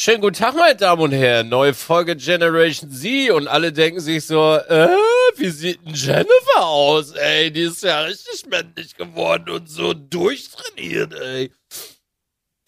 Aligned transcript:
Schönen 0.00 0.20
guten 0.20 0.36
Tag, 0.36 0.54
meine 0.54 0.76
Damen 0.76 1.02
und 1.02 1.10
Herren. 1.10 1.48
Neue 1.48 1.74
Folge 1.74 2.14
Generation 2.14 2.88
Z 2.88 3.32
und 3.32 3.48
alle 3.48 3.72
denken 3.72 3.98
sich 3.98 4.24
so, 4.24 4.54
äh, 4.54 4.88
wie 5.34 5.48
sieht 5.50 5.84
denn 5.84 5.92
Jennifer 5.92 6.60
aus, 6.60 7.10
ey? 7.10 7.50
Die 7.50 7.62
ist 7.62 7.82
ja 7.82 8.02
richtig 8.02 8.46
männlich 8.46 8.94
geworden 8.94 9.50
und 9.50 9.68
so 9.68 9.94
durchtrainiert, 9.94 11.14
ey. 11.14 11.52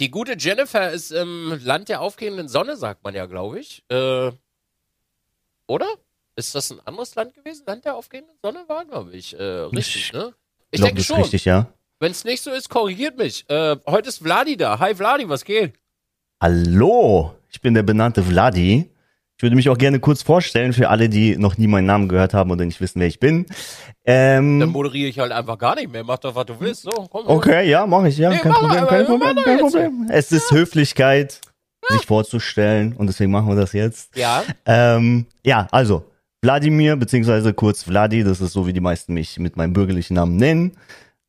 Die 0.00 0.10
gute 0.10 0.34
Jennifer 0.36 0.90
ist 0.90 1.12
im 1.12 1.56
Land 1.62 1.88
der 1.88 2.00
aufgehenden 2.00 2.48
Sonne, 2.48 2.76
sagt 2.76 3.04
man 3.04 3.14
ja, 3.14 3.26
glaube 3.26 3.60
ich. 3.60 3.84
Äh, 3.88 4.32
oder? 5.68 5.86
Ist 6.34 6.56
das 6.56 6.72
ein 6.72 6.80
anderes 6.84 7.14
Land 7.14 7.34
gewesen? 7.34 7.62
Land 7.64 7.84
der 7.84 7.94
aufgehenden 7.94 8.34
Sonne 8.42 8.64
war, 8.66 8.84
glaube 8.86 9.12
ich. 9.12 9.38
Äh, 9.38 9.42
richtig, 9.44 10.06
Ich 10.06 10.12
ne? 10.12 10.34
Ich 10.72 10.80
glaub, 10.80 10.88
denke 10.88 11.04
schon. 11.04 11.20
richtig, 11.20 11.44
ja. 11.44 11.72
Wenn 12.00 12.10
es 12.10 12.24
nicht 12.24 12.42
so 12.42 12.50
ist, 12.50 12.70
korrigiert 12.70 13.16
mich. 13.18 13.48
Äh, 13.48 13.76
heute 13.86 14.08
ist 14.08 14.18
Vladi 14.18 14.56
da. 14.56 14.80
Hi 14.80 14.96
Vladi, 14.96 15.28
was 15.28 15.44
geht? 15.44 15.74
Hallo, 16.42 17.32
ich 17.50 17.60
bin 17.60 17.74
der 17.74 17.82
benannte 17.82 18.22
Vladi. 18.22 18.88
Ich 19.36 19.42
würde 19.42 19.56
mich 19.56 19.68
auch 19.68 19.76
gerne 19.76 20.00
kurz 20.00 20.22
vorstellen 20.22 20.72
für 20.72 20.88
alle, 20.88 21.10
die 21.10 21.36
noch 21.36 21.58
nie 21.58 21.66
meinen 21.66 21.84
Namen 21.84 22.08
gehört 22.08 22.32
haben 22.32 22.50
oder 22.50 22.64
nicht 22.64 22.80
wissen, 22.80 22.98
wer 23.00 23.08
ich 23.08 23.20
bin. 23.20 23.44
Dann 24.04 24.62
Ähm, 24.62 24.70
moderiere 24.70 25.10
ich 25.10 25.18
halt 25.18 25.32
einfach 25.32 25.58
gar 25.58 25.74
nicht 25.74 25.92
mehr. 25.92 26.02
Mach 26.02 26.16
doch, 26.16 26.34
was 26.34 26.46
du 26.46 26.58
willst. 26.58 26.82
So, 26.82 26.90
komm. 27.10 27.26
okay, 27.26 27.68
ja, 27.68 27.86
mache 27.86 28.08
ich, 28.08 28.16
ja. 28.16 28.30
Nee, 28.30 28.38
kein 28.38 28.52
Problem, 28.52 28.86
kein 28.86 29.04
Problem, 29.04 29.36
kein. 29.44 29.58
Problem. 29.58 30.06
Es 30.10 30.32
ist 30.32 30.50
Höflichkeit, 30.50 31.42
sich 31.90 32.06
vorzustellen 32.06 32.94
und 32.94 33.06
deswegen 33.08 33.30
machen 33.30 33.48
wir 33.48 33.56
das 33.56 33.74
jetzt. 33.74 34.16
Ja, 34.16 34.42
Ähm, 34.64 35.26
ja, 35.44 35.68
also, 35.70 36.04
Wladimir, 36.40 36.96
beziehungsweise 36.96 37.52
kurz 37.52 37.82
Vladi, 37.82 38.24
das 38.24 38.40
ist 38.40 38.54
so, 38.54 38.66
wie 38.66 38.72
die 38.72 38.80
meisten 38.80 39.12
mich 39.12 39.38
mit 39.38 39.58
meinem 39.58 39.74
bürgerlichen 39.74 40.14
Namen 40.14 40.36
nennen. 40.36 40.72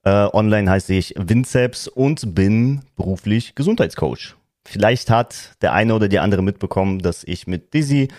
Äh, 0.03 0.09
online 0.31 0.71
heiße 0.71 0.93
ich 0.93 1.15
Vinceps 1.17 1.89
und 1.89 2.33
bin 2.33 2.81
beruflich 2.95 3.55
Gesundheitscoach. 3.55 4.35
Vielleicht 4.65 5.09
hat 5.09 5.55
der 5.61 5.73
eine 5.73 5.95
oder 5.95 6.07
die 6.07 6.19
andere 6.19 6.41
mitbekommen, 6.41 6.99
dass 6.99 7.23
ich 7.23 7.47
mit 7.47 7.73
Dizzy 7.73 8.09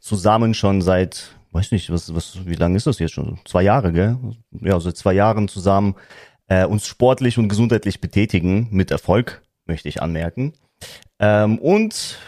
zusammen 0.00 0.54
schon 0.54 0.80
seit, 0.80 1.36
weiß 1.52 1.72
nicht, 1.72 1.90
was, 1.90 2.14
was, 2.14 2.46
wie 2.46 2.54
lange 2.54 2.76
ist 2.76 2.86
das 2.86 2.98
jetzt 2.98 3.12
schon? 3.12 3.38
Zwei 3.44 3.62
Jahre, 3.62 3.92
gell? 3.92 4.16
Ja, 4.52 4.80
seit 4.80 4.96
zwei 4.96 5.12
Jahren 5.12 5.48
zusammen 5.48 5.94
äh, 6.48 6.64
uns 6.64 6.86
sportlich 6.86 7.38
und 7.38 7.48
gesundheitlich 7.48 8.00
betätigen, 8.00 8.68
mit 8.70 8.90
Erfolg, 8.90 9.42
möchte 9.66 9.88
ich 9.88 10.02
anmerken. 10.02 10.54
Ähm, 11.18 11.58
und 11.58 12.18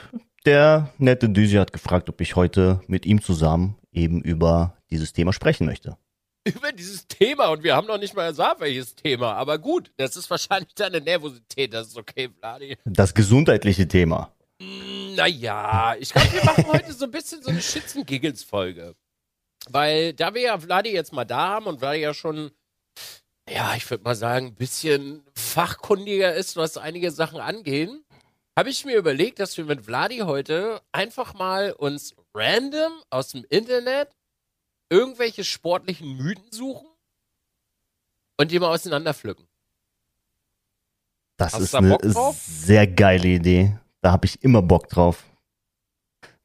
der 0.45 0.91
nette 0.99 1.29
Düsi 1.29 1.57
hat 1.57 1.73
gefragt, 1.73 2.09
ob 2.09 2.21
ich 2.21 2.37
heute 2.37 2.81
mit 2.87 3.07
ihm 3.07 3.23
zusammen 3.23 3.77
eben 3.93 4.21
über 4.23 4.77
dieses 4.91 5.13
Thema 5.13 5.33
sprechen 5.33 5.67
möchte. 5.67 5.97
über 6.55 6.73
dieses 6.73 7.07
Thema 7.07 7.49
und 7.49 7.63
wir 7.63 7.77
haben 7.77 7.87
noch 7.87 7.99
nicht 7.99 8.15
mal 8.15 8.31
gesagt, 8.31 8.61
welches 8.61 8.95
Thema. 8.95 9.35
Aber 9.35 9.59
gut, 9.59 9.93
das 9.97 10.17
ist 10.17 10.29
wahrscheinlich 10.31 10.75
deine 10.75 11.01
Nervosität. 11.01 11.73
Das 11.73 11.89
ist 11.89 11.97
okay, 11.97 12.31
Vladi. 12.39 12.77
Das 12.85 13.15
gesundheitliche 13.15 13.87
Thema. 13.87 14.33
Hm, 14.61 15.15
Naja, 15.15 15.95
ich 15.99 16.11
glaube, 16.11 16.33
wir 16.33 16.45
machen 16.45 16.67
heute 16.67 16.93
so 16.93 17.05
ein 17.05 17.11
bisschen 17.11 17.43
so 17.43 17.51
eine 17.51 17.63
Schützen-Giggles-Folge. 17.63 18.95
Weil 19.71 20.13
da 20.15 20.35
wir 20.35 20.43
ja 20.43 20.59
Vladi 20.59 20.91
jetzt 20.91 21.13
mal 21.13 21.25
da 21.25 21.49
haben 21.49 21.67
und 21.67 21.79
Vladi 21.79 22.01
ja 22.01 22.15
schon, 22.15 22.51
ja, 23.49 23.75
ich 23.77 23.89
würde 23.89 24.03
mal 24.03 24.17
sagen, 24.17 24.47
ein 24.47 24.55
bisschen 24.55 25.23
fachkundiger 25.35 26.35
ist, 26.35 26.57
was 26.57 26.77
einige 26.77 27.13
Sachen 27.13 27.41
angehen, 27.41 28.03
habe 28.59 28.71
ich 28.71 28.85
mir 28.85 28.97
überlegt, 28.97 29.39
dass 29.39 29.57
wir 29.57 29.65
mit 29.65 29.85
Vladi 29.85 30.19
heute 30.19 30.83
einfach 30.91 31.35
mal 31.35 31.73
uns 31.73 32.15
random 32.35 32.93
aus 33.11 33.29
dem 33.29 33.45
Internet 33.49 34.09
irgendwelche 34.93 35.43
sportlichen 35.43 36.19
Mythen 36.19 36.53
suchen 36.53 36.87
und 38.39 38.51
die 38.51 38.59
mal 38.59 38.69
auseinanderpflücken. 38.69 39.49
Das 41.39 41.55
Hast 41.55 41.63
ist 41.63 41.75
da 41.75 41.79
eine 41.79 41.89
Bock 41.89 42.03
drauf? 42.03 42.37
sehr 42.37 42.87
geile 42.87 43.27
Idee. 43.29 43.79
Da 44.03 44.13
habe 44.13 44.27
ich 44.27 44.43
immer 44.45 44.61
Bock 44.61 44.89
drauf. 44.89 45.25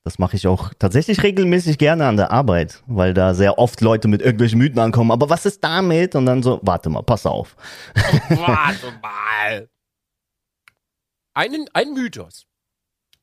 Das 0.05 0.17
mache 0.17 0.37
ich 0.37 0.47
auch 0.47 0.73
tatsächlich 0.79 1.21
regelmäßig 1.21 1.77
gerne 1.77 2.07
an 2.07 2.15
der 2.15 2.31
Arbeit, 2.31 2.81
weil 2.87 3.13
da 3.13 3.33
sehr 3.33 3.59
oft 3.59 3.81
Leute 3.81 4.07
mit 4.07 4.21
irgendwelchen 4.21 4.59
Mythen 4.59 4.79
ankommen. 4.79 5.11
Aber 5.11 5.29
was 5.29 5.45
ist 5.45 5.61
damit? 5.61 6.15
Und 6.15 6.25
dann 6.25 6.41
so, 6.41 6.61
warte 6.63 6.89
mal, 6.89 7.03
pass 7.03 7.25
auf. 7.25 7.57
Warte 8.29 8.91
mal. 9.01 9.69
Einen, 11.33 11.69
ein 11.73 11.93
Mythos. 11.93 12.47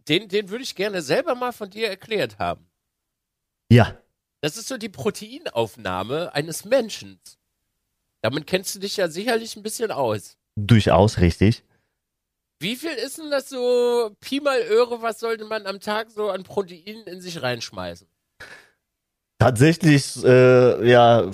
Den, 0.07 0.29
den 0.29 0.51
würde 0.51 0.65
ich 0.65 0.75
gerne 0.75 1.01
selber 1.01 1.35
mal 1.35 1.53
von 1.53 1.71
dir 1.71 1.89
erklärt 1.89 2.39
haben. 2.39 2.69
Ja, 3.73 3.97
Das 4.45 4.59
ist 4.59 4.69
so 4.69 4.77
die 4.77 4.91
Proteinaufnahme 4.91 6.35
eines 6.35 6.67
Menschen. 6.67 7.19
Damit 8.21 8.47
kennst 8.47 8.75
du 8.75 8.79
dich 8.79 8.99
ja 8.99 9.09
sicherlich 9.09 9.57
ein 9.57 9.63
bisschen 9.63 9.91
aus. 9.91 10.37
durchaus 10.55 11.19
richtig. 11.19 11.65
Wie 12.61 12.77
viel 12.77 12.91
ist 12.91 13.17
denn 13.17 13.31
das 13.31 13.49
so 13.49 14.15
Pi 14.21 14.41
mal 14.41 14.61
Öre, 14.69 15.01
was 15.01 15.21
sollte 15.21 15.47
man 15.47 15.67
am 15.67 15.81
Tag 15.81 16.11
so 16.11 16.29
an 16.29 16.43
Protein 16.43 17.05
in 17.07 17.23
sich 17.23 17.41
reinschmeißen? 17.41 18.07
Tatsächlich, 19.39 20.23
äh, 20.23 20.91
ja, 20.91 21.31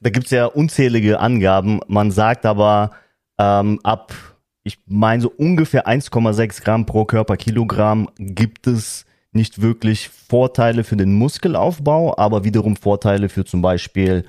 da 0.00 0.08
gibt's 0.08 0.30
ja 0.30 0.46
unzählige 0.46 1.20
Angaben. 1.20 1.80
Man 1.88 2.10
sagt 2.10 2.46
aber 2.46 2.92
ähm, 3.38 3.80
ab, 3.82 4.14
ich 4.62 4.78
meine 4.86 5.20
so 5.20 5.30
ungefähr 5.30 5.86
1,6 5.86 6.62
Gramm 6.62 6.86
pro 6.86 7.04
Körperkilogramm 7.04 8.08
gibt 8.16 8.66
es 8.66 9.05
nicht 9.36 9.62
wirklich 9.62 10.08
Vorteile 10.08 10.82
für 10.82 10.96
den 10.96 11.14
Muskelaufbau, 11.14 12.16
aber 12.18 12.42
wiederum 12.44 12.76
Vorteile 12.76 13.28
für 13.28 13.44
zum 13.44 13.62
Beispiel 13.62 14.24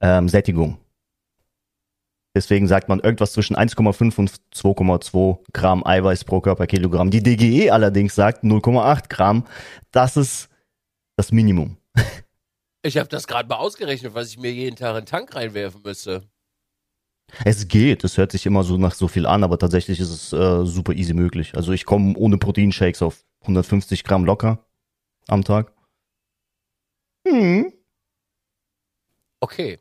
ähm, 0.00 0.28
Sättigung. 0.28 0.78
Deswegen 2.34 2.66
sagt 2.66 2.88
man 2.88 3.00
irgendwas 3.00 3.32
zwischen 3.32 3.56
1,5 3.56 4.18
und 4.18 4.30
2,2 4.54 5.38
Gramm 5.52 5.86
Eiweiß 5.86 6.24
pro 6.24 6.40
Körperkilogramm. 6.40 7.10
Die 7.10 7.22
DGE 7.22 7.70
allerdings 7.70 8.14
sagt 8.14 8.42
0,8 8.42 9.10
Gramm. 9.10 9.44
Das 9.90 10.16
ist 10.16 10.48
das 11.16 11.32
Minimum. 11.32 11.76
Ich 12.84 12.98
habe 12.98 13.08
das 13.08 13.28
gerade 13.28 13.48
mal 13.48 13.58
ausgerechnet, 13.58 14.12
was 14.12 14.30
ich 14.30 14.38
mir 14.38 14.52
jeden 14.52 14.74
Tag 14.74 14.96
in 14.96 15.02
den 15.02 15.06
Tank 15.06 15.36
reinwerfen 15.36 15.82
müsste. 15.84 16.24
Es 17.44 17.68
geht, 17.68 18.02
es 18.02 18.18
hört 18.18 18.32
sich 18.32 18.44
immer 18.44 18.64
so 18.64 18.76
nach 18.76 18.94
so 18.94 19.06
viel 19.06 19.24
an, 19.24 19.44
aber 19.44 19.56
tatsächlich 19.56 20.00
ist 20.00 20.10
es 20.10 20.32
äh, 20.32 20.66
super 20.66 20.92
easy 20.92 21.14
möglich. 21.14 21.54
Also 21.54 21.70
ich 21.70 21.84
komme 21.84 22.14
ohne 22.16 22.38
Proteinshakes 22.38 23.00
auf 23.02 23.24
150 23.42 24.04
Gramm 24.04 24.24
locker 24.24 24.64
am 25.28 25.44
Tag. 25.44 25.72
Hm. 27.26 27.72
Okay. 29.40 29.78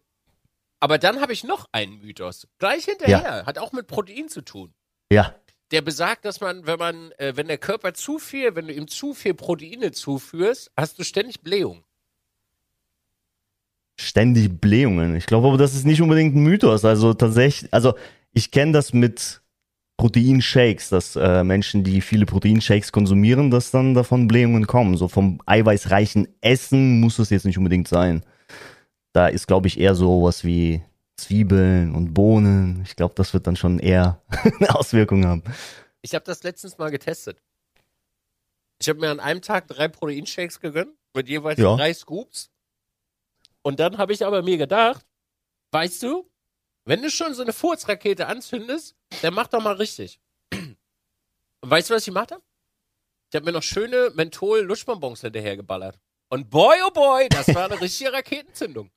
Aber 0.79 0.97
dann 0.97 1.21
habe 1.21 1.33
ich 1.33 1.43
noch 1.43 1.67
einen 1.71 1.99
Mythos. 1.99 2.47
Gleich 2.57 2.85
hinterher. 2.85 3.45
Hat 3.45 3.57
auch 3.59 3.71
mit 3.71 3.87
Protein 3.87 4.29
zu 4.29 4.41
tun. 4.41 4.73
Ja, 5.11 5.35
Der 5.71 5.81
besagt, 5.81 6.25
dass 6.25 6.41
man, 6.41 6.65
wenn 6.65 6.79
man, 6.79 7.11
äh, 7.13 7.33
wenn 7.35 7.47
der 7.47 7.57
Körper 7.57 7.93
zu 7.93 8.17
viel, 8.19 8.55
wenn 8.55 8.67
du 8.67 8.73
ihm 8.73 8.87
zu 8.87 9.13
viel 9.13 9.33
Proteine 9.33 9.91
zuführst, 9.91 10.71
hast 10.75 10.97
du 10.99 11.03
ständig 11.03 11.41
Blähung. 11.41 11.83
ständig 13.99 14.59
Blähungen. 14.59 15.15
Ich 15.15 15.27
glaube 15.27 15.47
aber, 15.47 15.57
das 15.57 15.75
ist 15.75 15.85
nicht 15.85 16.01
unbedingt 16.01 16.35
ein 16.35 16.43
Mythos. 16.43 16.83
Also 16.85 17.13
tatsächlich, 17.13 17.71
also 17.71 17.93
ich 18.33 18.49
kenne 18.49 18.71
das 18.71 18.93
mit 18.93 19.40
Proteinshakes, 20.01 20.89
dass 20.89 21.15
äh, 21.15 21.43
Menschen, 21.43 21.83
die 21.83 22.01
viele 22.01 22.25
Proteinshakes 22.25 22.91
konsumieren, 22.91 23.51
dass 23.51 23.69
dann 23.69 23.93
davon 23.93 24.27
Blähungen 24.27 24.65
kommen. 24.65 24.97
So 24.97 25.07
vom 25.07 25.39
eiweißreichen 25.45 26.27
Essen 26.41 26.99
muss 26.99 27.19
es 27.19 27.29
jetzt 27.29 27.45
nicht 27.45 27.59
unbedingt 27.59 27.87
sein. 27.87 28.25
Da 29.13 29.27
ist, 29.27 29.45
glaube 29.45 29.67
ich, 29.67 29.79
eher 29.79 29.93
so 29.93 30.23
was 30.23 30.43
wie 30.43 30.81
Zwiebeln 31.17 31.93
und 31.93 32.15
Bohnen. 32.15 32.81
Ich 32.83 32.95
glaube, 32.95 33.13
das 33.15 33.31
wird 33.35 33.45
dann 33.45 33.55
schon 33.55 33.77
eher 33.77 34.19
eine 34.59 34.73
Auswirkung 34.73 35.23
haben. 35.27 35.43
Ich 36.01 36.15
habe 36.15 36.25
das 36.25 36.41
letztens 36.41 36.79
mal 36.79 36.89
getestet. 36.89 37.39
Ich 38.79 38.89
habe 38.89 38.99
mir 38.99 39.11
an 39.11 39.19
einem 39.19 39.43
Tag 39.43 39.67
drei 39.67 39.87
Proteinshakes 39.87 40.59
gegönnt, 40.59 40.95
mit 41.15 41.29
jeweils 41.29 41.59
Ja. 41.59 41.75
drei 41.75 41.93
Scoops. 41.93 42.49
Und 43.61 43.79
dann 43.79 43.99
habe 43.99 44.13
ich 44.13 44.25
aber 44.25 44.41
mir 44.41 44.57
gedacht, 44.57 45.05
weißt 45.71 46.01
du, 46.01 46.27
wenn 46.85 47.01
du 47.01 47.09
schon 47.09 47.33
so 47.33 47.41
eine 47.41 47.53
Furzrakete 47.53 48.27
anzündest, 48.27 48.95
dann 49.21 49.33
mach 49.33 49.47
doch 49.47 49.61
mal 49.61 49.75
richtig. 49.75 50.19
Und 51.61 51.69
weißt 51.69 51.89
du, 51.89 51.93
was 51.93 52.01
ich 52.01 52.13
gemacht 52.13 52.31
habe? 52.31 52.41
Ich 53.29 53.35
habe 53.35 53.45
mir 53.45 53.51
noch 53.51 53.63
schöne 53.63 54.11
Menthol-Luschbonbons 54.15 55.21
hinterhergeballert. 55.21 55.99
Und 56.29 56.49
boy, 56.49 56.77
oh 56.85 56.91
boy, 56.91 57.29
das 57.29 57.53
war 57.53 57.65
eine 57.65 57.79
richtige 57.79 58.11
Raketenzündung. 58.13 58.89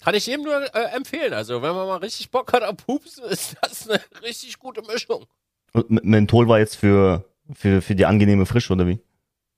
Kann 0.00 0.14
ich 0.14 0.26
jedem 0.26 0.44
nur 0.44 0.74
äh, 0.74 0.94
empfehlen. 0.94 1.32
Also, 1.32 1.62
wenn 1.62 1.74
man 1.74 1.86
mal 1.86 1.96
richtig 1.96 2.30
Bock 2.30 2.52
hat 2.52 2.62
auf 2.62 2.76
Pups, 2.76 3.18
ist 3.18 3.56
das 3.60 3.88
eine 3.88 4.00
richtig 4.22 4.58
gute 4.58 4.82
Mischung. 4.82 5.26
Und 5.72 5.90
Menthol 6.04 6.48
war 6.48 6.58
jetzt 6.58 6.76
für, 6.76 7.24
für, 7.52 7.82
für 7.82 7.94
die 7.94 8.06
angenehme 8.06 8.46
Frische, 8.46 8.72
oder 8.72 8.86
wie? 8.86 8.98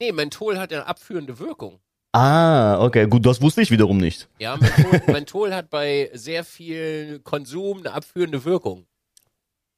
Nee, 0.01 0.13
Menthol 0.13 0.59
hat 0.59 0.73
ja 0.73 0.81
eine 0.81 0.87
abführende 0.89 1.39
Wirkung. 1.39 1.81
Ah, 2.15 2.79
okay, 2.81 3.07
gut, 3.07 3.25
das 3.25 3.41
wusste 3.41 3.63
ich 3.63 3.71
wiederum 3.71 3.97
nicht. 3.97 4.29
Ja, 4.39 4.57
Menthol, 4.57 5.03
Menthol 5.07 5.55
hat 5.55 5.71
bei 5.71 6.11
sehr 6.13 6.45
viel 6.45 7.21
Konsum 7.21 7.79
eine 7.79 7.93
abführende 7.93 8.45
Wirkung. 8.45 8.87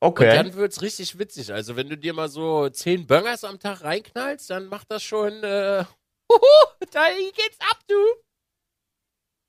Und 0.01 0.21
dann 0.21 0.55
wird's 0.55 0.83
richtig 0.83 1.19
witzig. 1.19 1.53
Also, 1.53 1.77
wenn 1.77 1.89
du 1.89 1.97
dir 1.97 2.13
mal 2.13 2.29
so 2.29 2.69
zehn 2.69 3.07
Böngers 3.07 3.45
am 3.45 3.59
Tag 3.59 3.83
reinknallst, 3.83 4.51
dann 4.51 4.67
macht 4.67 4.91
das 4.91 5.03
schon, 5.03 5.33
äh, 5.45 5.85
huhu, 6.31 6.87
da 6.91 7.07
geht's 7.17 7.59
ab, 7.61 7.79
du. 7.89 7.95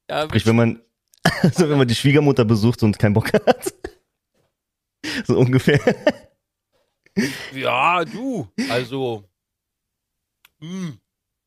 Ja, 0.10 0.24
Sprich, 0.26 0.46
wenn 0.46 0.56
man, 0.56 0.82
also 1.42 1.68
wenn 1.68 1.78
man 1.78 1.88
die 1.88 1.96
Schwiegermutter 1.96 2.46
besucht 2.46 2.84
und 2.84 2.98
keinen 3.00 3.14
Bock 3.14 3.34
hat. 3.34 3.74
So 5.28 5.38
ungefähr. 5.38 5.80
ja, 7.54 8.04
du. 8.04 8.48
Also, 8.70 9.24
Hm. 10.60 11.00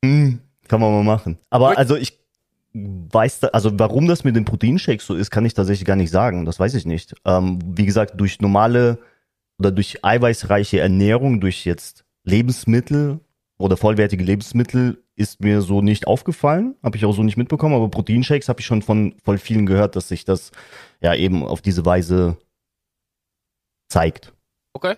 Hm, 0.04 0.40
kann 0.68 0.80
man 0.80 0.92
mal 0.92 1.04
machen. 1.04 1.38
Aber 1.50 1.76
also 1.78 1.96
ich 1.96 2.18
weiß, 2.74 3.40
da, 3.40 3.48
also 3.48 3.78
warum 3.78 4.06
das 4.06 4.24
mit 4.24 4.36
den 4.36 4.44
Proteinshakes 4.44 5.06
so 5.06 5.14
ist, 5.14 5.30
kann 5.30 5.44
ich 5.44 5.54
tatsächlich 5.54 5.86
gar 5.86 5.96
nicht 5.96 6.10
sagen. 6.10 6.44
Das 6.44 6.60
weiß 6.60 6.74
ich 6.74 6.86
nicht. 6.86 7.14
Ähm, 7.24 7.58
wie 7.64 7.86
gesagt, 7.86 8.20
durch 8.20 8.40
normale 8.40 8.98
oder 9.58 9.72
durch 9.72 10.04
eiweißreiche 10.04 10.80
Ernährung, 10.80 11.40
durch 11.40 11.64
jetzt 11.64 12.04
Lebensmittel 12.24 13.20
oder 13.58 13.76
vollwertige 13.76 14.22
Lebensmittel 14.22 15.02
ist 15.16 15.40
mir 15.40 15.62
so 15.62 15.82
nicht 15.82 16.06
aufgefallen, 16.06 16.76
habe 16.82 16.96
ich 16.96 17.04
auch 17.04 17.12
so 17.12 17.24
nicht 17.24 17.36
mitbekommen, 17.36 17.74
aber 17.74 17.88
Proteinshakes 17.88 18.48
habe 18.48 18.60
ich 18.60 18.66
schon 18.66 18.82
von 18.82 19.16
voll 19.24 19.38
vielen 19.38 19.66
gehört, 19.66 19.96
dass 19.96 20.08
sich 20.08 20.24
das 20.24 20.52
ja 21.00 21.14
eben 21.14 21.42
auf 21.42 21.60
diese 21.60 21.84
Weise 21.84 22.36
zeigt. 23.88 24.32
Okay. 24.74 24.94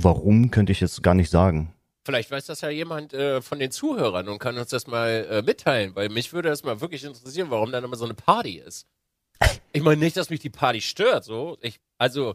Warum 0.00 0.52
könnte 0.52 0.70
ich 0.70 0.80
jetzt 0.80 1.02
gar 1.02 1.14
nicht 1.14 1.30
sagen. 1.30 1.74
Vielleicht 2.08 2.30
weiß 2.30 2.46
das 2.46 2.62
ja 2.62 2.70
jemand 2.70 3.12
äh, 3.12 3.42
von 3.42 3.58
den 3.58 3.70
Zuhörern 3.70 4.30
und 4.30 4.38
kann 4.38 4.56
uns 4.56 4.70
das 4.70 4.86
mal 4.86 5.26
äh, 5.30 5.42
mitteilen, 5.42 5.94
weil 5.94 6.08
mich 6.08 6.32
würde 6.32 6.48
das 6.48 6.64
mal 6.64 6.80
wirklich 6.80 7.04
interessieren, 7.04 7.48
warum 7.50 7.70
dann 7.70 7.84
immer 7.84 7.96
so 7.96 8.06
eine 8.06 8.14
Party 8.14 8.62
ist. 8.66 8.86
Ich 9.74 9.82
meine 9.82 10.00
nicht, 10.00 10.16
dass 10.16 10.30
mich 10.30 10.40
die 10.40 10.48
Party 10.48 10.80
stört, 10.80 11.24
so. 11.24 11.58
Ich, 11.60 11.80
also, 11.98 12.34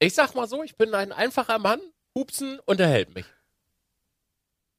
ich 0.00 0.12
sag 0.12 0.34
mal 0.34 0.48
so, 0.48 0.64
ich 0.64 0.74
bin 0.74 0.92
ein 0.92 1.12
einfacher 1.12 1.60
Mann, 1.60 1.78
Hupsen 2.16 2.58
unterhält 2.66 3.14
mich. 3.14 3.26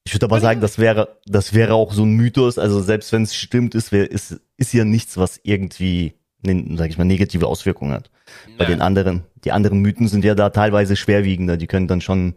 Ich 0.04 0.12
würde 0.12 0.26
aber 0.26 0.40
sagen, 0.40 0.60
das 0.60 0.76
wäre, 0.76 1.16
das 1.24 1.54
wäre 1.54 1.72
auch 1.72 1.94
so 1.94 2.02
ein 2.02 2.12
Mythos. 2.12 2.58
Also 2.58 2.82
selbst 2.82 3.10
wenn 3.12 3.22
es 3.22 3.34
stimmt, 3.34 3.74
ist, 3.74 3.92
wär, 3.92 4.10
ist, 4.10 4.42
ist 4.58 4.74
ja 4.74 4.84
nichts, 4.84 5.16
was 5.16 5.40
irgendwie, 5.42 6.12
sag 6.42 6.90
ich 6.90 6.98
mal, 6.98 7.04
negative 7.04 7.46
Auswirkungen 7.46 7.94
hat. 7.94 8.10
Bei 8.58 8.64
Na, 8.64 8.66
den 8.66 8.82
anderen, 8.82 9.24
die 9.44 9.52
anderen 9.52 9.80
Mythen 9.80 10.06
sind 10.06 10.22
ja 10.22 10.34
da 10.34 10.50
teilweise 10.50 10.96
schwerwiegender. 10.96 11.56
Die 11.56 11.66
können 11.66 11.88
dann 11.88 12.02
schon 12.02 12.34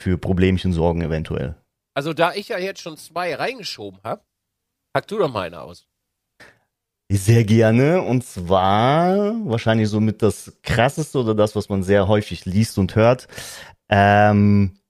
für 0.00 0.18
Problemchen 0.18 0.72
sorgen 0.72 1.02
eventuell. 1.02 1.56
Also 1.94 2.12
da 2.12 2.32
ich 2.34 2.48
ja 2.48 2.58
jetzt 2.58 2.80
schon 2.80 2.96
zwei 2.96 3.34
reingeschoben 3.34 4.00
habe, 4.02 4.22
pack 4.92 5.06
du 5.08 5.18
doch 5.18 5.30
mal 5.30 5.46
eine 5.46 5.60
aus. 5.60 5.86
Sehr 7.12 7.44
gerne. 7.44 8.02
Und 8.02 8.24
zwar 8.24 9.34
wahrscheinlich 9.44 9.88
somit 9.88 10.22
das 10.22 10.58
krasseste 10.62 11.18
oder 11.18 11.34
das, 11.34 11.56
was 11.56 11.68
man 11.68 11.82
sehr 11.82 12.06
häufig 12.06 12.44
liest 12.44 12.78
und 12.78 12.94
hört. 12.94 13.26
Ähm, 13.88 14.80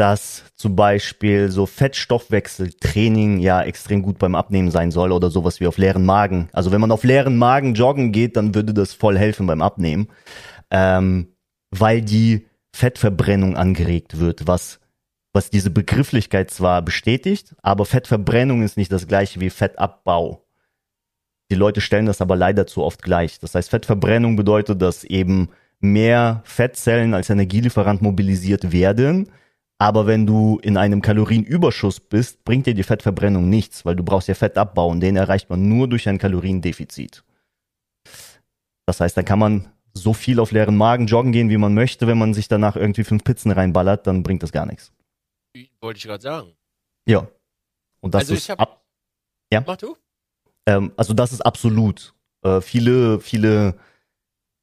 dass 0.00 0.44
zum 0.56 0.76
Beispiel 0.76 1.50
so 1.50 1.66
Fettstoffwechseltraining 1.66 3.38
ja 3.38 3.62
extrem 3.62 4.00
gut 4.00 4.18
beim 4.18 4.34
Abnehmen 4.34 4.70
sein 4.70 4.90
soll 4.90 5.12
oder 5.12 5.30
sowas 5.30 5.60
wie 5.60 5.66
auf 5.66 5.76
leeren 5.76 6.06
Magen. 6.06 6.48
Also 6.52 6.72
wenn 6.72 6.80
man 6.80 6.90
auf 6.90 7.04
leeren 7.04 7.36
Magen 7.36 7.74
joggen 7.74 8.10
geht, 8.10 8.36
dann 8.36 8.54
würde 8.54 8.72
das 8.72 8.94
voll 8.94 9.18
helfen 9.18 9.46
beim 9.46 9.60
Abnehmen, 9.60 10.08
ähm, 10.70 11.36
weil 11.70 12.00
die 12.00 12.46
Fettverbrennung 12.74 13.56
angeregt 13.56 14.18
wird, 14.18 14.46
was 14.46 14.80
was 15.32 15.50
diese 15.50 15.70
Begrifflichkeit 15.70 16.50
zwar 16.50 16.82
bestätigt, 16.82 17.54
aber 17.62 17.84
Fettverbrennung 17.84 18.62
ist 18.62 18.76
nicht 18.76 18.90
das 18.90 19.06
gleiche 19.06 19.40
wie 19.40 19.50
Fettabbau. 19.50 20.44
Die 21.50 21.56
Leute 21.56 21.80
stellen 21.80 22.06
das 22.06 22.20
aber 22.20 22.36
leider 22.36 22.66
zu 22.66 22.82
oft 22.82 23.02
gleich. 23.02 23.38
Das 23.38 23.54
heißt, 23.54 23.70
Fettverbrennung 23.70 24.36
bedeutet, 24.36 24.82
dass 24.82 25.04
eben 25.04 25.50
mehr 25.80 26.42
Fettzellen 26.44 27.14
als 27.14 27.30
Energielieferant 27.30 28.02
mobilisiert 28.02 28.72
werden. 28.72 29.30
Aber 29.78 30.06
wenn 30.06 30.26
du 30.26 30.58
in 30.62 30.76
einem 30.76 31.00
Kalorienüberschuss 31.00 32.00
bist, 32.00 32.44
bringt 32.44 32.66
dir 32.66 32.74
die 32.74 32.82
Fettverbrennung 32.82 33.48
nichts, 33.48 33.84
weil 33.84 33.96
du 33.96 34.04
brauchst 34.04 34.28
ja 34.28 34.34
Fettabbau 34.34 34.88
und 34.88 35.00
den 35.00 35.16
erreicht 35.16 35.48
man 35.48 35.68
nur 35.68 35.88
durch 35.88 36.08
ein 36.08 36.18
Kaloriendefizit. 36.18 37.24
Das 38.86 39.00
heißt, 39.00 39.16
dann 39.16 39.24
kann 39.24 39.38
man 39.38 39.68
so 39.94 40.12
viel 40.14 40.38
auf 40.40 40.52
leeren 40.52 40.76
Magen 40.76 41.06
joggen 41.06 41.32
gehen, 41.32 41.50
wie 41.50 41.56
man 41.58 41.74
möchte. 41.74 42.06
Wenn 42.06 42.18
man 42.18 42.34
sich 42.34 42.48
danach 42.48 42.76
irgendwie 42.76 43.04
fünf 43.04 43.24
Pizzen 43.24 43.50
reinballert, 43.50 44.06
dann 44.06 44.22
bringt 44.22 44.42
das 44.42 44.52
gar 44.52 44.66
nichts. 44.66 44.92
Wollte 45.80 45.98
ich 45.98 46.04
gerade 46.04 46.22
sagen. 46.22 46.52
Ja. 47.06 47.26
Und 48.00 48.14
das 48.14 48.20
Also 48.22 48.34
ich 48.34 48.40
ist 48.40 48.48
hab- 48.50 48.60
ab, 48.60 48.84
Mach 49.66 49.76
du? 49.76 49.96
ähm, 50.66 50.92
also 50.96 51.12
das 51.14 51.32
ist 51.32 51.40
absolut. 51.40 52.14
Äh, 52.42 52.60
viele, 52.60 53.20
viele, 53.20 53.76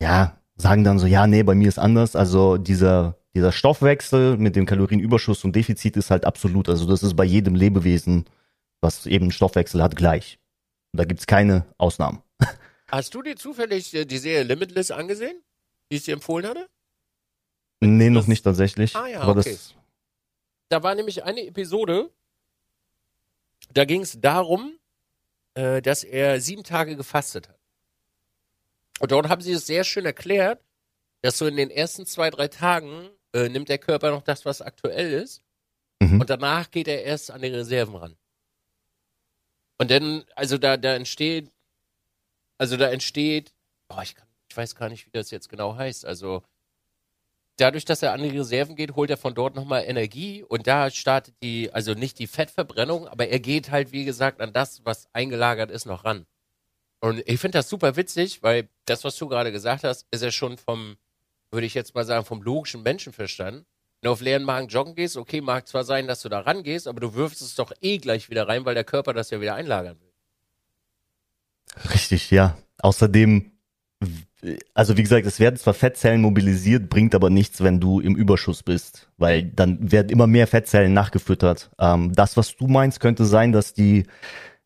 ja, 0.01 0.38
sagen 0.56 0.83
dann 0.83 0.97
so, 1.00 1.06
ja, 1.07 1.27
nee, 1.27 1.44
bei 1.44 1.56
mir 1.56 1.68
ist 1.68 1.77
anders. 1.80 2.15
Also 2.15 2.57
dieser, 2.57 3.18
dieser 3.35 3.51
Stoffwechsel 3.51 4.38
mit 4.38 4.56
dem 4.56 4.65
Kalorienüberschuss 4.65 5.44
und 5.44 5.56
Defizit 5.56 5.97
ist 5.97 6.09
halt 6.09 6.25
absolut. 6.25 6.69
Also 6.69 6.88
das 6.88 7.03
ist 7.03 7.15
bei 7.15 7.25
jedem 7.25 7.53
Lebewesen, 7.56 8.25
was 8.81 9.06
eben 9.06 9.25
einen 9.25 9.31
Stoffwechsel 9.31 9.83
hat, 9.83 9.95
gleich. 9.95 10.39
Und 10.94 11.00
da 11.00 11.06
gibt's 11.06 11.27
keine 11.27 11.65
Ausnahmen. 11.77 12.21
Hast 12.89 13.13
du 13.13 13.22
dir 13.22 13.36
zufällig 13.36 13.94
äh, 13.94 14.06
die 14.06 14.18
Serie 14.18 14.44
Limitless 14.44 14.92
angesehen, 14.92 15.42
die 15.92 15.98
ich 15.98 16.04
dir 16.04 16.13
empfohlen 16.13 16.48
hatte? 16.48 16.69
Nee, 17.80 18.10
noch 18.10 18.22
Das- 18.22 18.28
nicht 18.28 18.44
tatsächlich. 18.44 18.95
Ah 18.95 19.07
ja, 19.07 19.22
aber 19.22 19.39
okay. 19.39 19.51
das, 19.51 19.75
Da 20.69 20.84
war 20.84 20.95
nämlich 20.95 21.24
eine 21.24 21.45
Episode, 21.45 22.12
da 23.74 23.86
ging 23.86 24.01
es 24.01 24.19
darum, 24.19 24.78
äh, 25.54 25.81
dass 25.81 26.04
er 26.04 26.39
sieben 26.42 26.63
Tage 26.63 26.95
gefastet 26.95 27.50
hat. 27.50 27.60
Und 29.00 29.12
dort 29.12 29.30
haben 29.30 29.42
sie 29.42 29.51
es 29.51 29.68
sehr 29.68 29.83
schön 29.83 30.06
erklärt, 30.06 30.62
dass 31.22 31.38
so 31.38 31.45
in 31.45 31.56
den 31.57 31.69
ersten 31.69 32.06
zwei, 32.06 32.30
drei 32.30 32.48
Tagen 32.48 33.10
äh, 33.33 33.50
nimmt 33.50 33.69
der 33.69 33.78
Körper 33.78 34.12
noch 34.12 34.24
das, 34.24 34.45
was 34.45 34.62
aktuell 34.62 35.12
ist. 35.13 35.44
Mhm. 36.00 36.22
Und 36.22 36.30
danach 36.30 36.72
geht 36.72 36.88
er 36.88 37.04
erst 37.04 37.31
an 37.31 37.42
die 37.42 37.48
Reserven 37.50 37.95
ran. 37.95 38.16
Und 39.78 39.92
dann, 39.92 40.25
also 40.36 40.57
da, 40.57 40.78
da 40.78 40.95
entsteht, 40.95 41.51
also 42.57 42.77
da 42.77 42.89
entsteht, 42.89 43.54
boah, 43.88 44.04
ich, 44.04 44.15
kann, 44.15 44.27
ich 44.50 44.57
weiß 44.57 44.75
gar 44.75 44.89
nicht, 44.89 45.06
wie 45.06 45.12
das 45.12 45.31
jetzt 45.31 45.50
genau 45.50 45.75
heißt. 45.75 46.06
Also 46.06 46.44
dadurch, 47.57 47.86
dass 47.86 48.01
er 48.01 48.13
an 48.13 48.24
die 48.24 48.38
Reserven 48.38 48.75
geht, 48.75 48.95
holt 48.95 49.09
er 49.09 49.18
von 49.18 49.36
dort 49.36 49.56
nochmal 49.56 49.83
Energie 49.86 50.44
und 50.44 50.68
da 50.68 50.89
startet 50.89 51.36
die, 51.44 51.71
also 51.74 51.94
nicht 51.94 52.19
die 52.19 52.27
Fettverbrennung, 52.27 53.07
aber 53.07 53.27
er 53.27 53.39
geht 53.39 53.71
halt, 53.71 53.92
wie 53.92 54.06
gesagt, 54.06 54.42
an 54.42 54.54
das, 54.54 54.86
was 54.86 55.07
eingelagert 55.13 55.71
ist, 55.71 55.86
noch 55.86 56.06
ran. 56.06 56.25
Und 57.00 57.21
ich 57.27 57.39
finde 57.39 57.59
das 57.59 57.69
super 57.69 57.95
witzig, 57.95 58.42
weil 58.42 58.69
das, 58.86 59.04
was 59.04 59.15
du 59.18 59.27
gerade 59.27 59.51
gesagt 59.51 59.83
hast, 59.83 60.07
ist 60.12 60.24
ja 60.24 60.31
schon 60.31 60.57
vom, 60.57 60.98
würde 61.51 61.68
ich 61.68 61.74
jetzt 61.74 61.94
mal 61.94 62.06
sagen, 62.06 62.25
vom 62.25 62.42
logischen 62.42 62.83
Menschenverstand. 62.83 63.65
Wenn 64.01 64.09
du 64.09 64.12
auf 64.12 64.21
leeren 64.21 64.44
Magen 64.44 64.68
joggen 64.68 64.95
gehst, 64.95 65.18
okay, 65.18 65.42
mag 65.42 65.68
zwar 65.68 65.83
sein, 65.83 66.07
dass 66.07 66.21
du 66.21 66.30
da 66.30 66.39
rangehst, 66.39 66.88
aber 66.88 67.00
du 67.00 67.13
wirfst 67.13 67.42
es 67.42 67.56
doch 67.56 67.71
eh 67.81 67.98
gleich 67.98 68.30
wieder 68.30 68.48
rein, 68.48 68.65
weil 68.65 68.75
der 68.75 68.83
Körper 68.83 69.13
das 69.13 69.30
ja 69.30 69.42
wieder 69.42 69.56
einlagern 69.56 70.00
will. 70.00 70.06
Richtig, 72.11 72.31
ja. 72.31 72.56
Außerdem, 72.80 73.52
also 74.73 74.95
wie 74.95 75.04
gesagt, 75.04 75.26
es 75.26 75.42
werden 75.42 75.57
zwar 75.57 75.73
Fettzellen 75.73 76.21
mobilisiert, 76.21 76.87
bringt 76.90 77.14
aber 77.14 77.30
nichts, 77.30 77.61
wenn 77.61 77.81
du 77.81 77.99
im 77.99 78.16
Überschuss 78.16 78.64
bist, 78.64 79.09
weil 79.18 79.44
dann 79.44 79.92
werden 79.92 80.07
immer 80.09 80.26
mehr 80.26 80.47
Fettzellen 80.47 80.94
nachgefüttert. 80.94 81.69
Ähm, 81.80 82.14
das, 82.16 82.37
was 82.37 82.56
du 82.56 82.68
meinst, 82.68 83.02
könnte 83.02 83.26
sein, 83.26 83.52
dass 83.52 83.73
die 83.73 84.06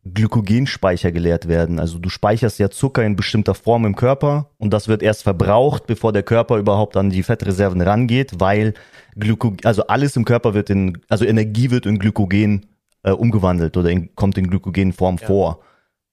Glykogenspeicher 0.05 1.11
geleert 1.11 1.47
werden. 1.47 1.79
Also 1.79 1.97
du 1.97 2.09
speicherst 2.09 2.59
ja 2.59 2.69
Zucker 2.69 3.03
in 3.03 3.15
bestimmter 3.15 3.55
Form 3.55 3.85
im 3.85 3.95
Körper 3.95 4.51
und 4.59 4.71
das 4.71 4.87
wird 4.87 5.01
erst 5.01 5.23
verbraucht, 5.23 5.87
bevor 5.87 6.13
der 6.13 6.23
Körper 6.23 6.57
überhaupt 6.57 6.95
an 6.95 7.09
die 7.09 7.23
Fettreserven 7.23 7.81
rangeht, 7.81 8.39
weil 8.39 8.75
Glyko 9.15 9.55
also 9.63 9.87
alles 9.87 10.15
im 10.15 10.25
Körper 10.25 10.53
wird 10.53 10.69
in, 10.69 10.99
also 11.09 11.25
Energie 11.25 11.71
wird 11.71 11.87
in 11.87 11.97
Glykogen 11.97 12.67
äh, 13.01 13.11
umgewandelt 13.11 13.77
oder 13.77 13.89
in, 13.89 14.13
kommt 14.13 14.37
in 14.37 14.47
Glykogenform 14.47 15.17
Ja. 15.21 15.25
vor. 15.27 15.59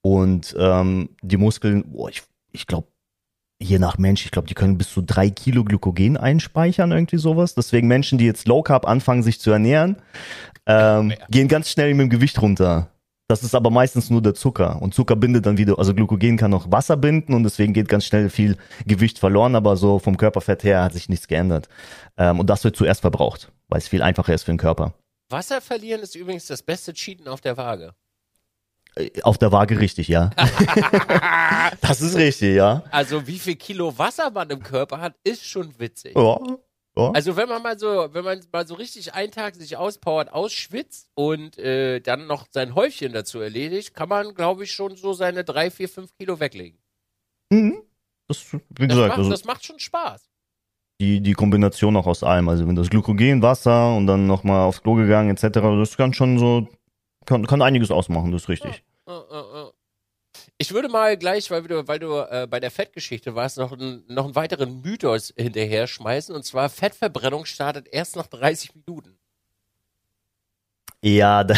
Und 0.02 0.54
ähm, 0.58 1.10
die 1.22 1.36
Muskeln, 1.36 1.84
boah, 1.92 2.08
ich, 2.08 2.22
ich 2.52 2.66
glaube, 2.66 2.88
je 3.60 3.78
nach 3.78 3.98
Mensch, 3.98 4.24
ich 4.24 4.30
glaube, 4.30 4.48
die 4.48 4.54
können 4.54 4.78
bis 4.78 4.90
zu 4.92 5.02
drei 5.02 5.30
Kilo 5.30 5.64
Glykogen 5.64 6.16
einspeichern, 6.16 6.92
irgendwie 6.92 7.18
sowas. 7.18 7.54
Deswegen 7.54 7.88
Menschen, 7.88 8.18
die 8.18 8.24
jetzt 8.26 8.46
Low 8.46 8.62
Carb 8.62 8.86
anfangen, 8.86 9.22
sich 9.22 9.40
zu 9.40 9.50
ernähren, 9.50 9.96
ähm, 10.66 11.10
Ja. 11.10 11.16
gehen 11.30 11.48
ganz 11.48 11.70
schnell 11.70 11.92
mit 11.94 12.04
dem 12.04 12.10
Gewicht 12.10 12.40
runter. 12.40 12.90
Das 13.30 13.42
ist 13.42 13.54
aber 13.54 13.68
meistens 13.68 14.08
nur 14.08 14.22
der 14.22 14.32
Zucker. 14.34 14.80
Und 14.80 14.94
Zucker 14.94 15.14
bindet 15.14 15.44
dann 15.44 15.58
wieder, 15.58 15.78
also 15.78 15.92
Glykogen 15.94 16.38
kann 16.38 16.54
auch 16.54 16.70
Wasser 16.72 16.96
binden 16.96 17.34
und 17.34 17.42
deswegen 17.42 17.74
geht 17.74 17.88
ganz 17.88 18.06
schnell 18.06 18.30
viel 18.30 18.56
Gewicht 18.86 19.18
verloren, 19.18 19.54
aber 19.54 19.76
so 19.76 19.98
vom 19.98 20.16
Körperfett 20.16 20.64
her 20.64 20.82
hat 20.82 20.94
sich 20.94 21.10
nichts 21.10 21.28
geändert. 21.28 21.68
Ähm, 22.16 22.40
und 22.40 22.48
das 22.48 22.64
wird 22.64 22.76
zuerst 22.76 23.02
verbraucht, 23.02 23.52
weil 23.68 23.78
es 23.78 23.88
viel 23.88 24.02
einfacher 24.02 24.32
ist 24.32 24.44
für 24.44 24.52
den 24.52 24.58
Körper. 24.58 24.94
Wasser 25.28 25.60
verlieren 25.60 26.00
ist 26.00 26.14
übrigens 26.14 26.46
das 26.46 26.62
beste 26.62 26.94
Cheaten 26.94 27.28
auf 27.28 27.42
der 27.42 27.58
Waage. 27.58 27.92
Auf 29.22 29.38
der 29.38 29.52
Waage 29.52 29.78
richtig, 29.80 30.08
ja. 30.08 30.30
das 31.80 32.00
ist 32.00 32.16
richtig, 32.16 32.54
ja. 32.56 32.82
Also 32.90 33.26
wie 33.26 33.38
viel 33.38 33.56
Kilo 33.56 33.96
Wasser 33.98 34.30
man 34.30 34.50
im 34.50 34.62
Körper 34.62 35.00
hat, 35.00 35.14
ist 35.24 35.44
schon 35.44 35.78
witzig. 35.78 36.16
Ja. 36.16 36.38
ja. 36.96 37.10
Also 37.12 37.36
wenn 37.36 37.48
man 37.48 37.62
mal 37.62 37.78
so, 37.78 38.08
wenn 38.12 38.24
man 38.24 38.40
mal 38.52 38.66
so 38.66 38.74
richtig 38.74 39.14
einen 39.14 39.30
Tag 39.32 39.54
sich 39.54 39.76
auspowert, 39.76 40.32
ausschwitzt 40.32 41.10
und 41.14 41.58
äh, 41.58 42.00
dann 42.00 42.26
noch 42.26 42.46
sein 42.50 42.74
Häufchen 42.74 43.12
dazu 43.12 43.40
erledigt, 43.40 43.94
kann 43.94 44.08
man, 44.08 44.34
glaube 44.34 44.64
ich, 44.64 44.72
schon 44.72 44.96
so 44.96 45.12
seine 45.12 45.44
drei, 45.44 45.70
vier, 45.70 45.88
fünf 45.88 46.14
Kilo 46.16 46.40
weglegen. 46.40 46.78
Mhm. 47.50 47.82
Das, 48.26 48.52
wie 48.52 48.58
Das, 48.88 48.88
gesagt, 48.88 49.08
macht, 49.08 49.18
also 49.18 49.30
das 49.30 49.44
macht 49.44 49.64
schon 49.64 49.78
Spaß. 49.78 50.28
die, 51.00 51.20
die 51.20 51.32
Kombination 51.34 51.96
auch 51.96 52.06
aus 52.06 52.22
allem. 52.22 52.48
Also 52.48 52.66
wenn 52.66 52.74
das 52.76 52.90
Glykogen, 52.90 53.42
Wasser 53.42 53.94
und 53.96 54.06
dann 54.06 54.26
nochmal 54.26 54.62
aufs 54.66 54.82
Klo 54.82 54.94
gegangen 54.94 55.30
etc., 55.30 55.60
das 55.60 55.96
kann 55.96 56.12
schon 56.12 56.38
so, 56.38 56.68
kann, 57.24 57.46
kann 57.46 57.62
einiges 57.62 57.90
ausmachen, 57.90 58.32
das 58.32 58.42
ist 58.42 58.48
richtig. 58.48 58.82
Ich 60.58 60.72
würde 60.72 60.88
mal 60.88 61.16
gleich, 61.16 61.50
weil 61.50 61.62
du, 61.62 61.88
weil 61.88 61.98
du 61.98 62.14
äh, 62.18 62.46
bei 62.48 62.60
der 62.60 62.70
Fettgeschichte 62.70 63.34
warst, 63.34 63.56
noch, 63.58 63.72
einen- 63.72 64.04
noch 64.08 64.24
einen 64.26 64.34
weiteren 64.34 64.82
Mythos 64.82 65.32
hinterher 65.36 65.86
schmeißen. 65.86 66.34
Und 66.34 66.44
zwar, 66.44 66.68
Fettverbrennung 66.68 67.44
startet 67.44 67.88
erst 67.90 68.16
nach 68.16 68.26
30 68.26 68.74
Minuten. 68.74 69.18
Ja, 71.02 71.44
da, 71.44 71.54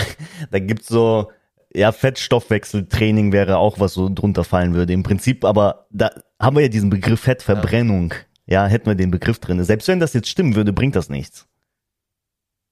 da 0.50 0.58
gibt's 0.58 0.88
so, 0.88 1.30
ja, 1.74 1.92
Fettstoffwechseltraining 1.92 3.32
wäre 3.32 3.58
auch 3.58 3.80
was 3.80 3.94
so 3.94 4.08
drunter 4.08 4.44
fallen 4.44 4.74
würde. 4.74 4.92
Im 4.92 5.02
Prinzip, 5.02 5.44
aber 5.44 5.86
da 5.90 6.10
haben 6.38 6.56
wir 6.56 6.62
ja 6.62 6.68
diesen 6.68 6.90
Begriff 6.90 7.20
Fettverbrennung. 7.20 8.14
Ja, 8.46 8.66
hätten 8.66 8.86
wir 8.86 8.94
den 8.96 9.10
Begriff 9.10 9.38
drin. 9.38 9.62
Selbst 9.62 9.88
wenn 9.88 10.00
das 10.00 10.12
jetzt 10.12 10.28
stimmen 10.28 10.54
würde, 10.56 10.72
bringt 10.72 10.96
das 10.96 11.08
nichts. 11.08 11.46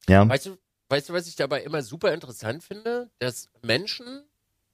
Ja. 0.09 0.29
Weißt 0.29 0.47
du, 0.47 0.57
weißt 0.89 1.09
du, 1.09 1.13
was 1.13 1.29
ich 1.29 1.37
dabei 1.37 1.63
immer 1.63 1.83
super 1.83 2.13
interessant 2.13 2.65
finde? 2.65 3.11
Dass 3.19 3.49
Menschen 3.63 4.25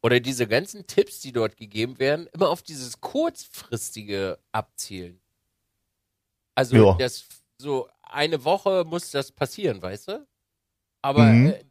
oder 0.04 0.20
diese 0.20 0.46
ganzen 0.46 0.87
Tipps, 0.87 1.20
die 1.20 1.32
dort 1.32 1.56
gegeben 1.56 1.99
werden, 1.99 2.28
immer 2.34 2.50
auf 2.50 2.62
dieses 2.62 3.00
kurzfristige 3.00 4.38
abzielen. 4.52 5.18
Also, 6.54 6.76
Ja. 6.76 6.92
das 6.99 7.25
so 7.58 7.88
eine 8.02 8.44
Woche 8.44 8.84
muss 8.87 9.11
das 9.11 9.32
passieren, 9.32 9.80
weißt 9.80 10.08
du? 10.08 10.26
Aber 11.00 11.25
Mhm. 11.32 11.46
äh, 11.46 11.64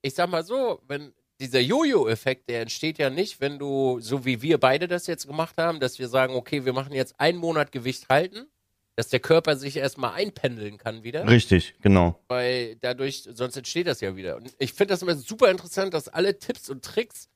ich 0.00 0.14
sag 0.14 0.30
mal 0.30 0.44
so, 0.44 0.80
wenn 0.86 1.12
dieser 1.40 1.58
Jojo-Effekt, 1.60 2.48
der 2.48 2.60
entsteht 2.62 2.98
ja 2.98 3.10
nicht, 3.10 3.40
wenn 3.40 3.58
du, 3.58 3.98
so 4.00 4.24
wie 4.24 4.42
wir 4.42 4.58
beide 4.58 4.86
das 4.86 5.08
jetzt 5.08 5.26
gemacht 5.26 5.56
haben, 5.58 5.80
dass 5.80 5.98
wir 5.98 6.08
sagen, 6.08 6.34
okay, 6.34 6.64
wir 6.64 6.72
machen 6.72 6.92
jetzt 6.92 7.18
einen 7.18 7.38
Monat 7.38 7.72
Gewicht 7.72 8.08
halten, 8.08 8.46
dass 8.94 9.08
der 9.08 9.18
Körper 9.20 9.56
sich 9.56 9.76
erstmal 9.76 10.12
einpendeln 10.12 10.78
kann 10.78 11.02
wieder 11.02 11.26
Richtig, 11.26 11.74
genau. 11.80 12.20
weil 12.28 12.76
dadurch, 12.76 13.26
sonst 13.32 13.56
entsteht 13.56 13.88
das 13.88 14.00
ja 14.00 14.14
wieder. 14.14 14.36
Und 14.36 14.54
ich 14.58 14.72
finde 14.72 14.94
das 14.94 15.02
immer 15.02 15.16
super 15.16 15.50
interessant, 15.50 15.94
dass 15.94 16.06
alle 16.08 16.38
Tipps 16.38 16.70
und 16.70 16.84
Tricks, 16.84 17.28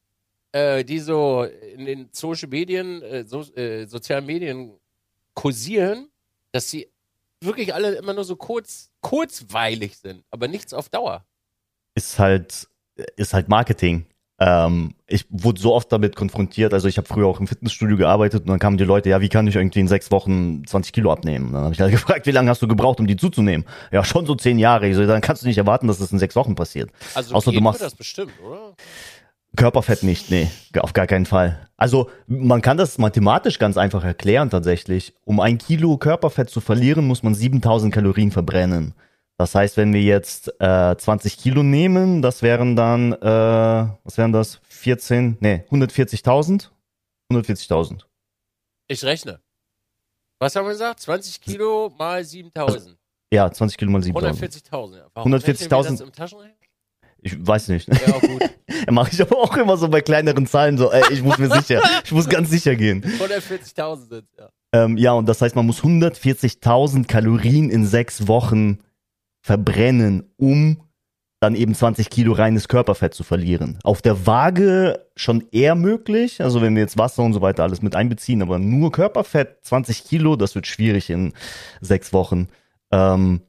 äh, 0.52 0.84
die 0.84 0.98
so 1.00 1.44
in 1.44 1.84
den 1.86 2.08
Social 2.12 2.48
Medien, 2.48 3.02
äh, 3.02 3.24
so, 3.26 3.42
äh, 3.54 3.86
sozialen 3.86 4.26
Medien 4.26 4.72
kursieren, 5.34 6.08
dass 6.52 6.70
sie 6.70 6.88
wirklich 7.40 7.74
alle 7.74 7.94
immer 7.96 8.14
nur 8.14 8.24
so 8.24 8.36
kurz, 8.36 8.90
kurzweilig 9.00 9.98
sind, 9.98 10.24
aber 10.30 10.48
nichts 10.48 10.72
auf 10.72 10.88
Dauer. 10.88 11.24
Ist 11.94 12.18
halt, 12.18 12.68
ist 13.16 13.34
halt 13.34 13.48
Marketing. 13.48 14.06
Ähm, 14.38 14.94
ich 15.06 15.24
wurde 15.30 15.58
so 15.58 15.72
oft 15.72 15.90
damit 15.90 16.14
konfrontiert, 16.14 16.74
also 16.74 16.88
ich 16.88 16.98
habe 16.98 17.08
früher 17.08 17.26
auch 17.26 17.40
im 17.40 17.46
Fitnessstudio 17.46 17.96
gearbeitet 17.96 18.42
und 18.42 18.48
dann 18.48 18.58
kamen 18.58 18.76
die 18.76 18.84
Leute, 18.84 19.08
ja, 19.08 19.22
wie 19.22 19.30
kann 19.30 19.46
ich 19.46 19.56
irgendwie 19.56 19.80
in 19.80 19.88
sechs 19.88 20.10
Wochen 20.10 20.62
20 20.66 20.92
Kilo 20.92 21.10
abnehmen? 21.10 21.54
Dann 21.54 21.64
habe 21.64 21.72
ich 21.74 21.80
halt 21.80 21.90
gefragt, 21.92 22.26
wie 22.26 22.32
lange 22.32 22.50
hast 22.50 22.60
du 22.60 22.68
gebraucht, 22.68 23.00
um 23.00 23.06
die 23.06 23.16
zuzunehmen? 23.16 23.66
Ja, 23.92 24.04
schon 24.04 24.26
so 24.26 24.34
zehn 24.34 24.58
Jahre. 24.58 24.88
Ich 24.88 24.94
so, 24.96 25.06
dann 25.06 25.22
kannst 25.22 25.42
du 25.42 25.46
nicht 25.46 25.56
erwarten, 25.56 25.86
dass 25.88 25.98
das 25.98 26.12
in 26.12 26.18
sechs 26.18 26.36
Wochen 26.36 26.54
passiert. 26.54 26.90
Also 27.14 27.34
Außer 27.34 27.50
du 27.50 27.60
machst- 27.62 27.80
das 27.80 27.94
bestimmt, 27.94 28.32
oder? 28.46 28.74
Körperfett 29.56 30.02
nicht, 30.02 30.30
nee, 30.30 30.50
auf 30.78 30.92
gar 30.92 31.06
keinen 31.06 31.26
Fall. 31.26 31.68
Also 31.76 32.10
man 32.26 32.62
kann 32.62 32.76
das 32.76 32.98
mathematisch 32.98 33.58
ganz 33.58 33.76
einfach 33.76 34.04
erklären 34.04 34.50
tatsächlich. 34.50 35.14
Um 35.24 35.40
ein 35.40 35.58
Kilo 35.58 35.96
Körperfett 35.98 36.50
zu 36.50 36.60
verlieren, 36.60 37.06
muss 37.06 37.22
man 37.22 37.34
7000 37.34 37.92
Kalorien 37.92 38.30
verbrennen. 38.30 38.94
Das 39.38 39.54
heißt, 39.54 39.76
wenn 39.76 39.92
wir 39.92 40.02
jetzt 40.02 40.48
äh, 40.60 40.96
20 40.96 41.36
Kilo 41.36 41.62
nehmen, 41.62 42.22
das 42.22 42.42
wären 42.42 42.74
dann, 42.74 43.12
äh, 43.12 43.88
was 44.04 44.16
wären 44.16 44.32
das? 44.32 44.60
14, 44.68 45.36
nee, 45.40 45.64
140.000? 45.70 46.70
140.000. 47.30 48.02
Ich 48.88 49.04
rechne. 49.04 49.40
Was 50.38 50.56
haben 50.56 50.64
wir 50.64 50.72
gesagt? 50.72 51.00
20 51.00 51.40
Kilo 51.40 51.92
mal 51.98 52.24
7000. 52.24 52.96
Ja, 53.32 53.50
20 53.50 53.76
Kilo 53.76 53.90
mal 53.90 54.00
7.000. 54.00 54.70
140.000. 54.70 54.96
Ja. 54.96 55.06
Warum 55.12 55.34
140.000. 55.34 55.38
rechnen 55.48 55.70
wir 55.70 55.82
das 55.82 56.00
im 56.00 56.12
Taschenrechner? 56.12 56.55
Ich 57.22 57.36
weiß 57.44 57.68
nicht. 57.68 57.88
Ja, 57.88 58.18
gut. 58.18 58.42
Mache 58.90 59.10
ich 59.12 59.20
aber 59.20 59.38
auch 59.38 59.56
immer 59.56 59.76
so 59.76 59.88
bei 59.88 60.00
kleineren 60.00 60.46
Zahlen 60.46 60.78
so, 60.78 60.92
ey, 60.92 61.02
ich 61.12 61.22
muss 61.22 61.38
mir 61.38 61.50
sicher, 61.50 61.82
ich 62.04 62.12
muss 62.12 62.28
ganz 62.28 62.50
sicher 62.50 62.76
gehen. 62.76 63.02
140.000 63.02 64.08
sind 64.08 64.28
ja. 64.38 64.48
Ähm, 64.72 64.96
ja, 64.96 65.12
und 65.12 65.28
das 65.28 65.40
heißt, 65.40 65.56
man 65.56 65.66
muss 65.66 65.82
140.000 65.82 67.06
Kalorien 67.06 67.70
in 67.70 67.86
sechs 67.86 68.28
Wochen 68.28 68.78
verbrennen, 69.40 70.32
um 70.36 70.82
dann 71.40 71.54
eben 71.54 71.74
20 71.74 72.10
Kilo 72.10 72.32
reines 72.32 72.66
Körperfett 72.68 73.14
zu 73.14 73.22
verlieren. 73.22 73.78
Auf 73.84 74.02
der 74.02 74.26
Waage 74.26 75.06
schon 75.16 75.46
eher 75.52 75.74
möglich, 75.74 76.42
also 76.42 76.62
wenn 76.62 76.74
wir 76.74 76.82
jetzt 76.82 76.98
Wasser 76.98 77.22
und 77.22 77.34
so 77.34 77.42
weiter 77.42 77.62
alles 77.62 77.82
mit 77.82 77.94
einbeziehen, 77.94 78.42
aber 78.42 78.58
nur 78.58 78.90
Körperfett, 78.90 79.58
20 79.62 80.04
Kilo, 80.04 80.36
das 80.36 80.54
wird 80.54 80.66
schwierig 80.66 81.10
in 81.10 81.34
sechs 81.80 82.12
Wochen. 82.12 82.48
Ähm, 82.90 83.42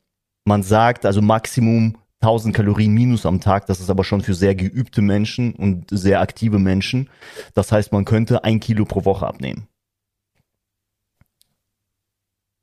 man 0.45 0.63
sagt 0.63 1.05
also 1.05 1.21
Maximum 1.21 1.97
1000 2.21 2.55
Kalorien 2.55 2.93
minus 2.93 3.25
am 3.25 3.41
Tag, 3.41 3.67
das 3.67 3.79
ist 3.79 3.89
aber 3.89 4.03
schon 4.03 4.21
für 4.21 4.33
sehr 4.33 4.55
geübte 4.55 5.01
Menschen 5.01 5.53
und 5.53 5.85
sehr 5.91 6.19
aktive 6.21 6.59
Menschen. 6.59 7.09
Das 7.53 7.71
heißt, 7.71 7.91
man 7.91 8.05
könnte 8.05 8.43
ein 8.43 8.59
Kilo 8.59 8.85
pro 8.85 9.05
Woche 9.05 9.27
abnehmen. 9.27 9.67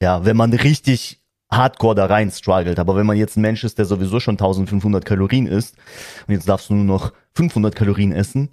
Ja, 0.02 0.25
wenn 0.25 0.37
man 0.37 0.52
richtig 0.52 1.25
hardcore 1.50 1.94
da 1.94 2.06
rein 2.06 2.30
struggelt. 2.30 2.78
Aber 2.78 2.96
wenn 2.96 3.06
man 3.06 3.16
jetzt 3.16 3.37
ein 3.37 3.42
Mensch 3.42 3.64
ist, 3.64 3.78
der 3.78 3.84
sowieso 3.84 4.20
schon 4.20 4.34
1500 4.34 5.04
Kalorien 5.04 5.46
isst 5.46 5.76
und 6.26 6.34
jetzt 6.34 6.49
darfst 6.49 6.70
du 6.70 6.75
nur 6.75 6.84
noch 6.84 7.12
500 7.34 7.75
Kalorien 7.75 8.12
essen, 8.12 8.50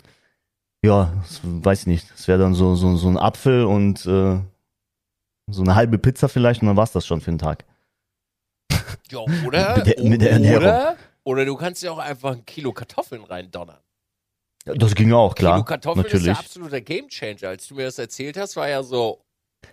ja, 0.84 1.13
das 1.22 1.41
weiß 1.43 1.81
ich 1.81 1.88
nicht. 1.88 2.12
Das 2.12 2.27
wäre 2.27 2.39
dann 2.39 2.53
so, 2.53 2.75
so, 2.75 2.96
so 2.96 3.08
ein 3.08 3.17
Apfel 3.17 3.65
und 3.65 4.05
äh, 4.05 4.39
so 5.48 5.62
eine 5.62 5.75
halbe 5.75 5.98
Pizza 5.98 6.29
vielleicht 6.29 6.62
und 6.62 6.67
dann 6.67 6.77
war's 6.77 6.91
das 6.91 7.05
schon 7.05 7.22
für 7.22 7.31
den 7.31 7.38
Tag. 7.38 7.65
Ja, 9.12 9.20
oder? 9.46 9.77
Mit 9.77 9.86
der- 9.88 10.03
mit 10.03 10.22
der 10.22 10.32
Ernährung. 10.32 10.63
oder? 10.63 10.98
Oder 11.24 11.46
du 11.46 11.56
kannst 11.56 11.84
ja 11.84 11.91
auch 11.91 12.00
einfach 12.00 12.32
ein 12.32 12.46
Kilo 12.46 12.72
Kartoffeln 12.74 13.24
reindonnern. 13.24 13.77
Das 14.65 14.96
ging 14.96 15.10
ja 15.10 15.15
auch, 15.15 15.36
klar. 15.36 15.53
Kilo 15.56 15.65
Kartoffeln 15.65 16.06
ist 16.06 16.13
natürlich. 16.13 16.34
der 16.34 16.39
absolute 16.39 16.82
Gamechanger. 16.82 17.50
Als 17.50 17.68
du 17.68 17.75
mir 17.75 17.86
das 17.86 17.98
erzählt 18.00 18.38
hast, 18.38 18.56
war 18.56 18.70
ja 18.70 18.82
so, 18.84 19.22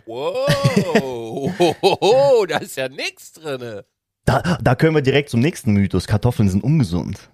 wow, 0.06 2.46
da 2.48 2.58
ist 2.58 2.76
ja 2.76 2.88
nichts 2.88 3.32
drinne. 3.32 3.84
Da, 4.24 4.58
da 4.60 4.74
können 4.74 4.94
wir 4.94 5.02
direkt 5.02 5.30
zum 5.30 5.40
nächsten 5.40 5.72
Mythos. 5.72 6.06
Kartoffeln 6.06 6.48
sind 6.50 6.62
ungesund. 6.62 7.30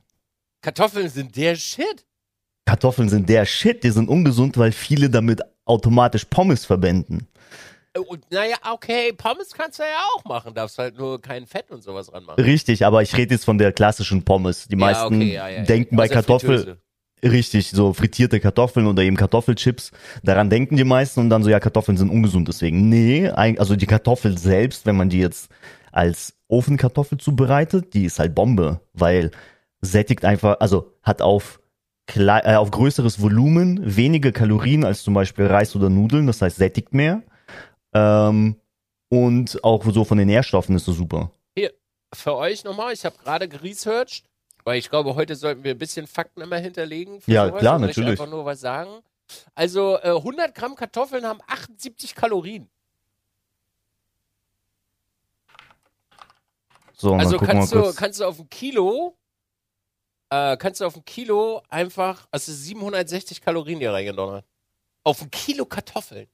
Kartoffeln 0.62 1.08
sind 1.08 1.36
der 1.36 1.56
Shit. 1.56 2.06
Kartoffeln 2.66 3.08
sind 3.08 3.28
der 3.28 3.44
Shit, 3.46 3.82
die 3.84 3.90
sind 3.90 4.08
ungesund, 4.08 4.56
weil 4.56 4.72
viele 4.72 5.10
damit 5.10 5.40
automatisch 5.64 6.24
Pommes 6.24 6.64
verwenden. 6.64 7.26
Und 7.96 8.24
naja, 8.30 8.56
okay, 8.72 9.12
Pommes 9.12 9.52
kannst 9.52 9.78
du 9.78 9.84
ja 9.84 10.04
auch 10.16 10.24
machen, 10.24 10.52
darfst 10.54 10.78
halt 10.78 10.98
nur 10.98 11.20
kein 11.20 11.46
Fett 11.46 11.70
und 11.70 11.82
sowas 11.82 12.12
ranmachen. 12.12 12.42
Richtig, 12.42 12.84
aber 12.84 13.02
ich 13.02 13.16
rede 13.16 13.34
jetzt 13.34 13.44
von 13.44 13.56
der 13.56 13.72
klassischen 13.72 14.24
Pommes. 14.24 14.66
Die 14.66 14.76
meisten 14.76 15.20
ja, 15.20 15.26
okay, 15.26 15.34
ja, 15.34 15.48
ja, 15.48 15.62
denken 15.62 15.96
bei 15.96 16.04
Aus 16.04 16.08
der 16.08 16.16
Kartoffel, 16.16 16.58
Fritteuse. 16.58 16.78
richtig, 17.22 17.70
so 17.70 17.92
frittierte 17.92 18.40
Kartoffeln 18.40 18.86
oder 18.88 19.02
eben 19.02 19.16
Kartoffelchips. 19.16 19.92
Daran 20.24 20.50
denken 20.50 20.76
die 20.76 20.84
meisten 20.84 21.20
und 21.20 21.30
dann 21.30 21.44
so, 21.44 21.50
ja, 21.50 21.60
Kartoffeln 21.60 21.96
sind 21.96 22.10
ungesund 22.10 22.48
deswegen. 22.48 22.88
Nee, 22.88 23.28
also 23.28 23.76
die 23.76 23.86
Kartoffel 23.86 24.38
selbst, 24.38 24.86
wenn 24.86 24.96
man 24.96 25.08
die 25.08 25.20
jetzt 25.20 25.48
als 25.92 26.34
Ofenkartoffel 26.48 27.18
zubereitet, 27.18 27.94
die 27.94 28.06
ist 28.06 28.18
halt 28.18 28.34
Bombe, 28.34 28.80
weil 28.92 29.30
sättigt 29.80 30.24
einfach, 30.24 30.58
also 30.58 30.92
hat 31.02 31.22
auf 31.22 31.60
äh, 32.16 32.54
auf 32.56 32.70
größeres 32.70 33.22
Volumen 33.22 33.80
wenige 33.82 34.32
Kalorien 34.32 34.84
als 34.84 35.02
zum 35.02 35.14
Beispiel 35.14 35.46
Reis 35.46 35.74
oder 35.74 35.88
Nudeln, 35.88 36.26
das 36.26 36.42
heißt 36.42 36.56
sättigt 36.56 36.92
mehr. 36.92 37.22
Ähm, 37.94 38.56
und 39.08 39.62
auch 39.64 39.84
so 39.84 40.04
von 40.04 40.18
den 40.18 40.26
Nährstoffen 40.26 40.76
ist 40.76 40.84
so 40.84 40.92
super. 40.92 41.30
Für 42.14 42.36
euch 42.36 42.64
nochmal, 42.64 42.92
ich 42.92 43.04
habe 43.04 43.16
gerade 43.18 43.48
geresearched, 43.48 44.24
weil 44.62 44.78
ich 44.78 44.88
glaube, 44.88 45.14
heute 45.16 45.34
sollten 45.34 45.64
wir 45.64 45.72
ein 45.72 45.78
bisschen 45.78 46.06
Fakten 46.06 46.40
immer 46.40 46.58
hinterlegen. 46.58 47.20
Für 47.20 47.30
Ja, 47.30 47.46
sowas 47.48 47.60
klar, 47.60 47.78
natürlich. 47.78 48.10
einfach 48.20 48.28
nur 48.30 48.44
was 48.44 48.60
sagen. 48.60 49.02
Also 49.54 49.98
äh, 49.98 50.10
100 50.10 50.54
Gramm 50.54 50.76
Kartoffeln 50.76 51.26
haben 51.26 51.40
78 51.46 52.14
Kalorien. 52.14 52.68
So, 56.92 57.14
Also 57.14 57.38
kannst 57.38 57.74
du, 57.74 57.92
kannst 57.94 58.20
du 58.20 58.24
auf 58.26 58.38
ein 58.38 58.48
Kilo, 58.48 59.16
äh, 60.30 60.56
kannst 60.56 60.80
du 60.80 60.86
auf 60.86 60.96
ein 60.96 61.04
Kilo 61.04 61.62
einfach, 61.68 62.28
also 62.30 62.52
760 62.52 63.40
Kalorien 63.40 63.78
hier 63.80 63.92
reingedonnert. 63.92 64.44
Auf 65.02 65.20
ein 65.20 65.30
Kilo 65.30 65.66
Kartoffeln. 65.66 66.28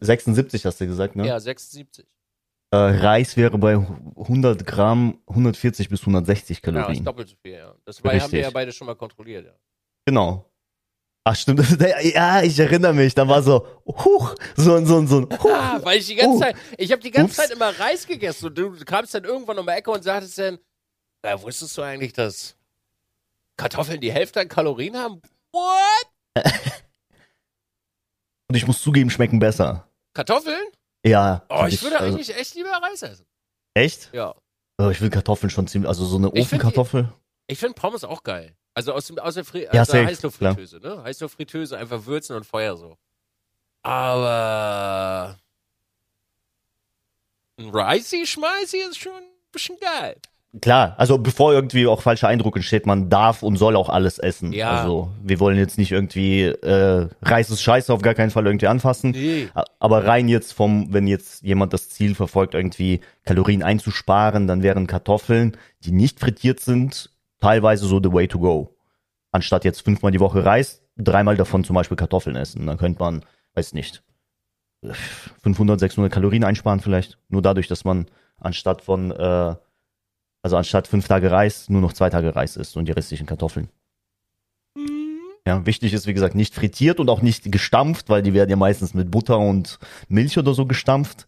76 0.00 0.64
hast 0.66 0.80
du 0.80 0.86
gesagt, 0.86 1.16
ne? 1.16 1.26
Ja, 1.26 1.38
76. 1.40 2.06
Äh, 2.72 2.76
Reis 2.76 3.36
wäre 3.36 3.58
bei 3.58 3.72
100 3.74 4.64
Gramm 4.64 5.18
140 5.26 5.88
bis 5.88 6.00
160 6.00 6.48
Ja, 6.48 6.58
ist 6.58 6.62
Kalorien. 6.62 7.04
doppelt 7.04 7.28
so 7.28 7.36
viel, 7.42 7.52
ja. 7.54 7.74
Das 7.84 8.02
war, 8.04 8.12
haben 8.18 8.30
wir 8.32 8.40
ja 8.40 8.50
beide 8.50 8.72
schon 8.72 8.86
mal 8.86 8.94
kontrolliert, 8.94 9.46
ja. 9.46 9.52
genau. 10.06 10.46
Ach 11.24 11.36
stimmt, 11.36 11.60
ja, 12.14 12.42
ich 12.42 12.58
erinnere 12.58 12.94
mich, 12.94 13.14
da 13.14 13.28
war 13.28 13.42
so, 13.42 13.66
huch, 13.86 14.34
so, 14.56 14.82
so, 14.86 15.06
so, 15.06 15.22
huch. 15.22 15.50
Ah, 15.52 15.78
weil 15.84 15.98
ich 15.98 16.06
die 16.06 16.14
ganze 16.14 16.36
Oh. 16.36 16.40
Zeit, 16.40 16.56
ich 16.78 16.90
habe 16.92 17.02
die 17.02 17.10
ganze 17.10 17.26
Ups. 17.32 17.36
Zeit 17.36 17.50
immer 17.50 17.78
Reis 17.78 18.06
gegessen 18.06 18.46
und 18.46 18.56
du 18.56 18.72
kamst 18.86 19.14
dann 19.14 19.24
irgendwann 19.24 19.58
um 19.58 19.66
die 19.66 19.72
Ecke 19.72 19.90
und 19.90 20.02
sagtest 20.02 20.38
dann, 20.38 20.58
ja, 21.24 21.40
wusstest 21.42 21.76
du 21.76 21.82
eigentlich, 21.82 22.14
dass 22.14 22.56
Kartoffeln 23.58 24.00
die 24.00 24.10
Hälfte 24.12 24.40
an 24.40 24.48
Kalorien 24.48 24.96
haben? 24.96 25.20
What? 25.52 26.06
Und 28.50 28.56
ich 28.56 28.66
muss 28.66 28.82
zugeben, 28.82 29.10
schmecken 29.10 29.38
besser. 29.38 29.86
Kartoffeln? 30.12 30.64
Ja. 31.06 31.44
Oh, 31.48 31.66
ich 31.68 31.80
würde 31.84 32.00
also, 32.00 32.16
eigentlich 32.16 32.36
echt 32.36 32.56
lieber 32.56 32.72
Reis 32.72 33.00
essen. 33.00 33.24
Echt? 33.74 34.10
Ja. 34.12 34.34
Oh, 34.76 34.90
ich 34.90 35.00
will 35.00 35.08
Kartoffeln 35.08 35.50
schon 35.50 35.68
ziemlich, 35.68 35.88
also 35.88 36.04
so 36.04 36.16
eine 36.16 36.26
Ich 36.34 36.48
find 36.48 36.60
Ofenkartoffel. 36.64 37.12
Ich 37.46 37.60
finde 37.60 37.74
Pommes 37.74 38.02
auch 38.02 38.24
geil. 38.24 38.56
Also 38.74 38.92
aus, 38.92 39.06
dem, 39.06 39.20
aus 39.20 39.34
der 39.34 39.44
Fri 39.44 39.68
Ja, 39.72 39.82
also 39.82 39.92
Heißluftfritteuse, 39.92 40.80
ne? 40.80 41.00
Heißluftfritteuse, 41.00 41.78
einfach 41.78 42.06
würzen 42.06 42.34
und 42.34 42.44
Feuer 42.44 42.76
so. 42.76 42.98
Aber 43.84 45.38
ein 47.56 47.70
Ricey 47.70 48.26
Schmeißy 48.26 48.78
ist 48.78 48.98
schon 48.98 49.12
ein 49.12 49.52
bisschen 49.52 49.78
geil. 49.78 50.16
Klar, 50.60 50.94
also 50.98 51.18
bevor 51.18 51.52
irgendwie 51.52 51.86
auch 51.86 52.02
falscher 52.02 52.28
Eindruck 52.28 52.56
entsteht, 52.56 52.86
man 52.86 53.08
darf 53.08 53.42
und 53.42 53.56
soll 53.56 53.76
auch 53.76 53.88
alles 53.88 54.18
essen. 54.18 54.52
Ja. 54.52 54.70
Also 54.70 55.10
wir 55.22 55.38
wollen 55.38 55.56
jetzt 55.56 55.78
nicht 55.78 55.92
irgendwie 55.92 56.42
äh, 56.42 57.08
Reis 57.22 57.50
ist 57.50 57.62
scheiße 57.62 57.92
auf 57.92 58.02
gar 58.02 58.14
keinen 58.14 58.30
Fall 58.30 58.46
irgendwie 58.46 58.66
anfassen. 58.66 59.10
Nee. 59.10 59.48
Aber 59.78 60.06
rein 60.06 60.28
jetzt 60.28 60.52
vom, 60.52 60.92
wenn 60.92 61.06
jetzt 61.06 61.42
jemand 61.42 61.72
das 61.72 61.88
Ziel 61.90 62.14
verfolgt, 62.14 62.54
irgendwie 62.54 63.00
Kalorien 63.24 63.62
einzusparen, 63.62 64.46
dann 64.46 64.62
wären 64.62 64.86
Kartoffeln, 64.86 65.56
die 65.84 65.92
nicht 65.92 66.18
frittiert 66.18 66.60
sind, 66.60 67.10
teilweise 67.40 67.86
so 67.86 68.00
the 68.02 68.12
way 68.12 68.26
to 68.26 68.38
go. 68.38 68.76
Anstatt 69.32 69.64
jetzt 69.64 69.82
fünfmal 69.82 70.12
die 70.12 70.20
Woche 70.20 70.44
Reis, 70.44 70.82
dreimal 70.96 71.36
davon 71.36 71.64
zum 71.64 71.74
Beispiel 71.74 71.96
Kartoffeln 71.96 72.36
essen. 72.36 72.66
Dann 72.66 72.76
könnte 72.78 73.00
man, 73.00 73.24
weiß 73.54 73.72
nicht, 73.74 74.02
500, 75.42 75.78
600 75.78 76.12
Kalorien 76.12 76.44
einsparen 76.44 76.80
vielleicht. 76.80 77.18
Nur 77.28 77.42
dadurch, 77.42 77.68
dass 77.68 77.84
man 77.84 78.06
anstatt 78.38 78.82
von, 78.82 79.10
äh, 79.12 79.54
also 80.42 80.56
anstatt 80.56 80.86
fünf 80.88 81.06
Tage 81.08 81.30
Reis 81.30 81.68
nur 81.68 81.80
noch 81.80 81.92
zwei 81.92 82.10
Tage 82.10 82.34
Reis 82.34 82.56
isst 82.56 82.76
und 82.76 82.86
die 82.86 82.92
restlichen 82.92 83.26
Kartoffeln. 83.26 83.68
Ja, 85.46 85.64
wichtig 85.66 85.92
ist, 85.94 86.06
wie 86.06 86.14
gesagt, 86.14 86.34
nicht 86.34 86.54
frittiert 86.54 87.00
und 87.00 87.08
auch 87.08 87.22
nicht 87.22 87.50
gestampft, 87.50 88.08
weil 88.08 88.22
die 88.22 88.34
werden 88.34 88.50
ja 88.50 88.56
meistens 88.56 88.94
mit 88.94 89.10
Butter 89.10 89.38
und 89.38 89.78
Milch 90.08 90.38
oder 90.38 90.54
so 90.54 90.66
gestampft. 90.66 91.26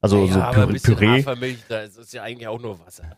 Also 0.00 0.26
ja, 0.26 0.32
so 0.32 0.40
aber 0.40 0.68
ein 0.68 0.80
Püree. 0.80 1.22
Hafermilch, 1.22 1.58
das 1.68 1.96
ist 1.96 2.12
ja 2.12 2.22
eigentlich 2.22 2.46
auch 2.46 2.60
nur 2.60 2.78
Wasser. 2.78 3.16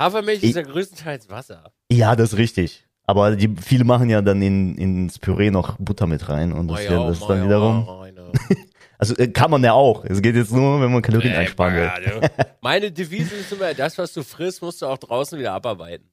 Hafermilch 0.00 0.42
Ich- 0.42 0.50
ist 0.50 0.56
ja 0.56 0.62
größtenteils 0.62 1.28
Wasser. 1.30 1.72
Ja, 1.90 2.14
das 2.14 2.32
ist 2.34 2.38
richtig. 2.38 2.86
Aber 3.04 3.34
die, 3.34 3.48
viele 3.60 3.84
machen 3.84 4.08
ja 4.08 4.22
dann 4.22 4.40
in, 4.42 4.76
ins 4.76 5.18
Püree 5.18 5.50
noch 5.50 5.76
Butter 5.78 6.06
mit 6.06 6.28
rein 6.28 6.52
und 6.52 6.68
das, 6.68 6.84
Mach 6.84 6.90
ja, 6.92 7.06
das 7.08 7.18
ist 7.18 7.26
dann 7.28 7.44
wiederum. 7.44 7.88
rein, 7.88 8.14
Also 9.02 9.16
äh, 9.16 9.26
kann 9.26 9.50
man 9.50 9.64
ja 9.64 9.72
auch. 9.72 10.04
Es 10.04 10.22
geht 10.22 10.36
jetzt 10.36 10.52
nur, 10.52 10.80
wenn 10.80 10.92
man 10.92 11.02
Kalorien 11.02 11.32
Ey, 11.32 11.38
einsparen 11.38 11.74
will. 11.74 12.30
Meine 12.60 12.92
Devise 12.92 13.34
ist 13.34 13.50
immer, 13.50 13.74
das, 13.74 13.98
was 13.98 14.12
du 14.12 14.22
frisst, 14.22 14.62
musst 14.62 14.80
du 14.80 14.86
auch 14.86 14.96
draußen 14.96 15.36
wieder 15.36 15.54
abarbeiten. 15.54 16.08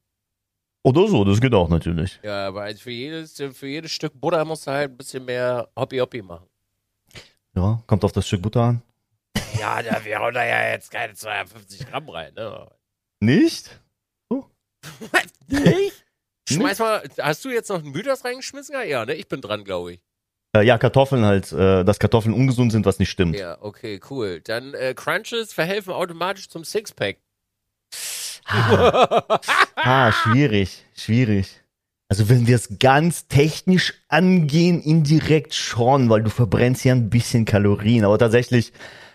Oder 0.82 1.06
so, 1.06 1.24
das 1.24 1.40
geht 1.40 1.54
auch 1.54 1.68
natürlich. 1.68 2.18
Ja, 2.24 2.48
aber 2.48 2.62
also 2.62 2.80
für 2.80 2.90
jedes, 2.90 3.36
für 3.36 3.68
jedes 3.68 3.92
Stück 3.92 4.20
Butter 4.20 4.44
musst 4.44 4.66
du 4.66 4.72
halt 4.72 4.90
ein 4.90 4.96
bisschen 4.96 5.24
mehr 5.24 5.68
Hoppi-Hoppi 5.78 6.20
machen. 6.20 6.48
Ja, 7.54 7.80
kommt 7.86 8.04
auf 8.04 8.10
das 8.10 8.26
Stück 8.26 8.42
Butter 8.42 8.62
an. 8.62 8.82
Ja, 9.56 9.80
da 9.84 10.04
wir 10.04 10.18
hauen 10.18 10.34
da 10.34 10.44
ja 10.44 10.72
jetzt 10.72 10.90
keine 10.90 11.14
250 11.14 11.86
Gramm 11.86 12.08
rein, 12.08 12.34
ne? 12.34 12.72
Nicht? 13.20 13.70
Nicht? 15.46 16.04
Schmeiß 16.50 16.80
mal, 16.80 17.08
hast 17.20 17.44
du 17.44 17.50
jetzt 17.50 17.68
noch 17.68 17.84
einen 17.84 17.92
Mythos 17.92 18.24
reingeschmissen? 18.24 18.74
Ja, 18.88 19.06
ne? 19.06 19.14
Ich 19.14 19.28
bin 19.28 19.40
dran, 19.40 19.62
glaube 19.62 19.92
ich. 19.92 20.00
Äh, 20.56 20.62
ja, 20.64 20.78
Kartoffeln 20.78 21.24
halt, 21.24 21.52
äh, 21.52 21.84
dass 21.84 21.98
Kartoffeln 21.98 22.34
ungesund 22.34 22.72
sind, 22.72 22.84
was 22.86 22.98
nicht 22.98 23.10
stimmt. 23.10 23.36
Ja, 23.36 23.58
okay, 23.60 24.00
cool. 24.10 24.40
Dann 24.40 24.74
äh, 24.74 24.94
Crunches 24.94 25.52
verhelfen 25.52 25.92
automatisch 25.92 26.48
zum 26.48 26.64
Sixpack. 26.64 27.18
Ah, 29.76 30.12
schwierig, 30.12 30.84
schwierig. 30.96 31.62
Also 32.08 32.28
wenn 32.28 32.48
wir 32.48 32.56
es 32.56 32.78
ganz 32.80 33.28
technisch 33.28 33.94
angehen, 34.08 34.82
indirekt 34.82 35.54
schon, 35.54 36.10
weil 36.10 36.24
du 36.24 36.30
verbrennst 36.30 36.84
ja 36.84 36.92
ein 36.92 37.08
bisschen 37.10 37.44
Kalorien. 37.44 38.04
Aber 38.04 38.18
tatsächlich, 38.18 38.72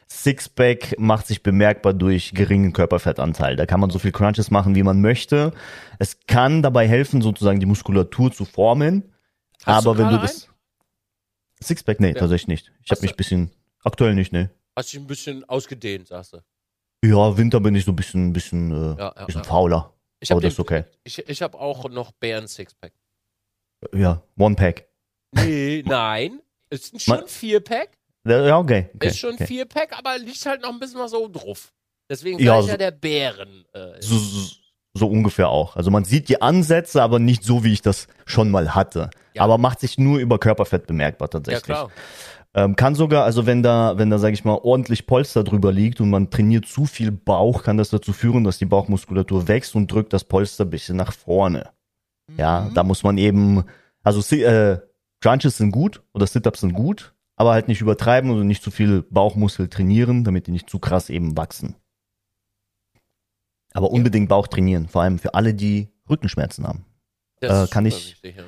Sixpack 0.08 0.98
macht 0.98 1.28
sich 1.28 1.44
bemerkbar 1.44 1.94
durch 1.94 2.34
geringen 2.34 2.72
Körperfettanteil. 2.72 3.58
Da 3.58 3.66
kann 3.66 3.82
man 3.82 3.90
so 3.90 4.00
viel 4.00 4.14
Crunches 4.14 4.52
machen, 4.52 4.76
wie 4.76 4.84
man 4.84 5.02
möchte. 5.02 5.52
Es 6.00 6.20
kann 6.28 6.62
dabei 6.62 6.88
helfen, 6.88 7.22
sozusagen 7.22 7.60
die 7.60 7.66
Muskulatur 7.66 8.32
zu 8.32 8.46
formen. 8.46 9.12
Hast 9.66 9.86
aber 9.86 9.96
du 9.96 10.04
wenn 10.04 10.10
du 10.12 10.20
das... 10.20 10.48
Sixpack? 11.64 12.00
Nee, 12.00 12.10
Ja. 12.10 12.14
tatsächlich 12.16 12.48
nicht. 12.48 12.72
Ich 12.84 12.92
habe 12.92 13.02
mich 13.02 13.12
ein 13.12 13.18
bisschen... 13.18 13.52
Aktuell 13.84 14.16
nicht, 14.16 14.32
ne. 14.34 14.50
Hast 14.76 14.92
dich 14.94 15.00
ein 15.00 15.08
bisschen 15.08 15.44
ausgedehnt, 15.48 16.08
sagst 16.08 16.34
du. 16.34 16.40
Ja, 17.06 17.38
Winter 17.38 17.60
bin 17.60 17.76
ich 17.76 17.86
so 17.86 17.92
ein 17.92 17.96
bisschen, 17.96 18.34
bisschen, 18.34 18.72
äh, 18.72 19.00
Ja, 19.00 19.14
ja, 19.16 19.26
bisschen 19.26 19.44
fauler. 19.44 19.94
Ich 20.20 20.32
Aber 20.32 20.42
das 20.42 20.54
ist 20.54 20.60
okay. 20.60 20.86
Ich, 21.04 21.20
ich 21.20 21.42
habe 21.42 21.58
auch 21.60 21.88
noch 21.90 22.12
Bären 22.14 22.48
Sixpack. 22.48 22.94
Ja, 23.94 24.24
One 24.38 24.56
Pack. 24.56 24.88
Nee, 25.34 25.84
nein. 25.86 26.42
Ist 26.70 27.00
schon 27.02 27.20
Ma- 27.20 27.28
Vierpack. 27.28 27.98
Ja, 28.28 28.58
okay. 28.58 28.90
okay 28.96 29.08
ist 29.08 29.20
schon 29.20 29.36
okay. 29.36 29.46
Vierpack, 29.46 29.96
aber 29.98 30.18
liegt 30.18 30.44
halt 30.48 30.62
noch 30.64 30.70
ein 30.72 30.80
bisschen 30.80 31.00
was 31.00 31.12
so 31.12 31.28
drauf. 31.28 31.72
Deswegen 32.10 32.40
Ja, 32.40 32.58
ich 32.60 32.66
so- 32.66 32.72
ja 32.72 32.78
der 32.78 32.92
Bären. 32.92 33.66
Äh, 33.74 34.02
So, 34.02 34.18
so, 34.18 34.56
so 34.98 35.08
ungefähr 35.08 35.50
auch. 35.50 35.76
Also 35.76 35.92
man 35.92 36.06
sieht 36.06 36.30
die 36.30 36.42
Ansätze, 36.42 37.04
aber 37.04 37.20
nicht 37.20 37.44
so, 37.44 37.64
wie 37.64 37.74
ich 37.74 37.82
das 37.82 38.08
schon 38.26 38.50
mal 38.50 38.74
hatte. 38.74 39.10
Ja. 39.34 39.44
Aber 39.44 39.58
macht 39.58 39.82
sich 39.82 39.98
nur 39.98 40.20
über 40.20 40.40
Körperfett 40.40 40.88
bemerkbar 40.88 41.28
ja, 41.28 41.32
tatsächlich. 41.32 41.64
klar. 41.64 41.90
Ähm, 42.54 42.78
kann 42.78 42.96
sogar, 42.96 43.26
also 43.26 43.46
wenn 43.46 43.62
da, 43.62 43.98
wenn 43.98 44.10
da, 44.10 44.18
sage 44.18 44.34
ich 44.34 44.46
mal, 44.46 44.54
ordentlich 44.64 45.06
Polster 45.08 45.44
drüber 45.44 45.74
liegt 45.74 46.00
und 46.00 46.10
man 46.10 46.30
trainiert 46.30 46.66
zu 46.66 46.86
viel 46.86 47.12
Bauch, 47.12 47.64
kann 47.64 47.76
das 47.76 47.90
dazu 47.90 48.14
führen, 48.14 48.46
dass 48.46 48.58
die 48.58 48.66
Bauchmuskulatur 48.66 49.50
wächst 49.50 49.76
und 49.76 49.92
drückt 49.92 50.14
das 50.14 50.24
Polster 50.24 50.64
ein 50.64 50.70
bisschen 50.70 50.96
nach 50.96 51.12
vorne. 51.12 51.70
Ja, 52.38 52.62
Mhm. 52.62 52.74
da 52.74 52.84
muss 52.84 53.04
man 53.04 53.18
eben, 53.18 53.66
also 54.04 54.36
äh, 54.36 54.80
Crunches 55.20 55.58
sind 55.58 55.72
gut 55.72 56.02
oder 56.14 56.26
Sit-Ups 56.26 56.62
sind 56.62 56.74
gut, 56.74 57.14
aber 57.36 57.52
halt 57.52 57.68
nicht 57.68 57.82
übertreiben 57.82 58.30
und 58.32 58.48
nicht 58.48 58.64
zu 58.64 58.72
viel 58.72 59.02
Bauchmuskel 59.10 59.68
trainieren, 59.68 60.24
damit 60.24 60.48
die 60.48 60.52
nicht 60.52 60.70
zu 60.70 60.80
krass 60.80 61.10
eben 61.10 61.36
wachsen. 61.36 61.76
Aber 63.76 63.92
unbedingt 63.92 64.30
Bauch 64.30 64.48
trainieren, 64.48 64.88
vor 64.88 65.02
allem 65.02 65.20
für 65.20 65.34
alle, 65.34 65.54
die 65.54 65.90
Rückenschmerzen 66.10 66.66
haben. 66.66 66.86
Das 67.42 67.68
äh, 67.68 67.72
kann 67.72 67.86
ich- 67.86 68.12
wichtig, 68.14 68.38
ja. 68.38 68.44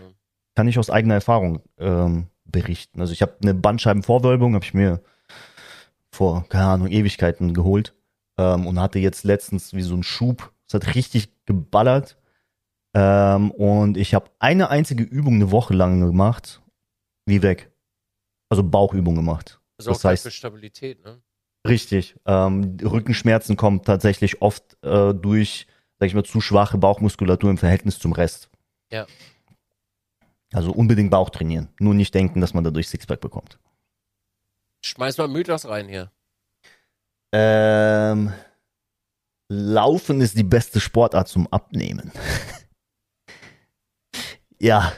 Kann 0.55 0.67
ich 0.67 0.79
aus 0.79 0.89
eigener 0.89 1.13
Erfahrung 1.15 1.61
ähm, 1.77 2.27
berichten. 2.45 2.99
Also 3.01 3.13
ich 3.13 3.21
habe 3.21 3.35
eine 3.43 3.53
Bandscheibenvorwölbung, 3.53 4.55
habe 4.55 4.65
ich 4.65 4.73
mir 4.73 5.01
vor, 6.11 6.47
keine 6.49 6.65
Ahnung, 6.65 6.87
Ewigkeiten 6.87 7.53
geholt 7.53 7.93
ähm, 8.37 8.65
und 8.65 8.79
hatte 8.79 8.97
jetzt 8.99 9.23
letztens 9.23 9.73
wie 9.73 9.81
so 9.83 9.93
einen 9.93 10.03
Schub. 10.03 10.51
Es 10.67 10.73
hat 10.73 10.95
richtig 10.95 11.29
geballert. 11.45 12.17
Ähm, 12.95 13.51
und 13.51 13.97
ich 13.97 14.15
habe 14.15 14.31
eine 14.39 14.69
einzige 14.69 15.03
Übung 15.03 15.35
eine 15.35 15.51
Woche 15.51 15.73
lang 15.75 15.99
gemacht, 15.99 16.61
wie 17.25 17.43
weg. 17.43 17.71
Also 18.49 18.63
Bauchübung 18.63 19.15
gemacht. 19.15 19.59
Auch 19.81 19.85
Das 19.85 20.03
heißt- 20.05 20.23
für 20.23 20.31
Stabilität, 20.31 21.03
ne? 21.03 21.21
Richtig. 21.67 22.15
Ähm, 22.25 22.77
Rückenschmerzen 22.81 23.55
kommen 23.55 23.83
tatsächlich 23.83 24.41
oft 24.41 24.77
äh, 24.83 25.13
durch, 25.13 25.67
sag 25.99 26.07
ich 26.07 26.13
mal, 26.13 26.23
zu 26.23 26.41
schwache 26.41 26.77
Bauchmuskulatur 26.77 27.49
im 27.49 27.57
Verhältnis 27.57 27.99
zum 27.99 28.13
Rest. 28.13 28.49
Ja. 28.91 29.05
Also 30.53 30.71
unbedingt 30.71 31.11
Bauch 31.11 31.29
trainieren. 31.29 31.69
Nur 31.79 31.93
nicht 31.93 32.13
denken, 32.13 32.41
dass 32.41 32.53
man 32.53 32.63
dadurch 32.63 32.87
Sixpack 32.87 33.19
bekommt. 33.19 33.59
Schmeiß 34.81 35.17
mal 35.17 35.27
Mythos 35.27 35.67
rein 35.67 35.87
hier. 35.87 36.11
Ähm, 37.33 38.31
Laufen 39.49 40.21
ist 40.21 40.37
die 40.37 40.43
beste 40.43 40.79
Sportart 40.79 41.27
zum 41.27 41.47
Abnehmen. 41.47 42.11
ja. 44.59 44.93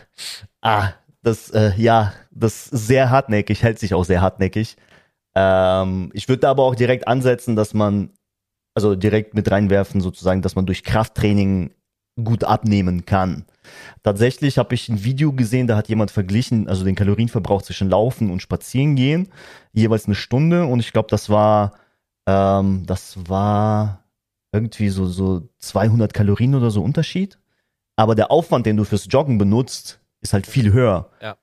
Ah, 0.62 0.94
das, 1.22 1.50
äh, 1.52 1.74
ja, 1.78 2.14
das 2.32 2.68
ist 2.68 2.88
sehr 2.88 3.10
hartnäckig, 3.10 3.64
hält 3.64 3.80
sich 3.80 3.94
auch 3.94 4.06
sehr 4.06 4.22
hartnäckig. 4.22 4.78
Ähm, 5.36 6.12
ich 6.14 6.28
würde 6.28 6.42
da 6.42 6.52
aber 6.52 6.64
auch 6.64 6.76
direkt 6.76 7.08
ansetzen, 7.08 7.56
dass 7.56 7.74
man, 7.74 8.12
also 8.76 8.96
direkt 8.96 9.34
mit 9.34 9.50
reinwerfen, 9.50 10.02
sozusagen, 10.02 10.42
dass 10.42 10.56
man 10.56 10.66
durch 10.66 10.84
Krafttraining 10.84 11.72
gut 12.24 12.44
abnehmen 12.44 13.06
kann. 13.06 13.46
Tatsächlich 14.04 14.58
habe 14.58 14.76
ich 14.76 14.90
ein 14.90 15.04
Video 15.04 15.32
gesehen, 15.34 15.68
da 15.68 15.78
hat 15.78 15.90
jemand 15.90 16.12
verglichen, 16.12 16.68
also 16.68 16.84
den 16.84 16.96
Kalorienverbrauch 16.96 17.62
zwischen 17.62 17.90
Laufen 17.90 18.32
und 18.32 18.42
Spazieren 18.42 18.96
gehen, 18.96 19.30
jeweils 19.74 20.06
eine 20.06 20.16
Stunde 20.16 20.66
und 20.66 20.80
ich 20.80 20.92
glaube, 20.92 21.08
das 21.10 21.30
war, 21.30 21.74
ähm, 22.28 22.86
das 22.86 23.30
war 23.30 24.04
irgendwie 24.52 24.90
so, 24.90 25.06
so 25.06 25.48
200 25.60 26.14
Kalorien 26.14 26.56
oder 26.56 26.72
so 26.72 26.82
Unterschied. 26.84 27.40
Aber 27.96 28.16
der 28.16 28.32
Aufwand, 28.32 28.66
den 28.66 28.78
du 28.78 28.86
fürs 28.86 29.08
Joggen 29.10 29.38
benutzt, 29.38 30.00
ist 30.22 30.34
halt 30.34 30.48
viel 30.48 30.74
höher. 30.74 31.10
Ja. 31.22 31.38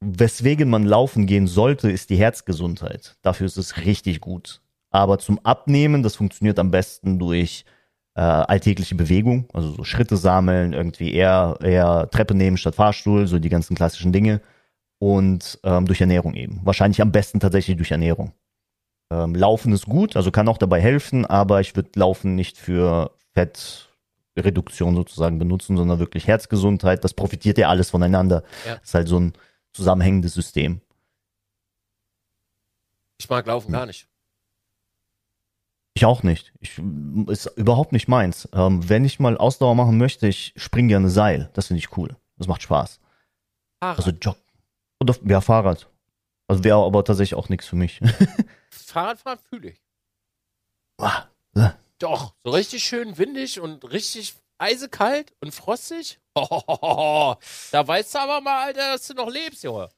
Weswegen 0.00 0.70
man 0.70 0.84
laufen 0.84 1.26
gehen 1.26 1.46
sollte, 1.46 1.90
ist 1.90 2.10
die 2.10 2.16
Herzgesundheit. 2.16 3.16
Dafür 3.22 3.46
ist 3.46 3.56
es 3.56 3.78
richtig 3.78 4.20
gut. 4.20 4.60
Aber 4.90 5.18
zum 5.18 5.38
Abnehmen, 5.44 6.02
das 6.02 6.16
funktioniert 6.16 6.58
am 6.58 6.70
besten 6.70 7.18
durch 7.18 7.64
äh, 8.14 8.20
alltägliche 8.20 8.94
Bewegung, 8.94 9.48
also 9.52 9.72
so 9.72 9.84
Schritte 9.84 10.16
sammeln, 10.16 10.72
irgendwie 10.72 11.12
eher, 11.12 11.58
eher 11.62 12.08
Treppe 12.10 12.34
nehmen 12.34 12.56
statt 12.56 12.76
Fahrstuhl, 12.76 13.26
so 13.26 13.38
die 13.38 13.48
ganzen 13.48 13.76
klassischen 13.76 14.12
Dinge. 14.12 14.40
Und 15.00 15.60
ähm, 15.62 15.86
durch 15.86 16.00
Ernährung 16.00 16.34
eben. 16.34 16.60
Wahrscheinlich 16.64 17.00
am 17.00 17.12
besten 17.12 17.38
tatsächlich 17.38 17.76
durch 17.76 17.92
Ernährung. 17.92 18.32
Ähm, 19.12 19.34
Laufen 19.34 19.72
ist 19.72 19.86
gut, 19.86 20.16
also 20.16 20.32
kann 20.32 20.48
auch 20.48 20.58
dabei 20.58 20.80
helfen, 20.80 21.24
aber 21.24 21.60
ich 21.60 21.76
würde 21.76 21.90
Laufen 21.94 22.34
nicht 22.34 22.58
für 22.58 23.12
Fettreduktion 23.34 24.96
sozusagen 24.96 25.38
benutzen, 25.38 25.76
sondern 25.76 26.00
wirklich 26.00 26.26
Herzgesundheit. 26.26 27.04
Das 27.04 27.14
profitiert 27.14 27.58
ja 27.58 27.68
alles 27.68 27.90
voneinander. 27.90 28.42
Ja. 28.66 28.74
ist 28.82 28.94
halt 28.94 29.06
so 29.06 29.20
ein 29.20 29.32
zusammenhängendes 29.78 30.34
System. 30.34 30.80
Ich 33.18 33.28
mag 33.28 33.46
Laufen 33.46 33.72
gar 33.72 33.86
nicht. 33.86 34.08
Ich 35.94 36.04
auch 36.04 36.22
nicht. 36.22 36.52
Ich, 36.60 36.78
ist 37.26 37.46
überhaupt 37.56 37.92
nicht 37.92 38.06
meins. 38.06 38.48
Ähm, 38.52 38.88
wenn 38.88 39.04
ich 39.04 39.18
mal 39.18 39.36
Ausdauer 39.36 39.74
machen 39.74 39.98
möchte, 39.98 40.28
ich 40.28 40.52
spring 40.56 40.88
gerne 40.88 41.08
Seil. 41.08 41.50
Das 41.54 41.68
finde 41.68 41.78
ich 41.78 41.96
cool. 41.96 42.16
Das 42.36 42.46
macht 42.46 42.62
Spaß. 42.62 43.00
Fahrrad. 43.80 43.98
Also 43.98 44.10
Jog. 44.10 44.36
Oder 45.00 45.16
ja, 45.24 45.40
Fahrrad. 45.40 45.88
Also 46.46 46.64
wäre 46.64 46.84
aber 46.84 47.04
tatsächlich 47.04 47.36
auch 47.36 47.48
nichts 47.48 47.66
für 47.66 47.76
mich. 47.76 48.00
Fahrradfahren 48.70 49.38
fühle 49.50 49.70
ich. 49.70 49.82
Ah, 50.98 51.24
äh, 51.54 51.70
Doch, 51.98 52.34
so 52.44 52.50
richtig 52.50 52.84
schön 52.84 53.18
windig 53.18 53.60
und 53.60 53.90
richtig 53.90 54.34
eisekalt 54.58 55.32
und 55.40 55.54
frostig. 55.54 56.18
Hohoho, 56.36 57.36
da 57.72 57.86
weißt 57.86 58.14
du 58.14 58.18
aber 58.18 58.40
mal, 58.40 58.66
Alter, 58.66 58.92
dass 58.92 59.06
du 59.06 59.14
noch 59.14 59.30
lebst, 59.30 59.64
Junge. 59.64 59.88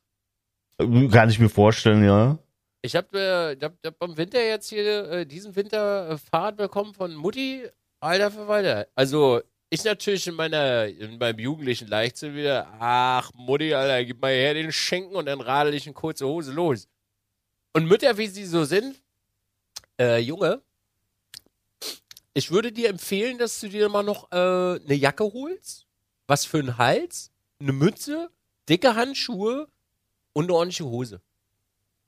Kann 1.11 1.29
ich 1.29 1.38
mir 1.38 1.49
vorstellen, 1.49 2.05
ja. 2.05 2.38
Ich 2.83 2.96
habe 2.96 3.18
äh, 3.18 3.53
ich 3.53 3.62
hab, 3.62 3.75
ich 3.83 3.90
hab 3.90 4.03
im 4.03 4.16
Winter 4.16 4.42
jetzt 4.42 4.68
hier, 4.68 5.11
äh, 5.11 5.27
diesen 5.27 5.55
Winter 5.55 6.11
äh, 6.11 6.18
Fahrrad 6.18 6.57
bekommen 6.57 6.94
von 6.94 7.14
Mutti. 7.14 7.64
Alter 8.01 8.31
Verwalter. 8.31 8.87
Also, 8.94 9.42
ich 9.68 9.85
natürlich 9.85 10.27
in 10.27 10.35
meiner, 10.35 10.87
in 10.87 11.18
meinem 11.18 11.38
jugendlichen 11.38 11.87
Leichtsinn 11.87 12.35
wieder, 12.35 12.66
ach, 12.79 13.31
Mutti, 13.35 13.75
Alter, 13.75 14.03
gib 14.07 14.23
mal 14.23 14.33
her 14.33 14.55
den 14.55 14.73
Schenken 14.73 15.14
und 15.14 15.27
dann 15.27 15.42
radel 15.42 15.75
ich 15.75 15.87
in 15.87 15.92
kurze 15.92 16.27
Hose 16.27 16.53
los. 16.53 16.88
Und 17.75 17.87
Mütter, 17.87 18.16
wie 18.16 18.27
sie 18.27 18.46
so 18.46 18.64
sind, 18.64 19.01
äh, 20.01 20.18
Junge, 20.18 20.62
ich 22.34 22.50
würde 22.50 22.72
dir 22.72 22.88
empfehlen, 22.88 23.38
dass 23.38 23.60
du 23.60 23.68
dir 23.68 23.88
mal 23.88 24.02
noch 24.02 24.30
äh, 24.30 24.36
eine 24.36 24.94
Jacke 24.94 25.24
holst, 25.24 25.86
was 26.26 26.44
für 26.44 26.58
einen 26.58 26.78
Hals, 26.78 27.32
eine 27.58 27.72
Mütze, 27.72 28.30
dicke 28.68 28.94
Handschuhe 28.94 29.68
und 30.32 30.44
eine 30.44 30.54
ordentliche 30.54 30.84
Hose. 30.84 31.20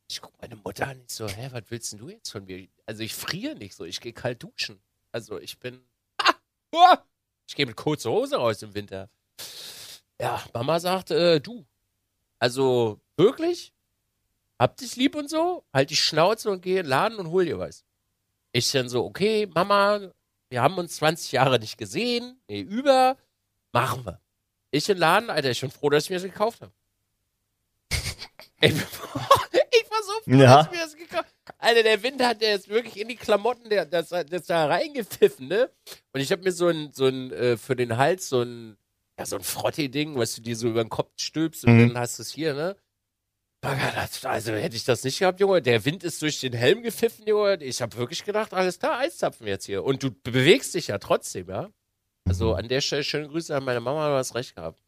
Ich 0.08 0.20
guck 0.20 0.32
meine 0.40 0.56
Mutter 0.56 0.88
an, 0.88 1.00
ich 1.06 1.14
so, 1.14 1.26
hä, 1.26 1.48
was 1.52 1.64
willst 1.68 1.92
denn 1.92 1.98
du 1.98 2.08
jetzt 2.10 2.30
von 2.30 2.44
mir? 2.44 2.68
Also 2.86 3.02
ich 3.02 3.14
friere 3.14 3.54
nicht 3.56 3.74
so, 3.74 3.84
ich 3.84 4.00
gehe 4.00 4.12
kalt 4.12 4.42
duschen. 4.42 4.80
Also 5.10 5.38
ich 5.38 5.58
bin, 5.58 5.80
ah, 6.18 6.34
ah, 6.72 6.98
ich 7.48 7.54
gehe 7.54 7.66
mit 7.66 7.76
kurzer 7.76 8.10
Hose 8.10 8.36
raus 8.36 8.62
im 8.62 8.74
Winter. 8.74 9.08
Ja, 10.20 10.42
Mama 10.52 10.78
sagt, 10.78 11.10
äh, 11.10 11.40
du, 11.40 11.64
also 12.38 13.00
wirklich, 13.16 13.72
hab 14.58 14.76
dich 14.76 14.96
lieb 14.96 15.16
und 15.16 15.28
so, 15.28 15.64
halt 15.72 15.90
die 15.90 15.96
Schnauze 15.96 16.50
und 16.50 16.62
geh 16.62 16.78
in 16.78 16.84
den 16.84 16.86
Laden 16.86 17.18
und 17.18 17.28
hol 17.28 17.44
dir 17.44 17.58
was. 17.58 17.84
Ich 18.52 18.70
dann 18.72 18.88
so, 18.88 19.04
okay, 19.04 19.48
Mama, 19.54 20.12
wir 20.50 20.62
haben 20.62 20.76
uns 20.78 20.96
20 20.96 21.32
Jahre 21.32 21.58
nicht 21.58 21.78
gesehen, 21.78 22.38
nee, 22.48 22.60
über, 22.60 23.16
machen 23.72 24.04
wir. 24.04 24.20
Ich 24.70 24.88
in 24.88 24.96
den 24.96 25.00
Laden, 25.00 25.30
Alter, 25.30 25.50
ich 25.50 25.60
bin 25.60 25.70
froh, 25.70 25.90
dass 25.90 26.04
ich 26.04 26.10
mir 26.10 26.16
das 26.16 26.24
gekauft 26.24 26.60
habe. 26.60 26.72
ich, 28.60 28.74
war 28.74 30.02
so 30.02 30.12
froh, 30.24 30.36
Ja. 30.38 30.56
dass 30.56 30.66
ich 30.66 30.72
mir 30.72 30.78
das 30.84 30.96
gekauft 30.96 31.34
habe. 31.48 31.58
Alter, 31.58 31.82
der 31.82 32.02
Wind 32.02 32.22
hat 32.22 32.40
der 32.40 32.50
jetzt 32.50 32.68
wirklich 32.68 32.98
in 33.00 33.08
die 33.08 33.16
Klamotten, 33.16 33.68
der, 33.68 33.86
das, 33.86 34.10
das 34.10 34.46
da 34.46 34.66
reingepfiffen, 34.66 35.48
ne? 35.48 35.70
Und 36.12 36.20
ich 36.20 36.30
habe 36.30 36.42
mir 36.42 36.52
so 36.52 36.68
ein, 36.68 36.92
so 36.92 37.06
ein, 37.06 37.32
äh, 37.32 37.56
für 37.56 37.74
den 37.76 37.96
Hals 37.96 38.28
so 38.28 38.42
ein, 38.42 38.76
ja, 39.18 39.26
so 39.26 39.36
ein 39.36 39.42
Frotti-Ding, 39.42 40.16
was 40.16 40.34
du 40.36 40.42
dir 40.42 40.56
so 40.56 40.68
über 40.68 40.82
den 40.84 40.90
Kopf 40.90 41.10
stülpst 41.16 41.64
und 41.64 41.74
Mhm. 41.76 41.88
dann 41.88 41.98
hast 41.98 42.18
du 42.18 42.22
es 42.22 42.30
hier, 42.30 42.54
ne? 42.54 42.76
Also 43.62 44.52
hätte 44.52 44.74
ich 44.74 44.84
das 44.84 45.04
nicht 45.04 45.20
gehabt, 45.20 45.38
Junge. 45.38 45.62
Der 45.62 45.84
Wind 45.84 46.02
ist 46.02 46.20
durch 46.20 46.40
den 46.40 46.52
Helm 46.52 46.82
gepfiffen, 46.82 47.26
Junge. 47.26 47.62
Ich 47.62 47.80
habe 47.80 47.96
wirklich 47.96 48.24
gedacht, 48.24 48.52
alles 48.52 48.78
klar, 48.80 48.98
Eiszapfen 48.98 49.46
jetzt 49.46 49.66
hier. 49.66 49.84
Und 49.84 50.02
du 50.02 50.10
bewegst 50.10 50.74
dich 50.74 50.88
ja 50.88 50.98
trotzdem, 50.98 51.48
ja. 51.48 51.70
Also 52.24 52.54
an 52.54 52.68
der 52.68 52.80
Stelle 52.80 53.04
schöne 53.04 53.28
Grüße 53.28 53.54
an 53.54 53.64
meine 53.64 53.80
Mama, 53.80 54.08
du 54.08 54.14
hast 54.16 54.34
recht 54.34 54.56
gehabt. 54.56 54.80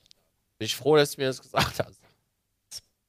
Bin 0.59 0.67
ich 0.67 0.75
froh, 0.77 0.97
dass 0.97 1.13
du 1.13 1.21
mir 1.21 1.29
das 1.29 1.41
gesagt 1.41 1.79
hast. 1.81 2.01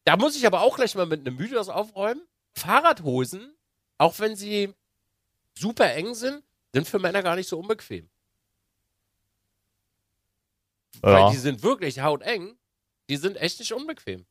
Da 0.04 0.18
muss 0.18 0.36
ich 0.36 0.46
aber 0.46 0.62
auch 0.62 0.76
gleich 0.76 0.94
mal 0.94 1.08
mit 1.08 1.22
einem 1.26 1.36
Mythos 1.36 1.70
aufräumen. 1.70 2.22
Fahrradhosen, 2.54 3.56
auch 3.98 4.20
wenn 4.20 4.36
sie 4.36 4.72
super 5.58 5.92
eng 5.94 6.14
sind, 6.14 6.44
sind 6.74 6.88
für 6.88 7.00
Männer 7.00 7.24
gar 7.24 7.36
nicht 7.36 7.50
so 7.50 7.58
unbequem. 7.60 8.08
Weil 11.02 11.14
Ja. 11.14 11.32
die 11.32 11.38
sind 11.38 11.64
wirklich 11.64 12.00
hauteng. 12.02 12.56
Die 13.10 13.18
sind 13.18 13.38
echt 13.38 13.60
nicht 13.60 13.74
unbequem. 13.74 14.26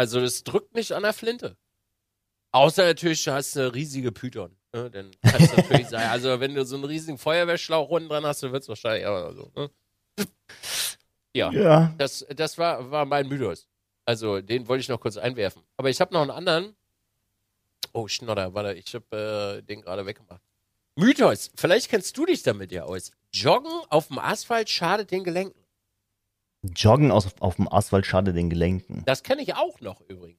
Also 0.00 0.18
das 0.18 0.44
drückt 0.44 0.74
nicht 0.74 0.92
an 0.92 1.02
der 1.02 1.12
Flinte. 1.12 1.58
Außer 2.52 2.84
natürlich, 2.86 3.22
du 3.22 3.32
hast 3.32 3.54
eine 3.58 3.74
riesige 3.74 4.12
Python. 4.12 4.56
Ne? 4.72 4.90
Dann 4.90 5.10
kann 5.20 5.42
es 5.42 5.54
natürlich 5.54 5.88
sein. 5.90 6.08
Also 6.08 6.40
wenn 6.40 6.54
du 6.54 6.64
so 6.64 6.76
einen 6.76 6.86
riesigen 6.86 7.18
Feuerwehrschlauch 7.18 7.86
unten 7.90 8.08
dran 8.08 8.24
hast, 8.24 8.42
dann 8.42 8.50
wird 8.52 8.62
es 8.62 8.68
wahrscheinlich 8.70 9.06
aber 9.06 9.34
so. 9.34 9.52
Ne? 9.54 9.70
Ja, 11.34 11.52
Ja. 11.52 11.94
das, 11.98 12.24
das 12.34 12.56
war, 12.56 12.90
war 12.90 13.04
mein 13.04 13.28
Mythos. 13.28 13.68
Also 14.06 14.40
den 14.40 14.68
wollte 14.68 14.80
ich 14.80 14.88
noch 14.88 15.00
kurz 15.00 15.18
einwerfen. 15.18 15.62
Aber 15.76 15.90
ich 15.90 16.00
habe 16.00 16.14
noch 16.14 16.22
einen 16.22 16.30
anderen. 16.30 16.74
Oh, 17.92 18.08
Schnodder, 18.08 18.54
warte, 18.54 18.72
ich 18.72 18.94
habe 18.94 19.58
äh, 19.58 19.62
den 19.62 19.82
gerade 19.82 20.06
weggemacht. 20.06 20.40
Mythos, 20.96 21.50
vielleicht 21.56 21.90
kennst 21.90 22.16
du 22.16 22.24
dich 22.24 22.42
damit 22.42 22.72
ja 22.72 22.84
aus. 22.84 23.12
Joggen 23.34 23.70
auf 23.90 24.08
dem 24.08 24.18
Asphalt 24.18 24.70
schadet 24.70 25.10
den 25.10 25.24
Gelenken. 25.24 25.59
Joggen 26.62 27.10
aus, 27.10 27.28
auf 27.40 27.56
dem 27.56 27.72
Asphalt 27.72 28.06
schadet 28.06 28.36
den 28.36 28.50
Gelenken. 28.50 29.02
Das 29.06 29.22
kenne 29.22 29.42
ich 29.42 29.54
auch 29.54 29.80
noch 29.80 30.00
übrigens. 30.08 30.38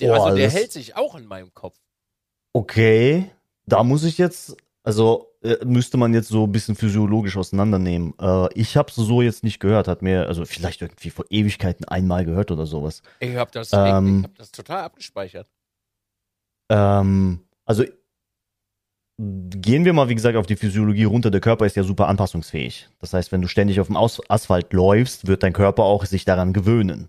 Der, 0.00 0.14
Boah, 0.14 0.26
also 0.26 0.36
der 0.36 0.50
hält 0.50 0.72
sich 0.72 0.96
auch 0.96 1.14
in 1.16 1.26
meinem 1.26 1.52
Kopf. 1.54 1.78
Okay, 2.52 3.30
da 3.66 3.82
muss 3.82 4.04
ich 4.04 4.18
jetzt, 4.18 4.56
also 4.82 5.32
äh, 5.42 5.64
müsste 5.64 5.96
man 5.96 6.14
jetzt 6.14 6.28
so 6.28 6.44
ein 6.44 6.52
bisschen 6.52 6.76
physiologisch 6.76 7.36
auseinandernehmen. 7.36 8.14
Äh, 8.20 8.52
ich 8.54 8.76
habe 8.76 8.90
so 8.92 9.22
jetzt 9.22 9.44
nicht 9.44 9.60
gehört, 9.60 9.88
hat 9.88 10.02
mir, 10.02 10.26
also 10.26 10.44
vielleicht 10.44 10.82
irgendwie 10.82 11.10
vor 11.10 11.24
Ewigkeiten 11.30 11.84
einmal 11.86 12.24
gehört 12.24 12.50
oder 12.50 12.66
sowas. 12.66 13.02
Ich 13.20 13.36
habe 13.36 13.50
das, 13.50 13.70
Ähm. 13.72 14.18
ich 14.18 14.24
hab 14.24 14.34
das 14.36 14.52
total 14.52 14.82
abgespeichert. 14.82 15.50
Ähm, 16.70 17.40
also 17.64 17.84
gehen 19.18 19.84
wir 19.84 19.92
mal, 19.92 20.08
wie 20.08 20.14
gesagt, 20.14 20.36
auf 20.36 20.46
die 20.46 20.56
Physiologie 20.56 21.04
runter. 21.04 21.30
Der 21.30 21.40
Körper 21.40 21.66
ist 21.66 21.76
ja 21.76 21.82
super 21.82 22.08
anpassungsfähig. 22.08 22.88
Das 23.00 23.12
heißt, 23.12 23.32
wenn 23.32 23.42
du 23.42 23.48
ständig 23.48 23.80
auf 23.80 23.88
dem 23.88 23.96
Asphalt 23.96 24.72
läufst, 24.72 25.26
wird 25.26 25.42
dein 25.42 25.52
Körper 25.52 25.82
auch 25.82 26.04
sich 26.04 26.24
daran 26.24 26.52
gewöhnen. 26.52 27.08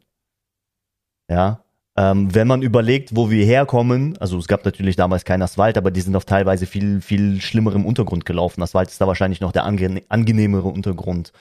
Ja. 1.30 1.64
Ähm, 1.96 2.34
wenn 2.34 2.48
man 2.48 2.64
überlegt, 2.64 3.16
wo 3.16 3.30
wir 3.30 3.46
herkommen, 3.46 4.18
also 4.20 4.38
es 4.40 4.48
gab 4.48 4.66
natürlich 4.66 4.96
damals 4.96 5.26
keinen 5.26 5.44
Asphalt, 5.44 5.78
aber 5.78 5.92
die 5.92 6.02
sind 6.02 6.16
auf 6.16 6.26
teilweise 6.26 6.66
viel, 6.66 7.02
viel 7.02 7.42
schlimmerem 7.42 7.86
Untergrund 7.86 8.26
gelaufen. 8.26 8.64
Asphalt 8.64 8.90
ist 8.90 9.02
da 9.02 9.08
wahrscheinlich 9.08 9.42
noch 9.42 9.52
der 9.52 9.66
ange 9.66 10.02
angenehmere 10.10 10.68
Untergrund. 10.68 11.32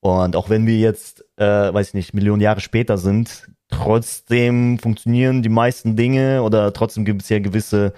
Und 0.00 0.36
auch 0.36 0.48
wenn 0.48 0.66
wir 0.66 0.78
jetzt, 0.78 1.24
äh, 1.36 1.44
weiß 1.44 1.88
ich 1.88 1.94
nicht, 1.94 2.14
Millionen 2.14 2.42
Jahre 2.42 2.60
später 2.60 2.96
sind, 2.96 3.48
trotzdem 3.68 4.78
funktionieren 4.78 5.42
die 5.42 5.48
meisten 5.48 5.96
Dinge 5.96 6.42
oder 6.42 6.72
trotzdem 6.72 7.04
gibt 7.04 7.22
es 7.22 7.28
ja 7.28 7.40
gewisse 7.40 7.92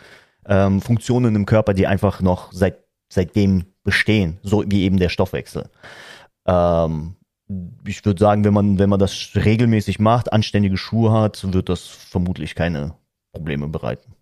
ähm, 0.48 0.80
Funktionen 0.80 1.34
im 1.34 1.46
Körper, 1.46 1.74
die 1.74 1.86
einfach 1.86 2.20
noch 2.20 2.52
seit, 2.52 2.84
seitdem 3.08 3.64
bestehen, 3.82 4.38
so 4.42 4.64
wie 4.66 4.82
eben 4.82 4.98
der 4.98 5.08
Stoffwechsel. 5.08 5.68
Ähm, 6.46 7.16
ich 7.86 8.04
würde 8.04 8.18
sagen, 8.18 8.44
wenn 8.44 8.54
man, 8.54 8.78
wenn 8.78 8.90
man 8.90 8.98
das 8.98 9.30
regelmäßig 9.34 9.98
macht, 9.98 10.32
anständige 10.32 10.76
Schuhe 10.76 11.12
hat, 11.12 11.52
wird 11.52 11.68
das 11.68 11.86
vermutlich 11.86 12.54
keine 12.54 12.94
Probleme 13.32 13.68
bereiten. 13.68 14.14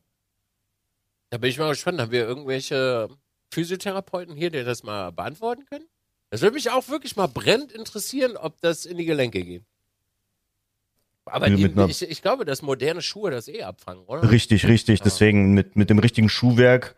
Da 1.30 1.38
bin 1.38 1.50
ich 1.50 1.58
mal 1.58 1.70
gespannt. 1.70 2.00
Haben 2.00 2.12
wir 2.12 2.26
irgendwelche 2.26 3.08
Physiotherapeuten 3.50 4.36
hier, 4.36 4.50
die 4.50 4.62
das 4.62 4.82
mal 4.82 5.10
beantworten 5.10 5.64
können? 5.64 5.86
Das 6.30 6.42
würde 6.42 6.54
mich 6.54 6.70
auch 6.70 6.88
wirklich 6.88 7.16
mal 7.16 7.28
brennend 7.28 7.72
interessieren, 7.72 8.36
ob 8.36 8.60
das 8.60 8.84
in 8.84 8.98
die 8.98 9.04
Gelenke 9.04 9.42
geht. 9.42 9.64
Aber 11.26 11.48
die, 11.48 11.64
einer- 11.64 11.88
ich, 11.88 12.02
ich 12.02 12.22
glaube, 12.22 12.44
dass 12.44 12.62
moderne 12.62 13.00
Schuhe 13.02 13.30
das 13.30 13.48
eh 13.48 13.62
abfangen, 13.62 14.04
oder? 14.06 14.30
Richtig, 14.30 14.66
richtig. 14.68 14.98
Ja. 15.00 15.04
Deswegen 15.04 15.52
mit, 15.54 15.74
mit 15.76 15.88
dem 15.90 15.98
richtigen 15.98 16.28
Schuhwerk 16.28 16.94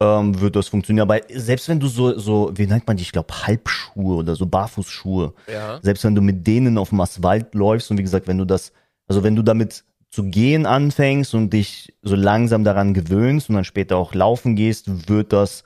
ähm, 0.00 0.40
wird 0.40 0.54
das 0.56 0.68
funktionieren. 0.68 1.08
Aber 1.10 1.20
selbst 1.32 1.68
wenn 1.68 1.80
du 1.80 1.88
so, 1.88 2.18
so, 2.18 2.52
wie 2.54 2.66
nennt 2.66 2.86
man 2.86 2.96
die, 2.96 3.02
ich 3.02 3.12
glaube, 3.12 3.34
Halbschuhe 3.46 4.16
oder 4.16 4.36
so 4.36 4.46
Barfußschuhe, 4.46 5.34
Ja. 5.52 5.80
selbst 5.82 6.04
wenn 6.04 6.14
du 6.14 6.22
mit 6.22 6.46
denen 6.46 6.78
auf 6.78 6.90
dem 6.90 7.00
Asphalt 7.00 7.54
läufst 7.54 7.90
und 7.90 7.98
wie 7.98 8.02
gesagt, 8.02 8.26
wenn 8.28 8.38
du 8.38 8.44
das, 8.44 8.72
also 9.08 9.22
wenn 9.24 9.34
du 9.36 9.42
damit 9.42 9.84
zu 10.10 10.24
gehen 10.24 10.66
anfängst 10.66 11.34
und 11.34 11.50
dich 11.50 11.92
so 12.02 12.14
langsam 12.14 12.62
daran 12.62 12.94
gewöhnst 12.94 13.48
und 13.48 13.56
dann 13.56 13.64
später 13.64 13.96
auch 13.96 14.14
laufen 14.14 14.54
gehst, 14.54 15.08
wird 15.08 15.32
das 15.32 15.64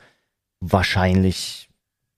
wahrscheinlich, 0.60 1.67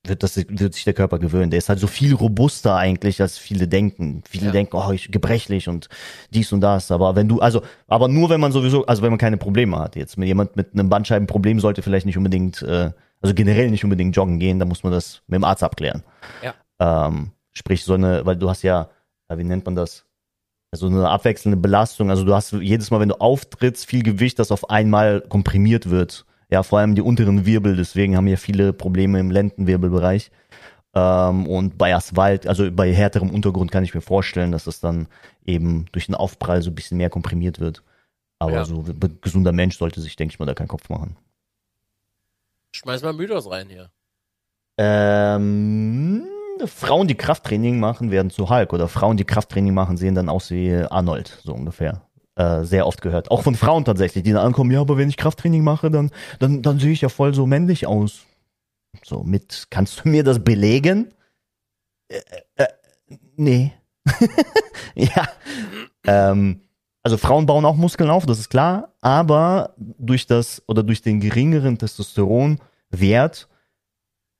wird 0.07 0.23
das, 0.23 0.37
wird 0.37 0.75
sich 0.75 0.85
der 0.85 0.95
Körper 0.95 1.19
gewöhnen. 1.19 1.51
Der 1.51 1.59
ist 1.59 1.69
halt 1.69 1.79
so 1.79 1.87
viel 1.87 2.15
robuster 2.15 2.75
eigentlich, 2.77 3.21
als 3.21 3.39
viele 3.39 3.69
denken. 3.69 4.23
Viele 4.29 4.47
Ja. 4.47 4.53
denken, 4.53 4.77
oh, 4.77 4.91
ich 4.93 5.11
gebrechlich 5.11 5.69
und 5.69 5.89
dies 6.31 6.53
und 6.53 6.63
das. 6.63 6.91
Aber 6.91 7.17
wenn 7.17 7.29
du, 7.29 7.41
also, 7.41 7.63
aber 7.87 8.09
nur 8.09 8.31
wenn 8.31 8.41
man 8.41 8.53
sowieso, 8.53 8.87
also 8.87 9.03
wenn 9.03 9.11
man 9.11 9.19
keine 9.19 9.37
Probleme 9.37 9.79
hat 9.79 9.97
jetzt. 9.97 10.17
Mit 10.17 10.29
jemand 10.29 10.57
mit 10.57 10.73
einem 10.73 10.89
Bandscheibenproblem 10.89 11.61
sollte 11.61 11.83
vielleicht 11.83 12.07
nicht 12.07 12.17
unbedingt, 12.17 12.63
äh, 12.63 12.93
also 13.21 13.35
generell 13.35 13.71
nicht 13.71 13.85
unbedingt 13.85 14.17
joggen 14.17 14.39
gehen, 14.39 14.59
da 14.59 14.65
muss 14.65 14.83
man 14.83 14.93
das 14.93 15.23
mit 15.27 15.37
dem 15.37 15.45
Arzt 15.45 15.63
abklären. 15.63 16.03
Ja. 16.43 16.55
Ähm, 16.79 17.33
sprich, 17.53 17.85
so 17.85 17.95
eine, 17.95 18.25
weil 18.25 18.37
du 18.37 18.49
hast 18.49 18.63
ja, 18.63 18.89
ja, 19.29 19.39
wie 19.39 19.45
nennt 19.45 19.67
man 19.67 19.77
das? 19.77 20.07
Also 20.73 20.87
eine 20.87 21.09
abwechselnde 21.09 21.59
Belastung. 21.59 22.11
Also 22.11 22.25
du 22.25 22.35
hast 22.35 22.53
jedes 22.53 22.91
Mal, 22.91 23.01
wenn 23.01 23.09
du 23.11 23.21
auftrittst, 23.21 23.85
viel 23.85 24.03
Gewicht, 24.03 24.39
das 24.39 24.53
auf 24.53 24.71
einmal 24.71 25.21
komprimiert 25.21 25.91
wird. 25.91 26.25
Ja, 26.51 26.63
vor 26.63 26.81
allem 26.81 26.95
die 26.95 27.03
unteren 27.03 27.47
Wirbel, 27.47 27.77
deswegen 27.77 28.17
haben 28.17 28.27
ja 28.27 28.37
viele 28.37 28.73
Probleme 28.73 29.21
im 29.21 29.31
Lendenwirbelbereich. 29.31 30.31
Ähm, 30.95 31.47
und 31.47 31.79
bei 31.79 31.95
Asphalt, 31.95 32.47
also 32.47 32.71
bei 32.73 32.93
härterem 32.93 33.31
Untergrund 33.31 33.71
kann 33.71 33.85
ich 33.85 33.95
mir 33.95 34.01
vorstellen, 34.01 34.51
dass 34.51 34.65
das 34.65 34.81
dann 34.81 35.07
eben 35.47 35.87
durch 35.93 36.07
den 36.07 36.17
Aufprall 36.17 36.63
so 36.63 36.71
ein 36.71 36.75
bisschen 36.75 36.99
mehr 36.99 37.11
komprimiert 37.11 37.61
wird. 37.61 37.85
Aber 38.41 38.53
Ja. 38.53 38.65
so 38.65 38.85
ein 38.89 39.19
gesunder 39.21 39.53
Mensch 39.53 39.79
sollte 39.79 40.01
sich, 40.01 40.17
denke 40.17 40.33
ich 40.33 40.39
mal, 40.41 40.47
da 40.47 40.55
keinen 40.55 40.69
Kopf 40.69 40.89
machen. 40.89 41.17
Schmeiß 42.75 43.03
mal 43.03 43.13
Mythos 43.13 43.49
rein 43.51 43.69
hier. 43.69 43.91
Ähm, 44.79 46.25
Frauen, 46.67 47.07
die 47.07 47.17
Krafttraining 47.17 47.79
machen, 47.79 48.11
werden 48.11 48.31
zu 48.31 48.49
Hulk. 48.49 48.73
Oder 48.73 48.89
Frauen, 48.89 49.17
die 49.17 49.25
Krafttraining 49.25 49.75
machen, 49.75 49.97
sehen 49.97 50.15
dann 50.15 50.29
aus 50.29 50.51
wie 50.51 50.75
Arnold, 50.75 51.39
so 51.45 51.53
ungefähr. 51.53 52.09
Äh, 52.41 52.65
sehr 52.65 52.87
oft 52.87 53.03
gehört. 53.03 53.31
Auch 53.31 53.43
von 53.43 53.55
Frauen 53.55 53.85
tatsächlich, 53.85 54.25
die 54.25 54.33
dann 54.33 54.47
ankommen, 54.47 54.71
ja, 54.71 54.81
aber 54.81 54.97
wenn 54.97 55.11
ich 55.11 55.19
Krafttraining 55.19 55.63
mache, 55.63 55.91
dann, 55.91 56.11
dann, 56.39 56.63
dann 56.63 56.79
sehe 56.79 56.93
ich 56.93 57.03
ja 57.03 57.11
voll 57.11 57.35
so 57.35 57.47
männlich 57.47 57.87
aus. 57.87 58.21
So, 59.05 59.23
mit, 59.23 59.67
kannst 59.69 60.03
du 60.03 60.09
mir 60.09 60.25
das 60.25 60.43
belegen? 60.43 61.13
Äh, 62.09 62.21
äh, 62.57 62.69
nee. 63.37 63.73
ja. 64.95 65.29
Ähm, 66.07 66.63
also 67.03 67.19
Frauen 67.19 67.45
bauen 67.45 67.67
auch 67.67 67.77
Muskeln 67.77 68.09
auf, 68.09 68.25
das 68.25 68.39
ist 68.39 68.49
klar, 68.49 68.95
aber 69.03 69.75
durch 69.77 70.27
das 70.27 70.63
oder 70.67 70.83
durch 70.83 71.03
den 71.03 71.21
geringeren 71.21 71.77
Testosteronwert, 71.77 73.49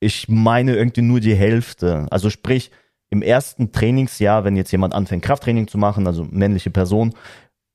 ich 0.01 0.29
meine 0.29 0.75
irgendwie 0.75 1.03
nur 1.03 1.21
die 1.21 1.35
Hälfte. 1.35 2.07
Also 2.11 2.31
sprich, 2.31 2.71
im 3.11 3.23
ersten 3.23 3.73
Trainingsjahr, 3.73 4.45
wenn 4.45 4.57
jetzt 4.57 4.73
jemand 4.73 4.95
anfängt, 4.95 5.25
Krafttraining 5.25 5.69
zu 5.69 5.77
machen, 5.77 6.07
also 6.07 6.27
männliche 6.31 6.71
Person, 6.71 7.13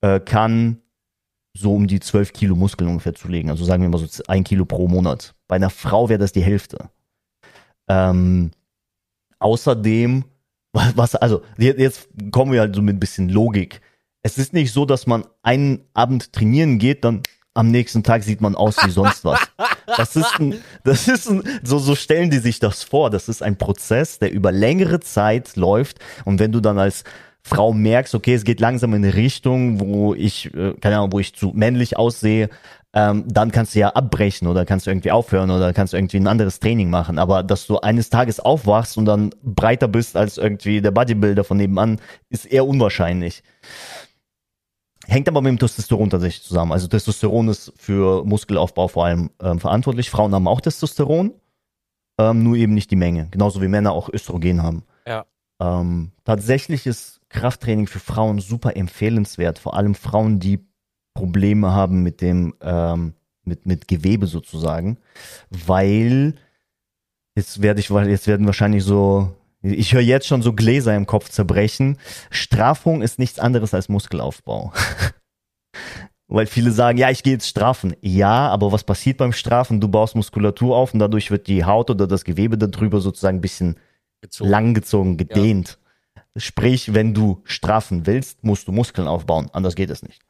äh, 0.06 0.20
kann 0.20 0.82
so 1.58 1.74
um 1.74 1.88
die 1.88 2.00
12 2.00 2.34
Kilo 2.34 2.56
Muskeln 2.56 2.90
ungefähr 2.90 3.16
zulegen. 3.16 3.50
Also 3.50 3.66
sagen 3.66 3.82
wir 3.82 3.90
mal 3.90 3.98
so 3.98 4.24
ein 4.28 4.44
Kilo 4.44 4.66
pro 4.66 4.88
Monat. 4.88 5.34
Bei 5.48 5.56
einer 5.56 5.70
Frau 5.70 6.10
wäre 6.10 6.20
das 6.20 6.32
die 6.32 6.44
Hälfte. 6.44 6.90
Ähm, 7.88 8.52
außerdem, 9.40 10.26
was, 10.74 11.16
also 11.16 11.42
jetzt 11.58 12.08
kommen 12.32 12.52
wir 12.52 12.60
halt 12.60 12.76
so 12.76 12.82
mit 12.82 12.98
ein 12.98 13.00
bisschen 13.00 13.30
Logik. 13.30 13.82
Es 14.22 14.38
ist 14.38 14.54
nicht 14.54 14.72
so, 14.72 14.86
dass 14.86 15.08
man 15.08 15.26
einen 15.44 15.86
Abend 15.94 16.34
trainieren 16.34 16.78
geht, 16.78 17.04
dann 17.04 17.24
am 17.54 17.72
nächsten 17.72 18.04
Tag 18.04 18.24
sieht 18.24 18.42
man 18.42 18.54
aus 18.56 18.76
wie 18.86 18.92
sonst 18.92 19.26
was. 19.26 19.40
Das 19.98 20.16
ist 20.16 20.40
ein, 20.40 20.56
das 20.84 21.08
ist 21.08 21.30
ein, 21.30 21.44
so, 21.64 21.78
so 21.78 21.94
stellen 21.94 22.32
die 22.32 22.40
sich 22.40 22.58
das 22.58 22.82
vor. 22.82 23.12
Das 23.12 23.30
ist 23.30 23.44
ein 23.44 23.56
Prozess, 23.56 24.18
der 24.18 24.32
über 24.32 24.52
längere 24.52 25.00
Zeit 25.00 25.56
läuft. 25.56 26.00
Und 26.26 26.40
wenn 26.40 26.52
du 26.52 26.60
dann 26.60 26.80
als 26.80 27.04
Frau 27.48 27.74
merkst, 27.74 28.16
okay, 28.16 28.34
es 28.34 28.44
geht 28.44 28.60
langsam 28.60 28.96
in 28.96 29.06
eine 29.06 29.14
Richtung, 29.14 29.80
wo 29.80 30.16
ich, 30.16 30.52
äh, 30.56 30.74
keine 30.82 30.98
Ahnung, 30.98 31.12
wo 31.12 31.20
ich 31.20 31.36
zu 31.36 31.52
männlich 31.54 31.96
aussehe, 31.96 32.50
ähm, 32.92 33.24
dann 33.28 33.52
kannst 33.52 33.76
du 33.76 33.80
ja 33.80 33.90
abbrechen 33.90 34.48
oder 34.48 34.66
kannst 34.66 34.88
du 34.88 34.90
irgendwie 34.90 35.12
aufhören 35.12 35.52
oder 35.52 35.72
kannst 35.72 35.94
du 35.94 35.98
irgendwie 35.98 36.18
ein 36.18 36.26
anderes 36.26 36.60
Training 36.60 36.90
machen. 36.90 37.20
Aber 37.20 37.44
dass 37.44 37.68
du 37.68 37.78
eines 37.78 38.10
Tages 38.10 38.40
aufwachst 38.40 38.98
und 38.98 39.06
dann 39.06 39.30
breiter 39.44 39.88
bist 39.88 40.18
als 40.18 40.40
irgendwie 40.40 40.82
der 40.82 40.90
Bodybuilder 40.90 41.44
von 41.44 41.58
nebenan, 41.58 42.02
ist 42.32 42.48
eher 42.48 42.66
unwahrscheinlich. 42.66 43.44
Hängt 45.06 45.28
aber 45.28 45.42
mit 45.42 45.52
dem 45.52 45.60
Testosteron 45.60 46.10
tatsächlich 46.10 46.42
zusammen. 46.42 46.72
Also 46.72 46.88
Testosteron 46.88 47.50
ist 47.50 47.72
für 47.76 48.26
Muskelaufbau 48.26 48.88
vor 48.88 49.06
allem 49.06 49.30
ähm, 49.40 49.60
verantwortlich. 49.60 50.10
Frauen 50.10 50.34
haben 50.34 50.48
auch 50.48 50.62
Testosteron, 50.62 51.32
ähm, 52.18 52.42
nur 52.42 52.56
eben 52.56 52.74
nicht 52.74 52.90
die 52.90 52.96
Menge. 52.96 53.28
Genauso 53.30 53.62
wie 53.62 53.68
Männer 53.68 53.92
auch 53.92 54.10
Östrogen 54.12 54.64
haben. 54.64 54.84
Ja. 55.06 55.26
Ähm, 55.62 56.12
tatsächlich 56.24 56.88
ist 56.88 57.15
Krafttraining 57.30 57.88
für 57.88 58.00
Frauen 58.00 58.40
super 58.40 58.76
empfehlenswert, 58.76 59.60
vor 59.60 59.76
allem 59.76 59.96
Frauen, 59.96 60.40
die 60.40 60.66
Probleme 61.14 61.72
haben 61.72 62.04
mit 62.04 62.22
dem, 62.22 62.54
ähm, 62.62 63.14
mit, 63.44 63.66
mit 63.66 63.88
Gewebe 63.88 64.28
sozusagen, 64.28 64.98
weil 65.50 66.36
jetzt 67.36 67.62
werde 67.62 67.80
ich, 67.80 67.90
jetzt 67.90 68.28
werden 68.28 68.46
wahrscheinlich 68.46 68.84
so, 68.84 69.34
ich 69.62 69.94
höre 69.94 70.02
jetzt 70.02 70.28
schon 70.28 70.42
so 70.42 70.54
Gläser 70.54 70.96
im 70.96 71.08
Kopf 71.08 71.30
zerbrechen. 71.30 71.98
Strafung 72.30 73.02
ist 73.02 73.18
nichts 73.18 73.40
anderes 73.40 73.74
als 73.74 73.90
Muskelaufbau. 73.90 74.72
Weil 76.28 76.48
viele 76.48 76.72
sagen, 76.72 76.98
ja, 76.98 77.12
ich 77.12 77.22
gehe 77.22 77.34
jetzt 77.34 77.48
strafen. 77.48 77.96
Ja, 78.02 78.50
aber 78.50 78.72
was 78.72 78.84
passiert 78.84 79.18
beim 79.18 79.32
Strafen? 79.32 79.80
Du 79.80 79.88
baust 79.88 80.16
Muskulatur 80.16 80.76
auf 80.76 80.94
und 80.94 81.00
dadurch 81.00 81.30
wird 81.30 81.48
die 81.48 81.66
Haut 81.66 81.92
oder 81.92 82.08
das 82.08 82.24
Gewebe 82.24 82.58
darüber 82.58 83.00
sozusagen 83.00 83.38
ein 83.38 83.42
bisschen 83.42 83.76
Gezogen. 84.22 84.50
langgezogen, 84.50 85.18
gedehnt. 85.18 85.78
Sprich, 86.38 86.94
wenn 86.94 87.14
du 87.14 87.42
strafen 87.46 88.06
willst, 88.06 88.44
musst 88.44 88.68
du 88.68 88.72
Muskeln 88.72 89.08
aufbauen. 89.08 89.50
Anders 89.54 89.76
geht 89.76 89.90
es 89.90 90.04
nicht. 90.04 90.22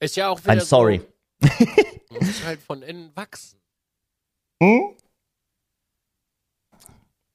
Ist 0.00 0.16
ja 0.16 0.28
auch 0.28 0.42
wieder 0.42 0.54
I'm 0.54 0.60
sorry. 0.60 1.02
So, 2.10 2.14
muss 2.14 2.42
halt 2.42 2.62
von 2.62 2.80
innen 2.80 3.14
wachsen. 3.14 3.60
Hm? 4.62 4.94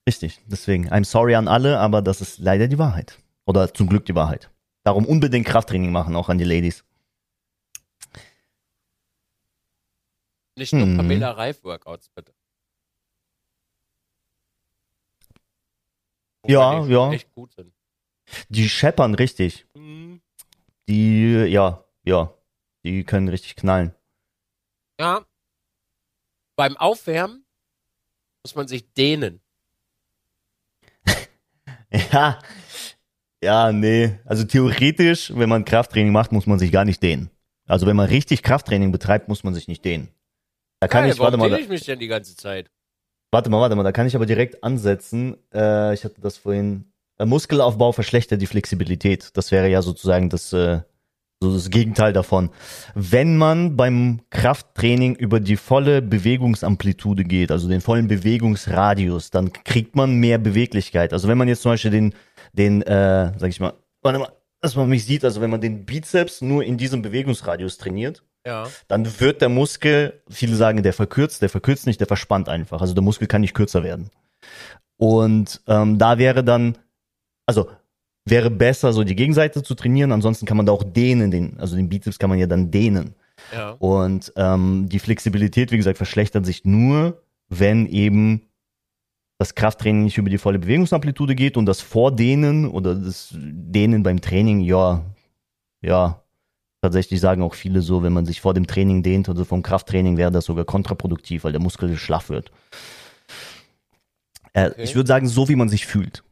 Richtig, 0.08 0.42
deswegen, 0.48 0.90
I'm 0.92 1.06
sorry 1.06 1.36
an 1.36 1.48
alle, 1.48 1.80
aber 1.80 2.02
das 2.02 2.22
ist 2.22 2.40
leider 2.40 2.68
die 2.68 2.80
Wahrheit. 2.80 3.20
Oder 3.46 3.72
zum 3.74 3.88
Glück 3.88 4.06
die 4.06 4.16
Wahrheit. 4.16 4.50
Darum 4.84 5.06
unbedingt 5.06 5.46
Krafttraining 5.46 5.92
machen, 5.92 6.16
auch 6.16 6.28
an 6.28 6.40
die 6.40 6.44
Ladies. 6.44 6.84
Nicht 10.58 10.74
nur 10.74 10.84
hm. 10.84 10.98
Pamela 10.98 11.32
Reif-Workouts, 11.32 12.10
bitte. 12.10 12.34
Ja, 16.46 16.86
ja. 16.86 17.12
Echt 17.12 17.32
gut 17.32 17.54
sind. 17.54 17.74
Die 18.50 18.70
scheppern 18.70 19.16
richtig. 19.16 19.66
Mhm. 19.74 20.22
Die, 20.88 21.34
ja, 21.48 21.84
ja. 22.04 22.34
Die 22.84 23.04
können 23.04 23.30
richtig 23.30 23.56
knallen. 23.56 23.94
Ja. 25.00 25.26
Beim 26.56 26.78
Aufwärmen 26.78 27.46
muss 28.44 28.56
man 28.56 28.68
sich 28.68 28.92
dehnen. 28.94 29.42
ja. 32.12 32.40
Ja, 33.44 33.72
nee. 33.72 34.20
Also 34.26 34.46
theoretisch, 34.46 35.34
wenn 35.36 35.50
man 35.50 35.66
Krafttraining 35.66 36.14
macht, 36.14 36.32
muss 36.32 36.48
man 36.48 36.60
sich 36.60 36.72
gar 36.72 36.86
nicht 36.86 37.04
dehnen. 37.04 37.30
Also 37.66 37.88
wenn 37.88 37.96
man 37.96 38.08
richtig 38.08 38.44
Krafttraining 38.44 38.92
betreibt, 38.92 39.28
muss 39.28 39.44
man 39.44 39.54
sich 39.54 39.68
nicht 39.68 39.84
dehnen. 39.84 40.10
Da 40.80 40.88
kann 40.88 41.04
Geil, 41.04 41.14
ich, 41.14 41.20
warte 41.20 41.38
mal. 41.38 41.50
Da, 41.50 41.58
ich 41.58 41.70
mich 41.70 41.86
denn 41.86 42.00
die 42.00 42.08
ganze 42.08 42.36
Zeit? 42.36 42.70
Warte 43.34 43.50
mal, 43.50 43.62
warte 43.62 43.76
mal, 43.76 43.82
da 43.82 43.92
kann 43.92 44.06
ich 44.06 44.16
aber 44.16 44.28
direkt 44.28 44.64
ansetzen. 44.64 45.38
Äh, 45.52 45.96
ich 45.96 46.04
hatte 46.04 46.22
das 46.22 46.38
vorhin. 46.38 46.86
Äh, 47.18 47.26
Muskelaufbau 47.26 47.92
verschlechtert 47.92 48.40
die 48.40 48.46
Flexibilität. 48.46 49.32
Das 49.34 49.52
wäre 49.52 49.68
ja 49.70 49.82
sozusagen 49.82 50.30
das, 50.30 50.54
äh, 50.54 50.82
so 51.42 51.52
das 51.52 51.72
Gegenteil 51.72 52.14
davon. 52.14 52.52
Wenn 52.94 53.38
man 53.38 53.76
beim 53.76 54.22
Krafttraining 54.30 55.16
über 55.16 55.40
die 55.40 55.56
volle 55.56 56.04
Bewegungsamplitude 56.04 57.24
geht, 57.24 57.50
also 57.50 57.68
den 57.68 57.82
vollen 57.82 58.08
Bewegungsradius, 58.08 59.32
dann 59.32 59.52
kriegt 59.52 59.96
man 59.96 60.14
mehr 60.14 60.38
Beweglichkeit. 60.38 61.12
Also 61.12 61.28
wenn 61.28 61.40
man 61.40 61.48
jetzt 61.48 61.64
zum 61.64 61.72
Beispiel 61.72 61.90
den, 61.90 62.14
den, 62.52 62.84
äh, 62.84 63.32
sag 63.36 63.50
ich 63.50 63.60
mal, 63.60 63.74
warte 64.04 64.20
mal, 64.20 64.32
dass 64.62 64.76
man 64.76 64.88
mich 64.88 65.06
sieht, 65.06 65.26
also 65.26 65.42
wenn 65.42 65.50
man 65.50 65.60
den 65.60 65.86
Bizeps 65.86 66.42
nur 66.42 66.64
in 66.64 66.78
diesem 66.78 67.02
Bewegungsradius 67.02 67.80
trainiert, 67.80 68.22
ja. 68.46 68.68
dann 68.88 69.20
wird 69.20 69.42
der 69.42 69.50
Muskel, 69.50 70.22
viele 70.30 70.56
sagen, 70.56 70.84
der 70.84 70.94
verkürzt, 70.94 71.42
der 71.42 71.50
verkürzt 71.50 71.88
nicht, 71.88 72.00
der 72.00 72.08
verspannt 72.08 72.50
einfach. 72.50 72.82
Also 72.82 72.94
der 72.94 73.04
Muskel 73.04 73.28
kann 73.28 73.42
nicht 73.42 73.54
kürzer 73.54 73.84
werden. 73.84 74.10
Und 74.98 75.62
ähm, 75.68 75.98
da 75.98 76.18
wäre 76.18 76.44
dann, 76.44 76.78
also 77.46 77.70
wäre 78.26 78.50
besser, 78.50 78.94
so 78.94 79.04
die 79.04 79.16
Gegenseite 79.16 79.64
zu 79.64 79.76
trainieren. 79.76 80.12
Ansonsten 80.12 80.46
kann 80.46 80.58
man 80.58 80.66
da 80.66 80.72
auch 80.72 80.84
dehnen, 80.84 81.32
den, 81.32 81.60
also 81.60 81.76
den 81.76 81.90
Bizeps 81.90 82.20
kann 82.20 82.30
man 82.30 82.40
ja 82.40 82.48
dann 82.48 82.72
dehnen. 82.72 83.16
Ja. 83.54 83.72
Und 83.72 84.32
ähm, 84.36 84.88
die 84.90 85.00
Flexibilität, 85.00 85.72
wie 85.72 85.78
gesagt, 85.78 85.98
verschlechtert 85.98 86.46
sich 86.46 86.64
nur, 86.66 87.22
wenn 87.50 87.86
eben 87.88 88.44
das 89.40 89.56
Krafttraining 89.56 90.04
nicht 90.04 90.18
über 90.18 90.30
die 90.30 90.38
volle 90.38 90.60
Bewegungsamplitude 90.60 91.36
geht 91.36 91.58
und 91.58 91.66
das 91.66 91.82
Vordehnen 91.82 92.68
oder 92.68 92.96
das 92.96 93.30
Dehnen 93.34 94.04
beim 94.04 94.22
Training, 94.22 94.62
ja, 94.62 95.04
ja, 95.82 96.23
Tatsächlich 96.84 97.22
sagen 97.22 97.42
auch 97.44 97.54
viele 97.54 97.82
so, 97.82 98.04
wenn 98.04 98.12
man 98.12 98.26
sich 98.26 98.42
vor 98.42 98.54
dem 98.54 98.68
Training 98.68 99.04
dehnt 99.04 99.30
oder 99.30 99.46
vom 99.46 99.64
Krafttraining, 99.64 100.18
wäre 100.18 100.34
das 100.34 100.44
sogar 100.44 100.66
kontraproduktiv, 100.66 101.46
weil 101.46 101.54
der 101.54 101.62
Muskel 101.62 101.96
schlaff 101.96 102.28
wird. 102.28 102.52
Äh, 104.52 104.72
okay. 104.72 104.84
Ich 104.84 104.94
würde 104.94 105.08
sagen, 105.08 105.30
so 105.30 105.48
wie 105.48 105.56
man 105.56 105.70
sich 105.70 105.86
fühlt. 105.86 106.26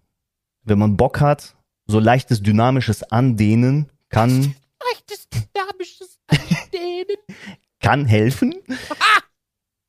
Wenn 0.65 0.77
man 0.77 0.97
Bock 0.97 1.21
hat, 1.21 1.55
so 1.85 1.99
leichtes 1.99 2.43
dynamisches 2.43 3.01
Andehnen 3.01 3.89
kann. 4.09 4.53
Leichtes 4.91 5.29
dynamisches 5.29 6.19
Andehnen. 6.27 7.15
kann 7.79 8.05
helfen. 8.05 8.51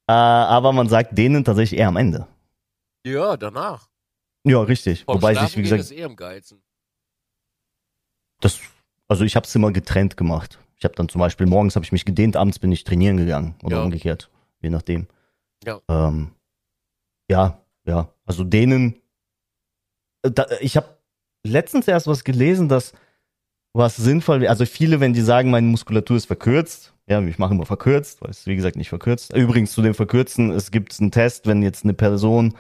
äh, 0.07 0.13
aber 0.13 0.73
man 0.73 0.89
sagt 0.89 1.19
dehnen 1.19 1.43
tatsächlich 1.43 1.81
eher 1.81 1.89
am 1.89 1.97
Ende. 1.97 2.29
Ja, 3.05 3.37
danach. 3.37 3.89
Ja, 4.45 4.63
richtig. 4.63 5.07
Vom 5.07 5.17
Wobei 5.17 5.35
sich, 5.35 5.57
wie 5.57 5.63
gesagt. 5.63 5.81
Ist 5.81 5.91
eh 5.91 6.05
am 6.05 6.15
geilsten. 6.15 6.63
Das 8.39 8.61
also 9.13 9.25
ich 9.27 9.37
habe 9.37 9.47
es 9.47 9.55
immer 9.55 9.73
getrennt 9.73 10.17
gemacht. 10.17 10.59
Ich 10.79 10.85
habe 10.85 10.95
dann 10.95 11.11
zum 11.11 11.19
Beispiel 11.19 11.47
morgens 11.47 11.77
habe 11.77 11.85
ich 11.85 11.93
mich 11.93 12.07
gedehnt, 12.07 12.35
abends 12.35 12.59
bin 12.59 12.73
ich 12.73 12.83
trainieren 12.83 13.19
gegangen 13.19 13.55
oder 13.63 13.77
ja. 13.77 13.83
umgekehrt, 13.83 14.31
je 14.63 14.71
nachdem. 14.71 15.07
Ja. 15.65 15.81
Ähm, 15.89 16.31
ja, 17.31 17.61
ja. 17.85 18.09
Also 18.25 18.43
denen. 18.43 18.97
Da, 20.23 20.47
ich 20.61 20.79
habe 20.79 20.89
letztens 21.45 21.89
erst 21.89 22.07
was 22.07 22.25
gelesen, 22.25 22.71
dass 22.71 22.95
was 23.75 23.97
sinnvoll 23.97 24.41
wäre. 24.41 24.51
Also 24.51 24.65
viele, 24.65 25.01
wenn 25.01 25.13
die 25.13 25.21
sagen, 25.21 25.51
meine 25.51 25.67
Muskulatur 25.67 26.17
ist 26.17 26.27
verkürzt, 26.27 26.92
ja, 27.09 27.21
ich 27.21 27.39
mache 27.39 27.53
immer 27.55 27.67
verkürzt, 27.67 28.23
weil 28.23 28.31
es 28.31 28.47
wie 28.47 28.55
gesagt 28.55 28.77
nicht 28.77 28.89
verkürzt. 28.89 29.35
Übrigens 29.35 29.73
zu 29.73 29.83
dem 29.83 29.95
Verkürzen, 29.95 30.51
es 30.51 30.71
gibt 30.71 30.99
einen 31.01 31.11
Test, 31.11 31.47
wenn 31.47 31.63
jetzt 31.63 31.85
eine 31.85 31.95
Person 31.95 32.55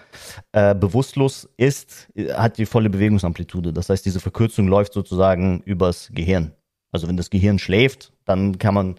äh, 0.52 0.74
bewusstlos 0.74 1.48
ist, 1.56 2.08
hat 2.34 2.58
die 2.58 2.66
volle 2.66 2.90
Bewegungsamplitude. 2.90 3.72
Das 3.72 3.88
heißt, 3.88 4.04
diese 4.04 4.20
Verkürzung 4.20 4.66
läuft 4.66 4.92
sozusagen 4.92 5.62
übers 5.64 6.10
Gehirn. 6.12 6.52
Also 6.90 7.08
wenn 7.08 7.16
das 7.16 7.30
Gehirn 7.30 7.58
schläft, 7.58 8.12
dann 8.24 8.58
kann 8.58 8.74
man, 8.74 8.96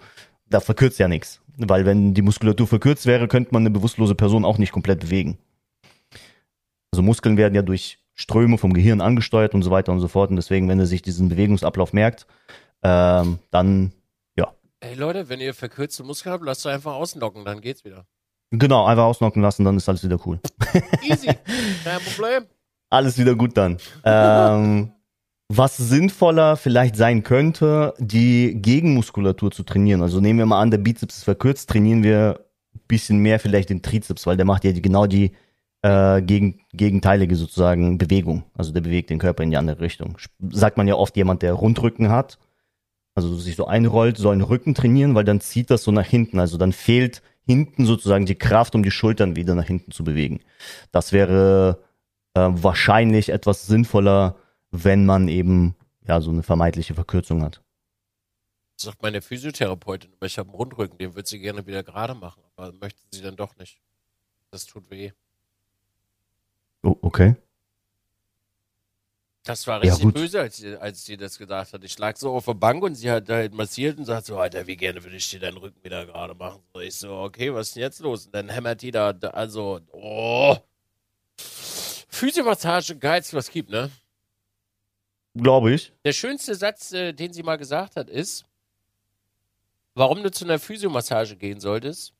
da 0.49 0.59
verkürzt 0.59 0.99
ja 0.99 1.07
nichts. 1.07 1.41
Weil 1.57 1.85
wenn 1.85 2.13
die 2.13 2.21
Muskulatur 2.21 2.65
verkürzt 2.65 3.05
wäre, 3.05 3.27
könnte 3.27 3.53
man 3.53 3.63
eine 3.63 3.69
bewusstlose 3.69 4.15
Person 4.15 4.45
auch 4.45 4.57
nicht 4.57 4.71
komplett 4.71 5.01
bewegen. 5.01 5.37
Also 6.91 7.03
Muskeln 7.03 7.37
werden 7.37 7.55
ja 7.55 7.61
durch 7.61 7.99
Ströme 8.15 8.57
vom 8.57 8.73
Gehirn 8.73 9.01
angesteuert 9.01 9.53
und 9.53 9.61
so 9.61 9.71
weiter 9.71 9.91
und 9.91 9.99
so 9.99 10.07
fort. 10.07 10.29
Und 10.29 10.35
deswegen, 10.35 10.67
wenn 10.69 10.79
er 10.79 10.85
sich 10.85 11.01
diesen 11.01 11.29
Bewegungsablauf 11.29 11.93
merkt, 11.93 12.27
ähm, 12.83 13.39
dann, 13.51 13.93
Ey 14.83 14.95
Leute, 14.95 15.29
wenn 15.29 15.39
ihr 15.39 15.53
verkürzte 15.53 16.03
Muskeln 16.03 16.33
habt, 16.33 16.43
lasst 16.43 16.65
euch 16.65 16.73
einfach 16.73 16.95
auslocken, 16.95 17.45
dann 17.45 17.61
geht's 17.61 17.85
wieder. 17.85 18.05
Genau, 18.51 18.85
einfach 18.85 19.05
ausnocken 19.05 19.41
lassen, 19.41 19.63
dann 19.63 19.77
ist 19.77 19.87
alles 19.87 20.03
wieder 20.03 20.19
cool. 20.25 20.41
Easy, 21.01 21.27
kein 21.85 22.01
Problem. 22.01 22.43
Alles 22.89 23.17
wieder 23.17 23.33
gut 23.33 23.55
dann. 23.55 23.77
ähm, 24.03 24.91
was 25.47 25.77
sinnvoller 25.77 26.57
vielleicht 26.57 26.97
sein 26.97 27.23
könnte, 27.23 27.93
die 27.97 28.55
Gegenmuskulatur 28.61 29.51
zu 29.51 29.63
trainieren. 29.63 30.01
Also 30.01 30.19
nehmen 30.19 30.39
wir 30.39 30.45
mal 30.47 30.59
an, 30.59 30.69
der 30.69 30.79
Bizeps 30.79 31.19
ist 31.19 31.23
verkürzt, 31.23 31.69
trainieren 31.69 32.03
wir 32.03 32.41
ein 32.75 32.81
bisschen 32.89 33.19
mehr 33.19 33.39
vielleicht 33.39 33.69
den 33.69 33.83
Trizeps, 33.83 34.27
weil 34.27 34.35
der 34.35 34.45
macht 34.45 34.65
ja 34.65 34.73
die, 34.73 34.81
genau 34.81 35.07
die 35.07 35.31
äh, 35.81 36.21
gegen, 36.21 36.59
gegenteilige 36.73 37.37
sozusagen 37.37 37.97
Bewegung. 37.97 38.43
Also 38.53 38.73
der 38.73 38.81
bewegt 38.81 39.11
den 39.11 39.19
Körper 39.19 39.43
in 39.43 39.51
die 39.51 39.57
andere 39.57 39.79
Richtung. 39.79 40.17
Sagt 40.49 40.75
man 40.75 40.89
ja 40.89 40.95
oft, 40.95 41.15
jemand, 41.15 41.41
der 41.41 41.53
Rundrücken 41.53 42.09
hat, 42.09 42.37
also 43.15 43.35
sich 43.35 43.55
so 43.55 43.67
einrollt, 43.67 44.17
soll 44.17 44.35
den 44.35 44.41
Rücken 44.41 44.73
trainieren, 44.73 45.15
weil 45.15 45.23
dann 45.23 45.41
zieht 45.41 45.69
das 45.69 45.83
so 45.83 45.91
nach 45.91 46.05
hinten. 46.05 46.39
Also 46.39 46.57
dann 46.57 46.73
fehlt 46.73 47.21
hinten 47.45 47.85
sozusagen 47.85 48.25
die 48.25 48.35
Kraft, 48.35 48.75
um 48.75 48.83
die 48.83 48.91
Schultern 48.91 49.35
wieder 49.35 49.55
nach 49.55 49.65
hinten 49.65 49.91
zu 49.91 50.03
bewegen. 50.03 50.39
Das 50.91 51.11
wäre 51.11 51.83
äh, 52.33 52.49
wahrscheinlich 52.49 53.29
etwas 53.29 53.67
sinnvoller, 53.67 54.37
wenn 54.71 55.05
man 55.05 55.27
eben 55.27 55.75
ja 56.07 56.21
so 56.21 56.31
eine 56.31 56.43
vermeintliche 56.43 56.95
Verkürzung 56.95 57.43
hat. 57.43 57.61
Das 58.77 58.85
sagt 58.85 59.03
meine 59.03 59.21
Physiotherapeutin, 59.21 60.11
aber 60.17 60.25
ich 60.25 60.37
habe 60.37 60.49
einen 60.49 60.55
Rundrücken, 60.55 60.97
den 60.97 61.15
würde 61.15 61.29
sie 61.29 61.39
gerne 61.39 61.67
wieder 61.67 61.83
gerade 61.83 62.15
machen, 62.15 62.41
aber 62.55 62.73
möchte 62.73 63.01
sie 63.11 63.21
dann 63.21 63.35
doch 63.35 63.55
nicht. 63.57 63.79
Das 64.49 64.65
tut 64.65 64.89
weh. 64.89 65.11
Oh, 66.81 66.95
okay. 67.01 67.35
Das 69.43 69.67
war 69.67 69.81
richtig 69.81 70.05
Ja, 70.05 70.11
böse, 70.11 70.39
als 70.39 70.57
sie, 70.57 70.77
als 70.77 71.03
sie 71.03 71.17
das 71.17 71.37
gesagt 71.37 71.73
hat. 71.73 71.83
Ich 71.83 71.97
lag 71.99 72.15
so 72.15 72.33
auf 72.33 72.45
der 72.45 72.53
Bank 72.53 72.81
und 72.81 72.95
sie 72.95 73.11
hat 73.11 73.27
halt 73.27 73.53
massiert 73.53 73.97
und 73.97 74.05
sagt 74.05 74.25
so, 74.25 74.37
Alter, 74.37 74.65
wie 74.67 74.77
gerne 74.77 75.03
würde 75.03 75.17
ich 75.17 75.29
dir 75.29 75.39
deinen 75.39 75.57
Rücken 75.57 75.83
wieder 75.83 76.05
gerade 76.05 76.33
machen. 76.33 76.61
So, 76.73 76.79
ich 76.79 76.95
so, 76.95 77.13
okay, 77.17 77.53
was 77.53 77.67
ist 77.67 77.75
denn 77.75 77.83
jetzt 77.83 77.99
los? 77.99 78.25
Und 78.25 78.35
dann 78.35 78.47
hämmert 78.49 78.81
die 78.81 78.91
da, 78.91 79.11
da 79.11 79.31
also, 79.31 79.81
oh. 79.91 80.55
Physiomassage, 81.35 82.95
geilste, 82.95 83.35
was 83.35 83.51
gibt, 83.51 83.69
ne? 83.69 83.91
Glaube 85.33 85.73
ich. 85.73 85.91
Der 86.05 86.13
schönste 86.13 86.55
Satz, 86.55 86.93
äh, 86.93 87.11
den 87.11 87.33
sie 87.33 87.43
mal 87.43 87.57
gesagt 87.57 87.97
hat, 87.97 88.09
ist, 88.09 88.45
warum 89.93 90.23
du 90.23 90.31
zu 90.31 90.45
einer 90.45 90.59
Physiomassage 90.59 91.35
gehen 91.35 91.59
solltest. 91.59 92.13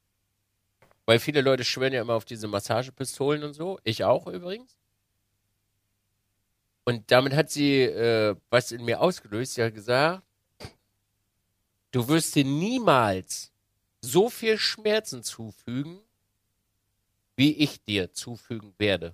Weil 1.06 1.20
viele 1.20 1.42
Leute 1.42 1.64
schwören 1.64 1.94
ja 1.94 2.02
immer 2.02 2.16
auf 2.16 2.26
diese 2.26 2.48
Massagepistolen 2.48 3.44
und 3.44 3.54
so. 3.54 3.80
Ich 3.84 4.04
auch 4.04 4.28
übrigens. 4.28 4.78
Und 6.86 7.10
damit 7.12 7.34
hat 7.34 7.50
sie 7.50 7.82
äh, 7.84 8.36
was 8.50 8.72
in 8.72 8.84
mir 8.84 9.00
ausgelöst. 9.00 9.54
Sie 9.54 9.64
hat 9.64 9.74
gesagt, 9.74 10.24
du 11.92 12.08
wirst 12.08 12.36
dir 12.36 12.44
niemals 12.44 13.52
so 14.02 14.30
viel 14.30 14.58
Schmerzen 14.58 15.24
zufügen, 15.24 16.00
wie 17.38 17.54
ich 17.54 17.82
dir 17.84 18.12
zufügen 18.12 18.74
werde. 18.78 19.12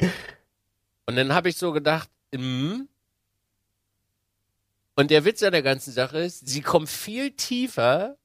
Und 1.06 1.16
dann 1.16 1.34
habe 1.34 1.50
ich 1.50 1.56
so 1.56 1.72
gedacht, 1.72 2.08
mm. 2.34 2.82
und 4.96 5.10
der 5.10 5.24
Witz 5.26 5.42
an 5.42 5.52
der 5.52 5.62
ganzen 5.62 5.92
Sache 5.92 6.18
ist, 6.18 6.48
sie 6.48 6.62
kommt 6.62 6.88
viel 6.88 7.32
tiefer, 7.32 8.16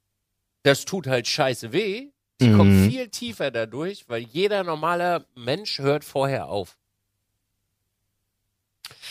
das 0.64 0.86
tut 0.86 1.06
halt 1.06 1.28
scheiße 1.28 1.74
weh, 1.74 2.08
sie 2.40 2.48
Mhm. 2.48 2.58
kommt 2.58 2.90
viel 2.90 3.10
tiefer 3.10 3.52
dadurch, 3.52 4.08
weil 4.08 4.22
jeder 4.22 4.64
normale 4.64 5.26
Mensch 5.36 5.80
hört 5.80 6.06
vorher 6.06 6.48
auf. 6.48 6.79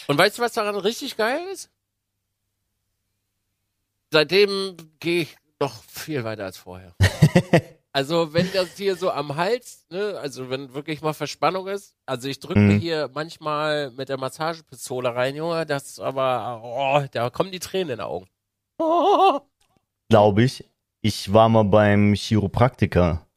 Und 0.09 0.19
weißt 0.19 0.39
du, 0.39 0.43
was 0.43 0.55
daran 0.55 0.75
richtig 0.77 1.17
geil 1.17 1.41
ist? 1.53 1.71
Seitdem 4.11 4.75
gehe 5.01 5.23
ich 5.23 5.37
noch 5.61 5.83
viel 5.85 6.25
weiter 6.25 6.45
als 6.47 6.57
vorher. 6.57 6.95
also 7.93 8.33
wenn 8.33 8.51
das 8.53 8.75
hier 8.77 8.97
so 8.97 9.11
am 9.11 9.37
Hals, 9.37 9.85
ne, 9.91 10.19
also 10.19 10.49
wenn 10.49 10.73
wirklich 10.73 11.03
mal 11.03 11.13
Verspannung 11.13 11.69
ist, 11.69 11.95
also 12.07 12.27
ich 12.27 12.41
drücke 12.41 12.59
Mhm. 12.59 12.79
hier 12.79 13.11
manchmal 13.13 13.91
mit 13.91 14.09
der 14.09 14.17
Massagepistole 14.17 15.15
rein, 15.15 15.37
Junge, 15.37 15.67
das 15.67 16.01
aber, 16.01 16.63
oh, 16.65 17.07
da 17.13 17.29
kommen 17.29 17.53
die 17.53 17.59
Tränen 17.59 17.91
in 17.91 17.97
die 17.99 18.03
Augen. 18.03 18.29
Oh. 18.79 19.41
Glaube 20.09 20.45
ich. 20.45 20.65
Ich 21.03 21.33
war 21.33 21.49
mal 21.51 21.65
beim 21.65 22.15
Chiropraktiker. 22.15 23.28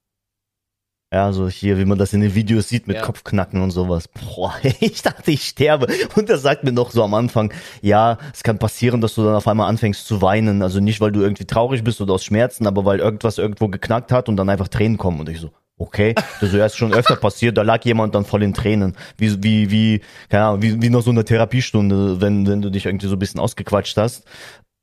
Ja, 1.14 1.34
so 1.34 1.50
hier, 1.50 1.78
wie 1.78 1.84
man 1.84 1.98
das 1.98 2.14
in 2.14 2.22
den 2.22 2.36
Videos 2.36 2.70
sieht 2.70 2.88
mit 2.88 2.96
Ja. 2.96 3.04
Kopfknacken 3.04 3.62
und 3.62 3.72
sowas. 3.72 4.08
Boah, 4.08 4.54
ich 4.80 5.02
dachte, 5.02 5.32
ich 5.32 5.46
sterbe. 5.46 5.88
Und 6.16 6.30
er 6.30 6.38
sagt 6.38 6.64
mir 6.64 6.72
noch 6.72 6.92
so 6.92 7.04
am 7.04 7.14
Anfang, 7.14 7.54
ja, 7.82 8.18
es 8.34 8.44
kann 8.44 8.60
passieren, 8.60 9.02
dass 9.02 9.16
du 9.16 9.24
dann 9.26 9.36
auf 9.36 9.48
einmal 9.48 9.68
anfängst 9.68 10.08
zu 10.08 10.22
weinen. 10.22 10.62
Also 10.62 10.80
nicht, 10.80 11.02
weil 11.02 11.12
du 11.12 11.22
irgendwie 11.22 11.46
traurig 11.46 11.84
bist 11.84 12.00
oder 12.00 12.14
aus 12.14 12.24
Schmerzen, 12.24 12.66
aber 12.66 12.86
weil 12.86 13.00
irgendwas 13.00 13.38
irgendwo 13.38 13.68
geknackt 13.68 14.14
hat 14.14 14.30
und 14.30 14.38
dann 14.38 14.50
einfach 14.50 14.70
Tränen 14.70 14.98
kommen. 14.98 15.20
Und 15.20 15.28
ich 15.28 15.42
so, 15.42 15.52
okay, 15.78 16.16
das 16.16 16.50
ist 16.50 16.54
ja 16.54 16.60
erst 16.60 16.78
schon 16.78 16.94
öfter 16.94 17.18
passiert, 17.18 17.58
da 17.58 17.64
lag 17.64 17.84
jemand 17.84 18.16
dann 18.16 18.24
voll 18.24 18.44
in 18.44 18.54
Tränen. 18.54 18.96
Wie, 19.18 19.44
wie, 19.44 19.70
wie, 19.70 20.02
keine 20.30 20.46
Ahnung, 20.46 20.62
wie, 20.62 20.82
wie 20.82 20.90
nach 20.90 21.02
so 21.02 21.12
einer 21.12 21.26
Therapiestunde, 21.26 22.22
wenn, 22.22 22.48
wenn 22.48 22.62
du 22.62 22.70
dich 22.70 22.86
irgendwie 22.86 23.08
so 23.08 23.18
ein 23.18 23.20
bisschen 23.20 23.42
ausgequatscht 23.42 23.98
hast. 23.98 24.24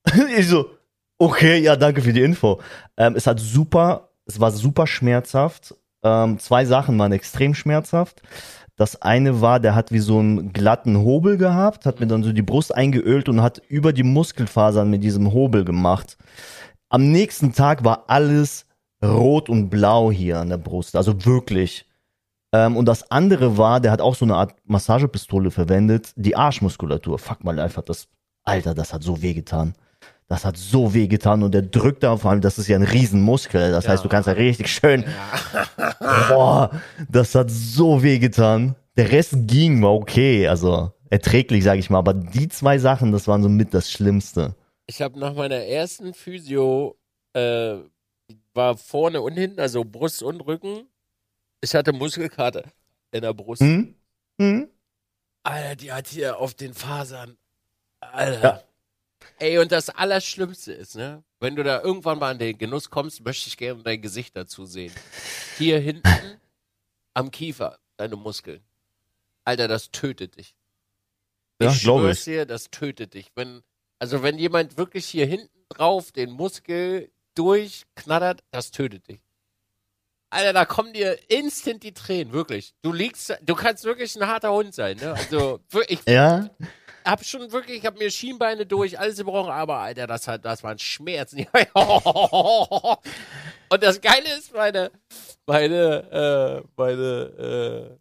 ich 0.36 0.46
so, 0.46 0.70
okay, 1.16 1.58
ja, 1.58 1.76
danke 1.76 2.02
für 2.02 2.12
die 2.12 2.20
Info. 2.22 2.60
Ähm, 2.98 3.14
es 3.16 3.26
hat 3.26 3.40
super, 3.40 4.10
es 4.26 4.38
war 4.40 4.50
super 4.50 4.86
schmerzhaft. 4.86 5.74
Ähm, 6.08 6.38
zwei 6.38 6.64
Sachen 6.64 6.98
waren 6.98 7.12
extrem 7.12 7.54
schmerzhaft. 7.54 8.22
Das 8.76 9.02
eine 9.02 9.40
war, 9.40 9.60
der 9.60 9.74
hat 9.74 9.92
wie 9.92 9.98
so 9.98 10.20
einen 10.20 10.52
glatten 10.52 10.98
Hobel 10.98 11.36
gehabt, 11.36 11.84
hat 11.84 12.00
mir 12.00 12.06
dann 12.06 12.22
so 12.22 12.32
die 12.32 12.42
Brust 12.42 12.74
eingeölt 12.74 13.28
und 13.28 13.42
hat 13.42 13.60
über 13.68 13.92
die 13.92 14.04
Muskelfasern 14.04 14.88
mit 14.88 15.02
diesem 15.02 15.32
Hobel 15.32 15.64
gemacht. 15.64 16.16
Am 16.88 17.10
nächsten 17.10 17.52
Tag 17.52 17.84
war 17.84 18.04
alles 18.06 18.66
rot 19.04 19.48
und 19.48 19.68
blau 19.68 20.10
hier 20.10 20.38
an 20.38 20.48
der 20.48 20.58
Brust, 20.58 20.96
also 20.96 21.24
wirklich. 21.26 21.86
Ähm, 22.52 22.76
und 22.76 22.86
das 22.86 23.10
andere 23.10 23.58
war, 23.58 23.80
der 23.80 23.90
hat 23.90 24.00
auch 24.00 24.14
so 24.14 24.24
eine 24.24 24.36
Art 24.36 24.54
Massagepistole 24.64 25.50
verwendet, 25.50 26.12
die 26.16 26.36
Arschmuskulatur. 26.36 27.18
Fuck 27.18 27.44
mal 27.44 27.58
einfach, 27.58 27.82
das, 27.82 28.08
Alter, 28.44 28.74
das 28.74 28.94
hat 28.94 29.02
so 29.02 29.20
wehgetan. 29.20 29.74
Das 30.28 30.44
hat 30.44 30.58
so 30.58 30.92
wehgetan 30.92 31.42
und 31.42 31.52
der 31.52 31.62
drückt 31.62 32.02
da 32.02 32.14
vor 32.18 32.30
allem, 32.30 32.42
das 32.42 32.58
ist 32.58 32.68
ja 32.68 32.76
ein 32.76 32.82
Riesenmuskel. 32.82 33.70
Das 33.70 33.88
heißt, 33.88 34.04
du 34.04 34.10
kannst 34.10 34.26
ja 34.26 34.34
richtig 34.34 34.68
schön. 34.68 35.04
Boah, 36.28 36.70
das 37.10 37.34
hat 37.34 37.50
so 37.50 38.02
wehgetan. 38.02 38.76
Der 38.98 39.10
Rest 39.10 39.34
ging, 39.46 39.82
war 39.82 39.94
okay, 39.94 40.46
also 40.46 40.92
erträglich, 41.08 41.64
sag 41.64 41.78
ich 41.78 41.88
mal. 41.88 41.98
Aber 41.98 42.12
die 42.12 42.48
zwei 42.48 42.78
Sachen, 42.78 43.10
das 43.10 43.26
waren 43.26 43.42
so 43.42 43.48
mit 43.48 43.72
das 43.72 43.90
Schlimmste. 43.90 44.54
Ich 44.86 45.00
habe 45.00 45.18
nach 45.18 45.34
meiner 45.34 45.64
ersten 45.64 46.12
Physio, 46.12 46.98
äh, 47.32 47.76
war 48.52 48.76
vorne 48.76 49.22
und 49.22 49.32
hinten, 49.34 49.60
also 49.60 49.82
Brust 49.84 50.22
und 50.22 50.40
Rücken. 50.42 50.88
Ich 51.62 51.74
hatte 51.74 51.92
Muskelkater 51.92 52.64
in 53.12 53.22
der 53.22 53.32
Brust. 53.32 53.62
Hm? 53.62 53.94
Hm? 54.38 54.68
Alter, 55.42 55.76
die 55.76 55.92
hat 55.92 56.08
hier 56.08 56.38
auf 56.38 56.52
den 56.52 56.74
Fasern. 56.74 57.38
Alter. 58.00 58.42
Ja. 58.42 58.62
Ey, 59.38 59.58
und 59.58 59.70
das 59.70 59.88
Allerschlimmste 59.90 60.72
ist, 60.72 60.96
ne? 60.96 61.22
Wenn 61.40 61.54
du 61.54 61.62
da 61.62 61.80
irgendwann 61.80 62.18
mal 62.18 62.32
in 62.32 62.38
den 62.38 62.58
Genuss 62.58 62.90
kommst, 62.90 63.24
möchte 63.24 63.48
ich 63.48 63.56
gerne 63.56 63.82
dein 63.82 64.02
Gesicht 64.02 64.36
dazu 64.36 64.64
sehen. 64.64 64.92
Hier 65.56 65.78
hinten 65.78 66.40
am 67.14 67.30
Kiefer, 67.30 67.78
deine 67.96 68.16
Muskeln. 68.16 68.60
Alter, 69.44 69.68
das 69.68 69.90
tötet 69.92 70.36
dich. 70.36 70.56
Ja, 71.62 71.70
ich 71.70 71.82
glaube 71.82 72.10
ich. 72.10 72.24
dir, 72.24 72.46
das 72.46 72.70
tötet 72.70 73.14
dich. 73.14 73.30
Wenn, 73.36 73.62
also 73.98 74.22
wenn 74.22 74.38
jemand 74.38 74.76
wirklich 74.76 75.06
hier 75.06 75.26
hinten 75.26 75.48
drauf 75.68 76.10
den 76.12 76.30
Muskel 76.30 77.10
durchknattert, 77.34 78.42
das 78.50 78.72
tötet 78.72 79.06
dich. 79.08 79.20
Alter, 80.30 80.52
da 80.52 80.64
kommen 80.64 80.92
dir 80.92 81.18
instant 81.30 81.82
die 81.84 81.94
Tränen, 81.94 82.32
wirklich. 82.32 82.74
Du 82.82 82.92
liegst, 82.92 83.38
du 83.42 83.54
kannst 83.54 83.84
wirklich 83.84 84.14
ein 84.16 84.26
harter 84.26 84.52
Hund 84.52 84.74
sein, 84.74 84.98
ne? 84.98 85.12
Also, 85.14 85.60
wirklich, 85.70 86.00
Ja? 86.06 86.50
Hab 87.04 87.24
schon 87.24 87.50
wirklich, 87.52 87.78
ich 87.78 87.86
hab 87.86 87.98
mir 87.98 88.10
Schienbeine 88.10 88.66
durch, 88.66 88.98
alles 88.98 89.16
gebrochen, 89.18 89.50
aber 89.50 89.78
Alter, 89.78 90.06
das 90.06 90.26
hat, 90.28 90.44
das 90.44 90.62
waren 90.62 90.78
Schmerzen. 90.78 91.46
Und 93.70 93.82
das 93.82 94.00
Geile 94.00 94.36
ist, 94.38 94.52
meine, 94.54 94.90
meine, 95.46 96.62
äh, 96.64 96.68
meine, 96.76 97.98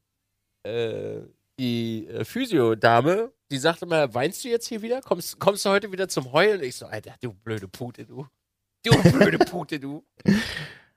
äh, 0.66 0.70
äh, 0.70 1.22
die 1.60 2.08
äh, 2.08 2.24
Physio-Dame, 2.26 3.32
die 3.52 3.58
sagte 3.58 3.86
mal, 3.86 4.14
weinst 4.14 4.44
du 4.44 4.50
jetzt 4.50 4.68
hier 4.68 4.82
wieder? 4.82 5.02
Kommst, 5.02 5.40
kommst 5.40 5.66
du 5.66 5.70
heute 5.70 5.92
wieder 5.92 6.08
zum 6.08 6.32
Heulen? 6.32 6.62
Ich 6.64 6.76
so, 6.76 6.86
Alter, 6.86 7.16
du 7.22 7.34
blöde 7.34 7.68
Pute, 7.68 8.06
du. 8.06 8.28
Du 8.84 8.92
blöde 9.12 9.40
Pute, 9.40 9.80
du. 9.80 10.06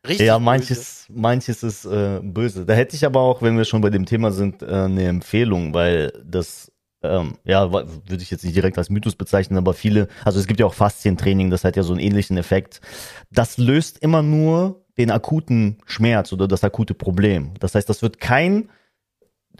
Richtig 0.07 0.27
Ja, 0.27 0.39
böse. 0.39 0.45
manches, 0.45 1.07
manches 1.11 1.63
ist 1.63 1.85
äh, 1.85 2.21
böse. 2.23 2.65
Da 2.65 2.75
hätte 2.75 2.97
ich 2.97 3.05
aber 3.05 3.21
auch, 3.21 3.43
wenn 3.43 3.57
wir 3.57 3.65
schon 3.65 3.81
bei 3.81 3.91
dem 3.91 4.07
Thema 4.07 4.31
sind, 4.31 4.63
äh, 4.63 4.67
eine 4.67 5.09
Empfehlung, 5.09 5.75
weil 5.75 6.13
das, 6.25 6.70
ähm, 7.03 7.35
ja, 7.45 7.73
würde 7.73 8.23
ich 8.23 8.31
jetzt 8.31 8.45
nicht 8.45 8.57
direkt 8.57 8.79
als 8.79 8.91
Mythos 8.91 9.15
bezeichnen, 9.17 9.59
aber 9.59 9.75
viele, 9.75 10.09
also 10.25 10.39
es 10.39 10.47
gibt 10.47 10.61
ja 10.61 10.67
auch 10.67 10.75
Faszientraining, 10.75 11.51
das 11.51 11.65
hat 11.65 11.77
ja 11.77 11.83
so 11.83 11.93
einen 11.93 12.01
ähnlichen 12.01 12.37
Effekt. 12.37 12.81
Das 13.31 13.59
löst 13.59 13.99
immer 13.99 14.23
nur 14.23 14.85
den 14.99 15.11
akuten 15.11 15.79
Schmerz 15.87 16.33
oder 16.33 16.47
das 16.47 16.63
akute 16.65 16.95
Problem. 16.95 17.55
Das 17.59 17.75
heißt, 17.75 17.89
das 17.89 18.03
wird 18.03 18.21
kein 18.21 18.69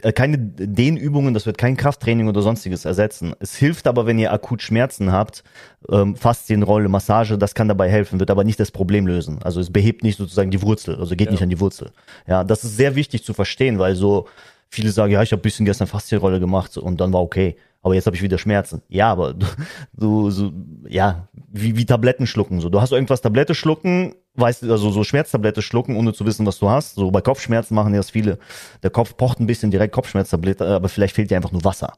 äh, 0.03 0.11
keine 0.13 0.37
Dehnübungen, 0.37 1.33
das 1.33 1.45
wird 1.45 1.57
kein 1.57 1.77
Krafttraining 1.77 2.27
oder 2.27 2.41
sonstiges 2.41 2.85
ersetzen. 2.85 3.33
Es 3.39 3.55
hilft 3.55 3.87
aber, 3.87 4.05
wenn 4.05 4.19
ihr 4.19 4.31
akut 4.31 4.61
Schmerzen 4.61 5.11
habt, 5.11 5.43
ähm, 5.89 6.15
Faszienrolle, 6.15 6.89
Massage, 6.89 7.37
das 7.37 7.55
kann 7.55 7.67
dabei 7.67 7.89
helfen, 7.89 8.19
wird 8.19 8.31
aber 8.31 8.43
nicht 8.43 8.59
das 8.59 8.71
Problem 8.71 9.05
lösen. 9.07 9.41
Also 9.43 9.59
es 9.59 9.71
behebt 9.71 10.03
nicht 10.03 10.17
sozusagen 10.17 10.51
die 10.51 10.61
Wurzel, 10.61 10.95
also 10.95 11.15
geht 11.15 11.27
Ja. 11.27 11.31
nicht 11.31 11.43
an 11.43 11.49
die 11.49 11.59
Wurzel. 11.59 11.91
Ja, 12.27 12.43
das 12.43 12.63
ist 12.63 12.77
sehr 12.77 12.95
wichtig 12.95 13.23
zu 13.23 13.33
verstehen, 13.33 13.79
weil 13.79 13.95
so 13.95 14.27
viele 14.71 14.91
sagen, 14.91 15.11
ja, 15.11 15.21
ich 15.21 15.31
habe 15.31 15.41
ein 15.41 15.43
bisschen 15.43 15.65
gestern 15.65 15.87
Faszienrolle 15.87 16.39
gemacht 16.39 16.77
und 16.77 16.99
dann 17.01 17.13
war 17.13 17.21
okay. 17.21 17.57
Aber 17.83 17.93
jetzt 17.93 18.05
habe 18.05 18.15
ich 18.15 18.21
wieder 18.21 18.37
Schmerzen. 18.37 18.81
Ja, 18.89 19.11
aber 19.11 19.33
du, 19.33 19.45
du 19.93 20.31
so, 20.31 20.51
ja, 20.87 21.27
wie, 21.51 21.75
wie 21.75 21.85
Tabletten 21.85 22.25
schlucken. 22.25 22.61
So, 22.61 22.69
du 22.69 22.79
hast 22.79 22.91
irgendwas 22.91 23.21
Tablette 23.21 23.53
schlucken, 23.53 24.15
weißt 24.35 24.63
du, 24.63 24.71
also 24.71 24.91
so 24.91 25.03
Schmerztablette 25.03 25.61
schlucken, 25.61 25.97
ohne 25.97 26.13
zu 26.13 26.25
wissen, 26.25 26.45
was 26.45 26.59
du 26.59 26.69
hast. 26.69 26.95
So 26.95 27.11
bei 27.11 27.21
Kopfschmerzen 27.21 27.75
machen 27.75 27.93
das 27.93 28.09
viele. 28.09 28.39
Der 28.81 28.91
Kopf 28.91 29.17
pocht 29.17 29.39
ein 29.39 29.47
bisschen 29.47 29.71
direkt 29.71 29.93
Kopfschmerztablette, 29.93 30.65
aber 30.65 30.89
vielleicht 30.89 31.15
fehlt 31.15 31.29
dir 31.31 31.35
einfach 31.35 31.51
nur 31.51 31.63
Wasser. 31.65 31.93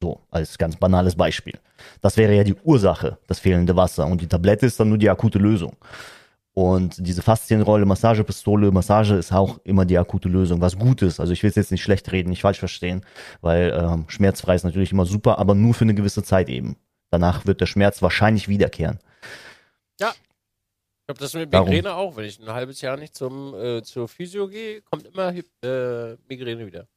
So, 0.00 0.20
als 0.30 0.56
ganz 0.58 0.76
banales 0.76 1.14
Beispiel. 1.14 1.58
Das 2.00 2.16
wäre 2.16 2.34
ja 2.34 2.44
die 2.44 2.54
Ursache, 2.64 3.18
das 3.26 3.38
fehlende 3.38 3.76
Wasser. 3.76 4.06
Und 4.06 4.20
die 4.20 4.26
Tablette 4.26 4.66
ist 4.66 4.80
dann 4.80 4.88
nur 4.88 4.98
die 4.98 5.10
akute 5.10 5.38
Lösung. 5.38 5.76
Und 6.54 6.94
diese 7.04 7.22
Faszienrolle, 7.22 7.84
Massagepistole, 7.84 8.70
Massage 8.70 9.16
ist 9.16 9.32
auch 9.32 9.58
immer 9.64 9.84
die 9.84 9.98
akute 9.98 10.28
Lösung, 10.28 10.60
was 10.60 10.78
gut 10.78 11.02
ist. 11.02 11.18
Also 11.18 11.32
ich 11.32 11.42
will 11.42 11.50
es 11.50 11.56
jetzt 11.56 11.72
nicht 11.72 11.82
schlecht 11.82 12.10
reden, 12.12 12.30
nicht 12.30 12.42
falsch 12.42 12.60
verstehen, 12.60 13.04
weil 13.40 13.76
ähm, 13.76 14.04
schmerzfrei 14.08 14.54
ist 14.54 14.64
natürlich 14.64 14.92
immer 14.92 15.04
super, 15.04 15.38
aber 15.38 15.56
nur 15.56 15.74
für 15.74 15.84
eine 15.84 15.94
gewisse 15.94 16.22
Zeit 16.22 16.48
eben. 16.48 16.76
Danach 17.10 17.44
wird 17.44 17.60
der 17.60 17.66
Schmerz 17.66 18.02
wahrscheinlich 18.02 18.48
wiederkehren. 18.48 19.00
Ich 21.04 21.08
habe 21.10 21.18
das 21.20 21.34
mit 21.34 21.52
Darum. 21.52 21.68
Migräne 21.68 21.94
auch. 21.94 22.16
Wenn 22.16 22.24
ich 22.24 22.40
ein 22.40 22.48
halbes 22.48 22.80
Jahr 22.80 22.96
nicht 22.96 23.14
zum, 23.14 23.54
äh, 23.54 23.82
zur 23.82 24.08
Physio 24.08 24.48
gehe, 24.48 24.80
kommt 24.80 25.06
immer 25.06 25.34
äh, 25.34 26.16
Migräne 26.28 26.66
wieder. 26.66 26.88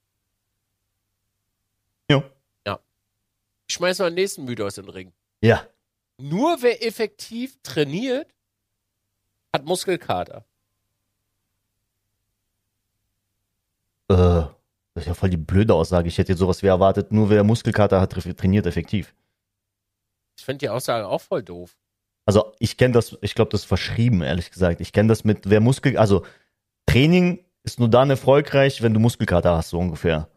Ja. 2.65 2.79
Ich 3.67 3.75
schmeiß 3.75 3.99
mal 3.99 4.09
den 4.09 4.15
nächsten 4.15 4.45
Mythos 4.45 4.77
in 4.77 4.85
den 4.85 4.91
Ring. 4.91 5.11
Ja. 5.41 5.67
Nur 6.17 6.61
wer 6.61 6.85
effektiv 6.87 7.57
trainiert, 7.63 8.33
hat 9.53 9.65
Muskelkater. 9.65 10.45
Äh, 14.09 14.15
das 14.15 15.03
ist 15.03 15.07
ja 15.07 15.13
voll 15.13 15.29
die 15.29 15.37
blöde 15.37 15.73
Aussage. 15.73 16.07
Ich 16.07 16.17
hätte 16.17 16.31
jetzt 16.31 16.39
sowas 16.39 16.63
wie 16.63 16.67
erwartet, 16.67 17.11
nur 17.11 17.29
wer 17.29 17.43
Muskelkater 17.43 18.01
hat, 18.01 18.13
tra- 18.13 18.35
trainiert 18.35 18.65
effektiv. 18.65 19.13
Ich 20.37 20.45
finde 20.45 20.59
die 20.59 20.69
Aussage 20.69 21.07
auch 21.07 21.21
voll 21.21 21.43
doof. 21.43 21.75
Also 22.25 22.53
ich 22.59 22.77
kenne 22.77 22.93
das, 22.93 23.17
ich 23.21 23.35
glaube, 23.35 23.51
das 23.51 23.61
ist 23.61 23.67
verschrieben, 23.67 24.21
ehrlich 24.21 24.51
gesagt. 24.51 24.81
Ich 24.81 24.91
kenne 24.91 25.09
das 25.09 25.23
mit, 25.23 25.49
wer 25.49 25.61
Muskel, 25.61 25.97
also 25.97 26.25
Training 26.85 27.43
ist 27.63 27.79
nur 27.79 27.89
dann 27.89 28.09
erfolgreich, 28.09 28.81
wenn 28.81 28.93
du 28.93 28.99
Muskelkater 28.99 29.55
hast, 29.57 29.69
so 29.69 29.79
ungefähr. 29.79 30.29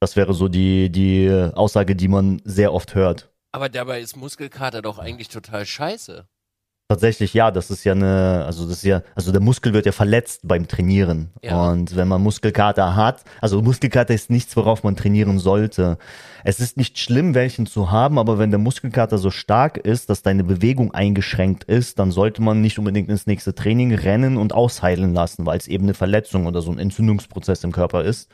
Das 0.00 0.16
wäre 0.16 0.34
so 0.34 0.48
die, 0.48 0.90
die 0.90 1.30
Aussage, 1.54 1.94
die 1.94 2.08
man 2.08 2.40
sehr 2.44 2.72
oft 2.72 2.94
hört. 2.94 3.30
Aber 3.52 3.68
dabei 3.68 4.00
ist 4.00 4.16
Muskelkater 4.16 4.82
doch 4.82 4.98
eigentlich 4.98 5.28
total 5.28 5.64
scheiße. 5.66 6.26
Tatsächlich, 6.92 7.32
ja, 7.32 7.50
das 7.50 7.70
ist 7.70 7.84
ja 7.84 7.92
eine, 7.92 8.44
also 8.44 8.64
das 8.64 8.74
ist 8.74 8.84
ja, 8.84 9.00
also 9.14 9.32
der 9.32 9.40
Muskel 9.40 9.72
wird 9.72 9.86
ja 9.86 9.92
verletzt 9.92 10.42
beim 10.44 10.68
Trainieren. 10.68 11.30
Ja. 11.40 11.70
Und 11.70 11.96
wenn 11.96 12.06
man 12.06 12.20
Muskelkater 12.20 12.94
hat, 12.96 13.24
also 13.40 13.62
Muskelkater 13.62 14.12
ist 14.12 14.28
nichts, 14.28 14.54
worauf 14.58 14.84
man 14.84 14.94
trainieren 14.94 15.38
sollte. 15.38 15.96
Es 16.44 16.60
ist 16.60 16.76
nicht 16.76 16.98
schlimm, 16.98 17.34
welchen 17.34 17.64
zu 17.64 17.90
haben, 17.90 18.18
aber 18.18 18.38
wenn 18.38 18.50
der 18.50 18.58
Muskelkater 18.58 19.16
so 19.16 19.30
stark 19.30 19.78
ist, 19.78 20.10
dass 20.10 20.20
deine 20.20 20.44
Bewegung 20.44 20.92
eingeschränkt 20.92 21.64
ist, 21.64 21.98
dann 21.98 22.10
sollte 22.10 22.42
man 22.42 22.60
nicht 22.60 22.78
unbedingt 22.78 23.08
ins 23.08 23.26
nächste 23.26 23.54
Training 23.54 23.94
rennen 23.94 24.36
und 24.36 24.52
ausheilen 24.52 25.14
lassen, 25.14 25.46
weil 25.46 25.56
es 25.56 25.68
eben 25.68 25.84
eine 25.84 25.94
Verletzung 25.94 26.44
oder 26.44 26.60
so 26.60 26.70
ein 26.70 26.78
Entzündungsprozess 26.78 27.64
im 27.64 27.72
Körper 27.72 28.04
ist. 28.04 28.28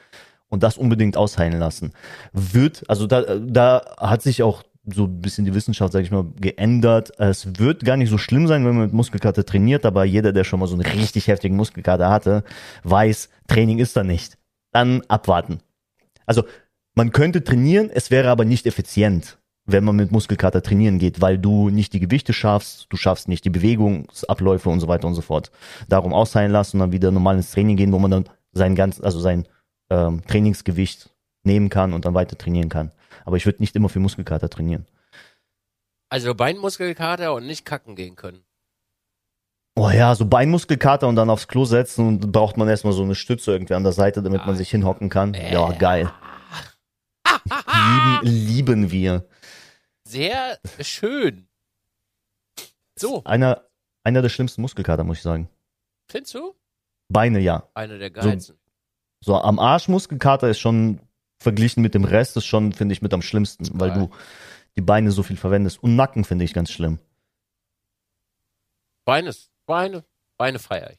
Und 0.51 0.65
das 0.65 0.79
unbedingt 0.79 1.17
ausheilen 1.17 1.61
lassen. 1.61 1.93
Wird, 2.33 2.83
also 2.89 3.07
da, 3.07 3.37
da 3.39 3.83
hat 3.99 4.23
sich 4.23 4.43
auch 4.43 4.65
so 4.95 5.05
ein 5.05 5.21
bisschen 5.21 5.45
die 5.45 5.55
Wissenschaft, 5.55 5.93
sag 5.93 6.03
ich 6.03 6.11
mal, 6.11 6.27
geändert. 6.41 7.13
Es 7.19 7.59
wird 7.59 7.85
gar 7.85 7.97
nicht 7.97 8.11
so 8.11 8.19
schlimm 8.19 8.47
sein, 8.47 8.65
wenn 8.65 8.75
man 8.75 8.85
mit 8.85 8.93
Muskelkater 8.93 9.45
trainiert, 9.45 9.87
aber 9.87 10.05
jeder, 10.05 10.33
der 10.33 10.45
schon 10.45 10.61
mal 10.61 10.67
so 10.67 10.75
einen 10.75 10.83
richtig 10.83 11.27
heftigen 11.29 11.57
Muskelkater 11.57 12.11
hatte, 12.11 12.45
weiß, 12.85 13.29
Training 13.47 13.79
ist 13.79 13.97
da 13.97 14.05
nicht. 14.05 14.39
Dann 14.73 15.03
abwarten. 15.09 15.61
Also, 16.27 16.45
man 16.95 17.13
könnte 17.13 17.45
trainieren, 17.45 17.91
es 17.91 18.11
wäre 18.11 18.29
aber 18.29 18.45
nicht 18.45 18.67
effizient, 18.67 19.39
wenn 19.67 19.85
man 19.85 19.97
mit 19.97 20.11
Muskelkater 20.11 20.63
trainieren 20.63 20.99
geht, 20.99 21.21
weil 21.21 21.39
du 21.39 21.71
nicht 21.71 21.93
die 21.93 22.01
Gewichte 22.01 22.33
schaffst, 22.33 22.87
du 22.91 22.97
schaffst 22.97 23.29
nicht 23.29 23.45
die 23.45 23.51
Bewegungsabläufe 23.51 24.69
und 24.69 24.81
so 24.81 24.89
weiter 24.89 25.07
und 25.07 25.15
so 25.15 25.21
fort. 25.21 25.51
Darum 25.89 26.13
ausheilen 26.13 26.51
lassen 26.51 26.77
und 26.77 26.81
dann 26.81 26.93
wieder 26.93 27.11
normal 27.11 27.37
ins 27.37 27.53
Training 27.53 27.77
gehen, 27.77 27.93
wo 27.93 27.99
man 27.99 28.11
dann 28.11 28.25
sein 28.53 28.75
ganz, 28.75 29.01
also 29.01 29.21
sein 29.21 29.47
ähm, 29.91 30.23
Trainingsgewicht 30.27 31.11
nehmen 31.45 31.69
kann 31.69 31.93
und 31.93 32.05
dann 32.05 32.15
weiter 32.15 32.37
trainieren 32.37 32.69
kann. 32.69 32.93
Aber 33.25 33.37
ich 33.37 33.47
würde 33.47 33.61
nicht 33.61 33.77
immer 33.77 33.89
für 33.89 34.01
Muskelkater 34.01 34.49
trainieren. 34.49 34.87
Also 36.11 36.35
Beinmuskelkater 36.35 37.35
und 37.35 37.47
nicht 37.47 37.65
kacken 37.65 37.95
gehen 37.95 38.17
können. 38.17 38.45
Oh 39.77 39.91
ja, 39.91 40.15
so 40.15 40.27
Beinmuskelkater 40.27 41.07
und 41.07 41.17
dann 41.17 41.31
aufs 41.31 41.47
Klo 41.47 41.65
setzen 41.65 42.07
und 42.09 42.33
braucht 42.33 42.57
man 42.57 42.69
erstmal 42.69 42.93
so 42.93 43.03
eine 43.03 43.15
Stütze 43.15 43.53
irgendwie 43.53 43.75
an 43.75 43.85
der 43.85 43.93
Seite, 43.93 44.23
damit 44.23 44.45
man 44.47 44.57
sich 44.57 44.71
hinhocken 44.71 45.09
kann. 45.09 45.35
Ja, 45.35 45.71
geil. 45.73 46.11
Lieben, 47.73 48.21
lieben 48.23 48.91
wir. 48.91 49.29
Sehr 50.05 50.59
schön. 50.81 51.47
So, 52.99 53.23
Einer, 53.25 53.63
einer 54.03 54.23
der 54.23 54.29
schlimmsten 54.31 54.63
Muskelkater, 54.63 55.05
muss 55.05 55.19
ich 55.19 55.23
sagen. 55.23 55.49
findest 56.11 56.35
du? 56.35 56.55
Beine, 57.09 57.39
ja. 57.39 57.69
Einer 57.75 57.99
der 57.99 58.11
geilsten. 58.11 58.59
So 59.21 59.37
am 59.37 59.59
Arsch 59.59 59.89
Muskelkater 59.89 60.49
ist 60.49 60.59
schon 60.59 61.01
verglichen 61.39 61.83
mit 61.83 61.95
dem 61.95 62.05
Rest 62.05 62.37
ist 62.37 62.47
schon, 62.47 62.73
finde 62.73 62.93
ich, 62.93 63.03
mit 63.03 63.15
am 63.15 63.23
schlimmsten, 63.23 63.69
weil 63.81 63.93
du 63.93 64.11
die 64.77 64.81
Beine 64.83 65.11
so 65.13 65.23
viel 65.23 65.37
verwendest. 65.37 65.83
Und 65.83 65.97
Nacken 65.97 66.25
finde 66.25 66.45
ich 66.45 66.53
ganz 66.55 66.71
schlimm. 66.71 66.99
Beine, 69.05 69.33
Beine, 69.67 70.05
Beine 70.37 70.59
feier 70.59 70.91
ich. 70.93 70.99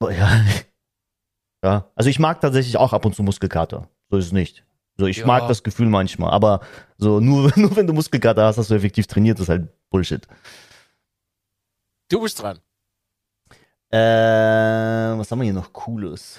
Oh, 0.00 0.08
Ja. 0.08 0.44
ja. 1.64 1.90
Also 1.94 2.10
ich 2.10 2.18
mag 2.18 2.40
tatsächlich 2.40 2.76
auch 2.76 2.92
ab 2.92 3.04
und 3.04 3.14
zu 3.14 3.22
Muskelkater. 3.22 3.88
So 4.10 4.16
ist 4.16 4.26
es 4.26 4.32
nicht. 4.32 4.64
So, 4.98 5.06
ich 5.06 5.18
Ja. 5.18 5.26
mag 5.26 5.48
das 5.48 5.62
Gefühl 5.62 5.88
manchmal, 5.88 6.30
aber 6.32 6.60
so 6.98 7.20
nur, 7.20 7.52
nur 7.56 7.76
wenn 7.76 7.86
du 7.86 7.92
Muskelkater 7.92 8.44
hast, 8.44 8.58
hast 8.58 8.70
du 8.70 8.74
effektiv 8.74 9.06
trainiert, 9.06 9.40
ist 9.40 9.48
halt 9.48 9.68
Bullshit. 9.90 10.26
Du 12.08 12.20
bist 12.20 12.40
dran. 12.42 12.60
Äh, 13.90 13.98
was 15.18 15.30
haben 15.30 15.38
wir 15.40 15.44
hier 15.44 15.52
noch 15.52 15.72
Cooles? 15.72 16.38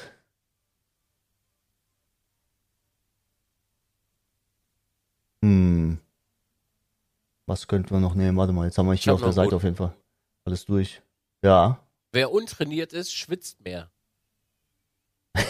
Hm. 5.44 5.98
Was 7.48 7.68
könnten 7.68 7.92
wir 7.92 8.00
noch 8.00 8.16
nehmen? 8.16 8.38
Warte 8.38 8.54
mal, 8.54 8.66
jetzt 8.66 8.78
haben 8.78 8.88
wir 8.88 8.94
hier 8.94 9.14
auf 9.14 9.22
der 9.22 9.34
Seite 9.34 9.50
gut. 9.50 9.58
auf 9.58 9.64
jeden 9.64 9.76
Fall 9.76 9.94
alles 10.46 10.66
durch. 10.66 11.02
Ja. 11.44 11.80
Wer 12.14 12.32
untrainiert 12.32 12.94
ist, 12.94 13.14
schwitzt 13.14 13.62
mehr. 13.62 13.92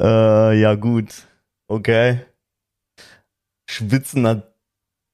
Äh, 0.00 0.60
ja, 0.60 0.74
gut. 0.74 1.28
Okay. 1.68 2.22
Schwitzen 3.68 4.26
hat, 4.26 4.52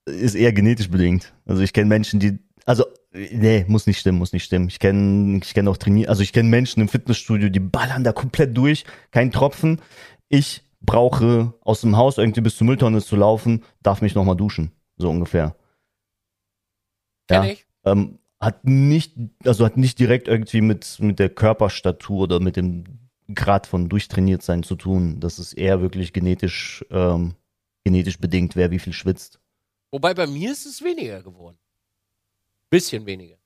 ist 0.07 0.35
eher 0.35 0.55
genetisch 0.55 0.89
bedingt. 0.89 1.35
Also 1.45 1.61
ich 1.61 1.75
kenne 1.75 1.89
Menschen, 1.89 2.21
die, 2.21 2.39
also, 2.65 2.87
nee, 3.13 3.67
muss 3.69 3.87
nicht 3.87 3.99
stimmen, 3.99 4.17
muss 4.17 4.33
nicht 4.33 4.45
stimmen. 4.45 4.69
Ich 4.69 4.79
kenne, 4.79 5.41
ich 5.45 5.53
kenne 5.53 5.69
auch 5.69 5.77
trainieren, 5.77 6.09
also 6.09 6.23
ich 6.23 6.33
kenne 6.33 6.49
Menschen 6.49 6.81
im 6.81 6.89
Fitnessstudio, 6.89 7.51
die 7.51 7.61
ballern 7.61 8.03
da 8.03 8.13
komplett 8.13 8.57
durch, 8.57 8.87
kein 9.11 9.31
Tropfen. 9.31 9.83
Ich 10.31 10.63
brauche 10.81 11.55
aus 11.61 11.81
dem 11.81 11.97
Haus 11.97 12.19
irgendwie 12.19 12.41
bis 12.41 12.57
zur 12.57 12.67
Mülltonne 12.67 13.03
zu 13.03 13.17
laufen, 13.17 13.65
darf 13.83 14.01
mich 14.03 14.15
nochmal 14.15 14.37
duschen. 14.37 14.73
So 14.97 15.11
ungefähr. 15.11 15.57
Ja. 17.31 17.45
Ähm, 17.85 18.19
hat 18.41 18.65
nicht, 18.65 19.17
also 19.45 19.65
hat 19.65 19.77
nicht 19.77 19.99
direkt 19.99 20.29
irgendwie 20.29 20.61
mit, 20.61 20.99
mit 21.01 21.19
der 21.19 21.29
Körperstatur 21.29 22.23
oder 22.23 22.41
mit 22.41 22.57
dem 22.57 22.85
Grad 23.35 23.67
von 23.67 23.89
durchtrainiert 23.89 24.43
sein 24.43 24.63
zu 24.63 24.77
tun. 24.77 25.21
Das 25.21 25.39
ist 25.39 25.53
eher 25.53 25.81
wirklich 25.81 26.13
genetisch, 26.13 26.85
ähm, 26.91 27.35
genetisch 27.85 28.19
bedingt, 28.19 28.57
wer 28.57 28.71
wie 28.71 28.79
viel 28.79 28.93
schwitzt. 28.93 29.41
Wobei 29.91 30.15
bei 30.15 30.27
mir 30.27 30.53
ist 30.53 30.67
es 30.67 30.83
weniger 30.83 31.23
geworden. 31.23 31.59
Bisschen 32.71 33.05
weniger. 33.07 33.37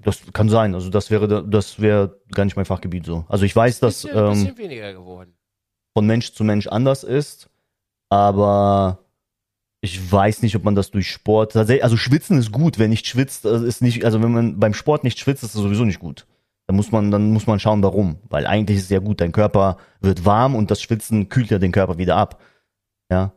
Das 0.00 0.20
kann 0.32 0.48
sein. 0.48 0.74
Also 0.74 0.88
das 0.90 1.10
wäre, 1.10 1.28
da- 1.28 1.42
das 1.42 1.80
wäre 1.80 2.20
gar 2.30 2.44
nicht 2.44 2.56
mein 2.56 2.64
Fachgebiet 2.64 3.04
so. 3.04 3.24
Also 3.28 3.44
ich 3.44 3.54
weiß, 3.54 3.80
dass 3.80 4.02
Bisschen, 4.02 4.16
ähm, 4.18 4.30
bisschen 4.32 4.58
weniger 4.58 4.92
geworden. 4.92 5.36
Von 5.94 6.06
Mensch 6.06 6.32
zu 6.32 6.44
Mensch 6.44 6.66
anders 6.66 7.04
ist, 7.04 7.50
aber 8.08 8.98
ich 9.80 10.12
weiß 10.12 10.42
nicht, 10.42 10.54
ob 10.54 10.64
man 10.64 10.74
das 10.74 10.90
durch 10.90 11.10
Sport 11.10 11.56
also 11.56 11.96
schwitzen 11.96 12.38
ist 12.38 12.52
gut, 12.52 12.78
wenn 12.78 12.90
nicht 12.90 13.06
schwitzt, 13.06 13.44
äh, 13.44 13.66
ist 13.66 13.82
nicht, 13.82 14.04
also 14.04 14.22
wenn 14.22 14.32
man 14.32 14.60
beim 14.60 14.74
Sport 14.74 15.02
nicht 15.04 15.18
schwitzt, 15.18 15.42
ist 15.42 15.54
das 15.54 15.62
sowieso 15.62 15.84
nicht 15.84 15.98
gut. 15.98 16.26
Da 16.68 16.74
muss 16.74 16.92
man, 16.92 17.10
dann 17.10 17.32
muss 17.32 17.48
man 17.48 17.58
schauen, 17.58 17.82
warum. 17.82 18.18
Weil 18.28 18.46
eigentlich 18.46 18.78
ist 18.78 18.84
es 18.84 18.90
ja 18.90 19.00
gut, 19.00 19.20
dein 19.20 19.32
Körper 19.32 19.78
wird 20.00 20.24
warm 20.24 20.54
und 20.54 20.70
das 20.70 20.80
Schwitzen 20.80 21.28
kühlt 21.28 21.50
ja 21.50 21.58
den 21.58 21.72
Körper 21.72 21.98
wieder 21.98 22.16
ab. 22.16 22.40
Ja. 23.10 23.32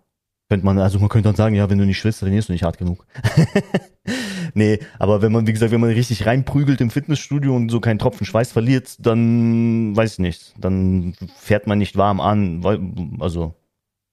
Könnte 0.48 0.66
man, 0.66 0.78
also 0.78 1.00
man 1.00 1.10
könnte 1.10 1.30
dann 1.30 1.36
sagen, 1.36 1.56
ja, 1.56 1.68
wenn 1.70 1.80
du 1.80 1.86
nicht 1.86 1.98
schwitzt, 1.98 2.20
trainierst 2.20 2.50
du 2.50 2.54
nicht 2.54 2.64
hart 2.64 2.78
genug. 2.78 3.08
nee, 4.54 4.80
aber 5.00 5.22
wenn 5.22 5.32
man, 5.32 5.48
wie 5.48 5.54
gesagt, 5.54 5.72
wenn 5.72 5.82
man 5.82 5.92
richtig 5.92 6.26
reinprügelt 6.26 6.82
im 6.82 6.92
Fitnessstudio 6.92 7.56
und 7.56 7.70
so 7.70 7.80
keinen 7.80 8.00
Tropfen 8.00 8.26
Schweiß 8.26 8.52
verliert, 8.52 8.96
dann 9.00 9.96
weiß 9.96 10.14
ich 10.14 10.20
nicht. 10.20 10.54
Dann 10.58 11.16
fährt 11.38 11.68
man 11.68 11.78
nicht 11.78 11.98
warm 11.98 12.20
an. 12.20 12.64
Weil, 12.64 12.80
also 13.20 13.56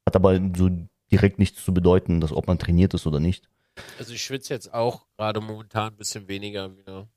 hat 0.06 0.16
aber 0.16 0.40
so 0.56 0.70
direkt 1.10 1.38
nichts 1.38 1.64
zu 1.64 1.74
bedeuten, 1.74 2.20
dass 2.20 2.32
ob 2.32 2.46
man 2.46 2.58
trainiert 2.58 2.94
ist 2.94 3.06
oder 3.06 3.20
nicht. 3.20 3.48
Also 3.98 4.12
ich 4.12 4.22
schwitze 4.22 4.54
jetzt 4.54 4.72
auch 4.72 5.06
gerade 5.16 5.40
momentan 5.40 5.92
ein 5.92 5.96
bisschen 5.96 6.28
weniger 6.28 6.76
wieder, 6.76 7.08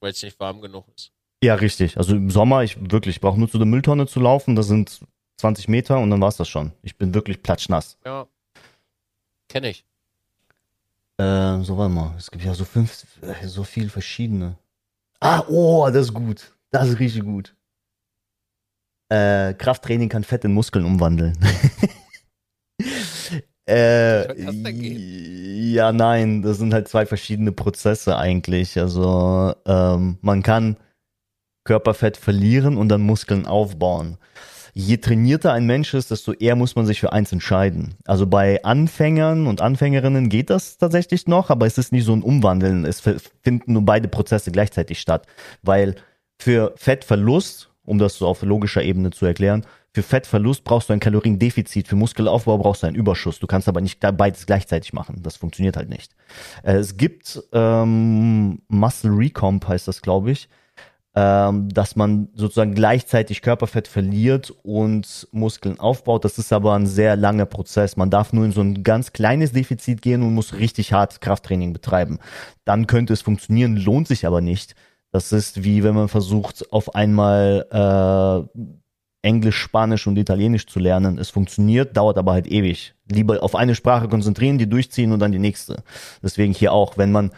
weil 0.00 0.12
es 0.12 0.22
nicht 0.22 0.38
warm 0.40 0.60
genug 0.60 0.86
ist. 0.96 1.12
Ja, 1.42 1.54
richtig. 1.54 1.96
Also 1.96 2.14
im 2.14 2.30
Sommer, 2.30 2.62
ich 2.62 2.78
wirklich, 2.90 3.16
ich 3.16 3.20
brauche 3.20 3.38
nur 3.38 3.50
zu 3.50 3.58
der 3.58 3.66
Mülltonne 3.66 4.06
zu 4.06 4.20
laufen, 4.20 4.54
das 4.54 4.68
sind 4.68 5.00
20 5.38 5.68
Meter 5.68 5.98
und 5.98 6.10
dann 6.10 6.20
war 6.20 6.28
es 6.28 6.36
das 6.36 6.48
schon. 6.48 6.72
Ich 6.82 6.96
bin 6.96 7.14
wirklich 7.14 7.42
platschnass. 7.42 7.98
Ja. 8.04 8.28
Kenne 9.48 9.70
ich. 9.70 9.84
Äh, 11.18 11.60
so 11.62 11.76
warte 11.76 11.92
mal, 11.92 12.14
es 12.16 12.30
gibt 12.30 12.44
ja 12.44 12.54
so 12.54 12.64
fünf, 12.64 13.04
äh, 13.22 13.46
so 13.46 13.64
viel 13.64 13.90
verschiedene. 13.90 14.56
Ah, 15.20 15.44
oh, 15.48 15.88
das 15.92 16.06
ist 16.06 16.14
gut. 16.14 16.52
Das 16.70 16.88
ist 16.88 16.98
richtig 16.98 17.22
gut. 17.22 17.54
Äh, 19.10 19.54
Krafttraining 19.54 20.08
kann 20.08 20.24
Fett 20.24 20.44
in 20.44 20.54
Muskeln 20.54 20.84
umwandeln. 20.84 21.38
äh, 23.68 24.34
ja, 25.72 25.92
nein, 25.92 26.42
das 26.42 26.58
sind 26.58 26.72
halt 26.72 26.88
zwei 26.88 27.04
verschiedene 27.04 27.52
Prozesse 27.52 28.16
eigentlich. 28.16 28.78
Also 28.80 29.54
ähm, 29.66 30.18
man 30.22 30.42
kann 30.42 30.76
Körperfett 31.64 32.16
verlieren 32.16 32.76
und 32.76 32.88
dann 32.88 33.02
Muskeln 33.02 33.46
aufbauen 33.46 34.18
je 34.74 34.96
trainierter 34.96 35.52
ein 35.52 35.66
Mensch 35.66 35.92
ist, 35.94 36.10
desto 36.10 36.32
eher 36.32 36.56
muss 36.56 36.76
man 36.76 36.86
sich 36.86 37.00
für 37.00 37.12
eins 37.12 37.32
entscheiden. 37.32 37.94
Also 38.06 38.26
bei 38.26 38.62
Anfängern 38.64 39.46
und 39.46 39.60
Anfängerinnen 39.60 40.28
geht 40.28 40.50
das 40.50 40.78
tatsächlich 40.78 41.26
noch, 41.26 41.50
aber 41.50 41.66
es 41.66 41.78
ist 41.78 41.92
nicht 41.92 42.04
so 42.04 42.14
ein 42.14 42.22
Umwandeln. 42.22 42.84
Es 42.84 43.00
finden 43.00 43.72
nur 43.72 43.82
beide 43.82 44.08
Prozesse 44.08 44.50
gleichzeitig 44.50 45.00
statt. 45.00 45.26
Weil 45.62 45.96
für 46.38 46.72
Fettverlust, 46.76 47.70
um 47.84 47.98
das 47.98 48.16
so 48.16 48.26
auf 48.26 48.42
logischer 48.42 48.82
Ebene 48.82 49.10
zu 49.10 49.26
erklären, 49.26 49.66
für 49.94 50.02
Fettverlust 50.02 50.64
brauchst 50.64 50.88
du 50.88 50.94
ein 50.94 51.00
Kaloriendefizit, 51.00 51.86
für 51.86 51.96
Muskelaufbau 51.96 52.56
brauchst 52.56 52.82
du 52.82 52.86
einen 52.86 52.96
Überschuss. 52.96 53.38
Du 53.38 53.46
kannst 53.46 53.68
aber 53.68 53.82
nicht 53.82 54.00
beides 54.16 54.46
gleichzeitig 54.46 54.94
machen. 54.94 55.20
Das 55.22 55.36
funktioniert 55.36 55.76
halt 55.76 55.90
nicht. 55.90 56.14
Äh, 56.62 56.76
es 56.76 56.96
gibt 56.96 57.42
ähm, 57.52 58.62
Muscle 58.68 59.10
Recomp, 59.10 59.68
heißt 59.68 59.86
das, 59.86 60.00
glaube 60.00 60.30
ich 60.30 60.48
ähm, 61.14 61.68
dass 61.68 61.94
man 61.94 62.28
sozusagen 62.34 62.74
gleichzeitig 62.74 63.42
Körperfett 63.42 63.86
verliert 63.86 64.50
und 64.62 65.28
Muskeln 65.30 65.78
aufbaut. 65.78 66.24
Das 66.24 66.38
ist 66.38 66.52
aber 66.52 66.74
ein 66.74 66.86
sehr 66.86 67.16
langer 67.16 67.44
Prozess. 67.44 67.96
Man 67.96 68.08
darf 68.08 68.32
nur 68.32 68.46
in 68.46 68.52
so 68.52 68.62
ein 68.62 68.82
ganz 68.82 69.12
kleines 69.12 69.52
Defizit 69.52 70.00
gehen 70.00 70.22
und 70.22 70.34
muss 70.34 70.54
richtig 70.54 70.92
hart 70.94 71.20
Krafttraining 71.20 71.74
betreiben. 71.74 72.18
Dann 72.64 72.86
könnte 72.86 73.12
es 73.12 73.20
funktionieren, 73.20 73.76
lohnt 73.76 74.08
sich 74.08 74.26
aber 74.26 74.40
nicht. 74.40 74.74
Das 75.10 75.32
ist 75.32 75.64
wie 75.64 75.84
wenn 75.84 75.94
man 75.94 76.08
versucht, 76.08 76.72
auf 76.72 76.94
einmal 76.94 77.66
äh, 77.70 78.60
Englisch, 79.20 79.58
Spanisch 79.58 80.06
und 80.06 80.16
Italienisch 80.16 80.66
zu 80.66 80.80
lernen. 80.80 81.18
Es 81.18 81.28
funktioniert, 81.28 81.94
dauert 81.94 82.16
aber 82.16 82.32
halt 82.32 82.46
ewig. 82.46 82.94
Lieber 83.10 83.42
auf 83.42 83.54
eine 83.54 83.74
Sprache 83.74 84.08
konzentrieren, 84.08 84.56
die 84.56 84.68
durchziehen 84.68 85.12
und 85.12 85.20
dann 85.20 85.32
die 85.32 85.38
nächste. 85.38 85.84
Deswegen 86.22 86.54
hier 86.54 86.72
auch, 86.72 86.96
wenn 86.96 87.12
man, 87.12 87.32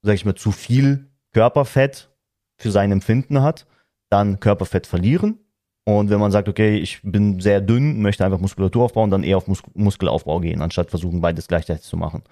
sag 0.00 0.14
ich 0.14 0.24
mal, 0.24 0.34
zu 0.34 0.50
viel 0.50 1.10
Körperfett 1.34 2.08
für 2.56 2.70
sein 2.70 2.92
Empfinden 2.92 3.42
hat, 3.42 3.66
dann 4.08 4.40
Körperfett 4.40 4.86
verlieren. 4.86 5.38
Und 5.84 6.10
wenn 6.10 6.18
man 6.18 6.32
sagt, 6.32 6.48
okay, 6.48 6.78
ich 6.78 7.00
bin 7.02 7.38
sehr 7.40 7.60
dünn, 7.60 8.02
möchte 8.02 8.24
einfach 8.24 8.40
Muskulatur 8.40 8.84
aufbauen, 8.84 9.10
dann 9.10 9.22
eher 9.22 9.36
auf 9.36 9.46
Mus 9.46 9.62
Muskelaufbau 9.74 10.40
gehen, 10.40 10.60
anstatt 10.60 10.90
versuchen, 10.90 11.20
beides 11.20 11.46
gleichzeitig 11.46 11.84
zu 11.84 11.96
machen. 11.96 12.24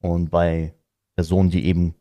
Und 0.00 0.30
bei 0.30 0.74
Personen, 1.14 1.50
die 1.50 1.66
eben 1.66 1.94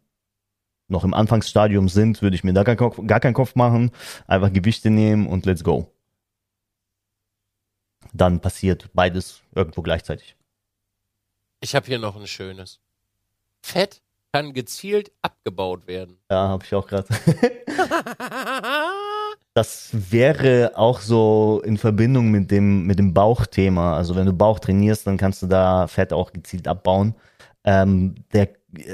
noch 0.88 1.04
im 1.04 1.14
Anfangsstadium 1.14 1.90
sind, 1.90 2.22
würde 2.22 2.36
ich 2.36 2.44
mir 2.44 2.54
da 2.54 2.64
gar, 2.64 2.76
gar 2.76 3.20
keinen 3.20 3.34
Kopf 3.34 3.56
machen, 3.56 3.92
einfach 4.28 4.54
Gewichte 4.54 4.90
nehmen 4.90 5.28
und 5.28 5.46
let's 5.46 5.64
go. 5.64 5.92
Dann 8.14 8.40
passiert 8.40 8.90
beides 8.94 9.42
irgendwo 9.56 9.82
gleichzeitig. 9.82 10.38
Ich 11.60 11.76
habe 11.76 11.86
hier 11.86 12.00
noch 12.00 12.16
ein 12.16 12.28
schönes. 12.28 12.80
Fett 13.62 14.03
kann 14.34 14.54
gezielt 14.54 15.12
abgebaut 15.22 15.88
werden. 15.88 16.18
Ja, 16.30 16.50
habe 16.50 16.66
ich 16.66 16.74
auch 16.74 16.88
gerade. 16.88 17.08
das 19.54 19.90
wäre 19.94 20.72
auch 20.76 21.00
so 21.00 21.62
in 21.64 21.78
Verbindung 21.78 22.32
mit 22.32 22.50
dem, 22.50 22.88
mit 22.88 22.98
dem 22.98 23.14
Bauchthema. 23.14 23.96
Also 23.96 24.16
wenn 24.16 24.26
du 24.26 24.34
Bauch 24.34 24.60
trainierst, 24.60 25.06
dann 25.06 25.18
kannst 25.18 25.44
du 25.44 25.48
da 25.48 25.88
Fett 25.88 26.12
auch 26.12 26.34
gezielt 26.34 26.68
abbauen. 26.68 27.14
Ähm, 27.64 28.16
der, 28.34 28.50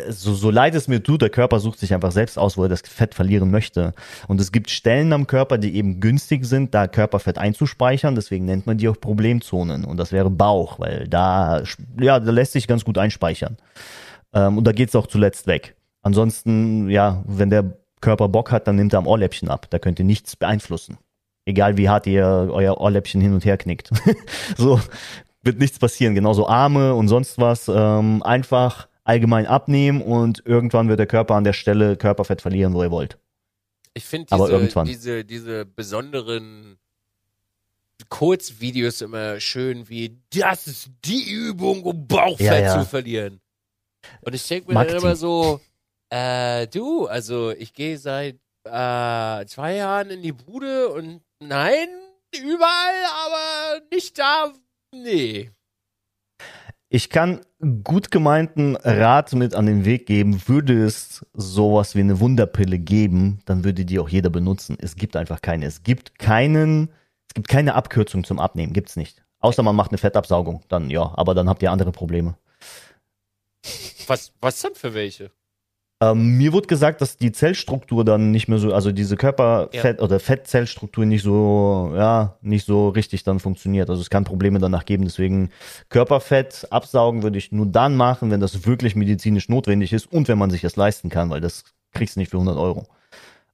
so, 0.10 0.34
so 0.34 0.52
leid 0.52 0.76
es 0.76 0.90
mir 0.90 1.02
tut, 1.02 1.22
der 1.22 1.30
Körper 1.30 1.62
sucht 1.62 1.80
sich 1.80 1.94
einfach 1.94 2.12
selbst 2.12 2.38
aus, 2.38 2.58
wo 2.58 2.64
er 2.64 2.70
das 2.70 2.82
Fett 2.82 3.16
verlieren 3.16 3.50
möchte. 3.50 3.94
Und 4.28 4.42
es 4.42 4.52
gibt 4.52 4.70
Stellen 4.70 5.14
am 5.14 5.26
Körper, 5.26 5.58
die 5.58 5.74
eben 5.74 6.02
günstig 6.02 6.46
sind, 6.46 6.76
da 6.76 6.88
Körperfett 6.88 7.38
einzuspeichern. 7.38 8.14
Deswegen 8.14 8.44
nennt 8.44 8.68
man 8.68 8.78
die 8.78 8.90
auch 8.90 9.00
Problemzonen. 9.00 9.86
Und 9.86 9.96
das 9.96 10.12
wäre 10.12 10.30
Bauch, 10.30 10.80
weil 10.80 11.08
da, 11.08 11.64
ja, 11.98 12.20
da 12.20 12.32
lässt 12.32 12.52
sich 12.52 12.68
ganz 12.68 12.84
gut 12.84 12.98
einspeichern. 12.98 13.56
Ähm, 14.34 14.58
und 14.58 14.66
da 14.66 14.72
geht's 14.72 14.96
auch 14.96 15.08
zuletzt 15.08 15.48
weg. 15.48 15.76
Ansonsten, 16.02 16.90
ja, 16.90 17.24
wenn 17.28 17.50
der 17.50 17.78
Körper 18.02 18.30
Bock 18.30 18.52
hat, 18.52 18.68
dann 18.68 18.76
nimmt 18.76 18.94
er 18.94 19.00
am 19.00 19.08
Ohrläppchen 19.08 19.50
ab. 19.50 19.68
Da 19.70 19.80
könnt 19.80 20.00
ihr 20.00 20.06
nichts 20.06 20.36
beeinflussen. 20.36 20.98
Egal 21.46 21.78
wie 21.78 21.90
hart 21.90 22.08
ihr 22.08 22.26
euer 22.52 22.80
Ohrläppchen 22.80 23.22
hin 23.22 23.34
und 23.34 23.44
her 23.46 23.58
knickt. 23.58 23.90
so 24.58 24.80
wird 25.42 25.60
nichts 25.60 25.80
passieren. 25.80 26.16
Genauso 26.16 26.48
Arme 26.48 26.94
und 26.94 27.08
sonst 27.08 27.38
was. 27.38 27.68
Ähm, 27.68 28.24
einfach 28.24 28.88
allgemein 29.04 29.48
abnehmen 29.48 30.02
und 30.02 30.44
irgendwann 30.46 30.88
wird 30.88 31.00
der 31.00 31.08
Körper 31.08 31.36
an 31.36 31.44
der 31.44 31.54
Stelle 31.54 31.96
Körperfett 31.96 32.42
verlieren, 32.42 32.74
wo 32.74 32.84
ihr 32.84 32.92
wollt. 32.92 33.18
Ich 33.96 34.06
finde 34.06 34.28
diese, 34.30 34.84
diese, 34.86 35.26
diese 35.26 35.66
besonderen 35.66 36.78
Kurzvideos 38.10 39.02
immer 39.02 39.40
schön, 39.40 39.90
wie 39.90 40.20
das 40.30 40.68
ist 40.68 40.92
die 41.06 41.30
Übung, 41.30 41.84
um 41.84 42.08
Bauchfett 42.08 42.46
ja, 42.46 42.60
ja. 42.60 42.80
zu 42.80 42.86
verlieren. 42.86 43.42
Und 44.22 44.36
ich 44.36 44.48
denke 44.48 44.70
mir 44.70 44.76
Marketing. 44.76 44.98
dann 44.98 45.06
immer 45.06 45.16
so, 45.16 45.62
äh, 46.10 46.68
du, 46.68 47.08
also 47.08 47.52
ich 47.52 47.74
gehe 47.74 47.98
seit 47.98 48.36
äh, 48.66 49.46
zwei 49.46 49.76
Jahren 49.76 50.10
in 50.10 50.22
die 50.22 50.32
Bude 50.32 50.90
und 50.90 51.22
nein, 51.40 51.88
überall, 52.36 52.96
aber 53.26 53.82
nicht 53.92 54.18
da, 54.18 54.54
nee. 54.94 55.52
Ich 56.92 57.12
kann 57.12 57.42
gut 57.84 58.10
gemeinten 58.10 58.76
Rat 58.76 59.34
mit 59.34 59.54
an 59.54 59.68
den 59.68 59.86
Weg 59.86 60.08
geben. 60.08 60.42
Würde 60.48 60.84
es 60.84 61.24
sowas 61.34 61.94
wie 61.94 62.00
eine 62.00 62.20
Wunderpille 62.20 62.80
geben, 62.80 63.42
dann 63.46 63.64
würde 63.64 63.86
die 63.86 64.00
auch 64.00 64.10
jeder 64.10 64.32
benutzen. 64.32 64.76
Es 64.80 64.96
gibt 64.96 65.16
einfach 65.16 65.42
keine. 65.42 65.68
Es 65.68 65.84
gibt 65.84 66.18
keinen, 66.18 66.90
es 67.28 67.36
gibt 67.36 67.48
keine 67.48 67.76
Abkürzung 67.76 68.24
zum 68.24 68.40
Abnehmen. 68.40 68.74
Gibt's 68.74 68.96
nicht. 68.96 69.24
Außer 69.40 69.62
man 69.62 69.76
macht 69.76 69.92
eine 69.92 70.00
Fettabsaugung. 70.00 70.64
Dann 70.68 70.90
ja, 70.90 71.14
aber 71.16 71.36
dann 71.36 71.48
habt 71.48 71.62
ihr 71.62 71.72
andere 71.72 71.92
Probleme. 71.92 72.36
Was, 74.08 74.32
was 74.42 74.62
denn 74.62 74.76
für 74.76 74.94
welche? 74.94 75.32
Ähm, 76.02 76.38
mir 76.38 76.54
wurde 76.54 76.68
gesagt, 76.68 77.02
dass 77.02 77.18
die 77.18 77.34
Zellstruktur 77.34 78.06
dann 78.06 78.32
nicht 78.32 78.48
mehr 78.48 78.58
so, 78.58 78.74
also 78.74 78.94
diese 78.94 79.18
Körperfett 79.18 79.98
ja. 79.98 80.04
oder 80.04 80.22
Fettzellstruktur 80.22 81.06
nicht 81.06 81.24
so, 81.24 81.92
ja, 81.94 82.38
nicht 82.42 82.66
so 82.66 82.88
richtig 82.88 83.24
dann 83.24 83.42
funktioniert. 83.42 83.90
Also 83.90 84.02
es 84.02 84.10
kann 84.10 84.24
Probleme 84.24 84.60
danach 84.60 84.86
geben. 84.86 85.04
Deswegen 85.04 85.50
Körperfett 85.90 86.68
absaugen 86.72 87.22
würde 87.22 87.38
ich 87.38 87.52
nur 87.52 87.66
dann 87.66 87.98
machen, 87.98 88.32
wenn 88.32 88.40
das 88.40 88.66
wirklich 88.66 88.96
medizinisch 88.96 89.50
notwendig 89.50 89.92
ist 89.92 90.10
und 90.10 90.30
wenn 90.30 90.38
man 90.38 90.52
sich 90.52 90.62
das 90.62 90.78
leisten 90.78 91.10
kann, 91.10 91.30
weil 91.30 91.42
das 91.42 91.66
kriegst 91.94 92.16
du 92.16 92.22
nicht 92.22 92.32
für 92.32 92.38
100 92.38 92.58
Euro. 92.58 92.88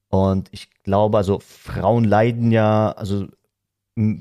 Und 0.10 0.48
ich 0.52 0.70
glaube, 0.84 1.18
also 1.18 1.40
Frauen 1.40 2.04
leiden 2.04 2.52
ja, 2.52 2.92
also 2.92 3.26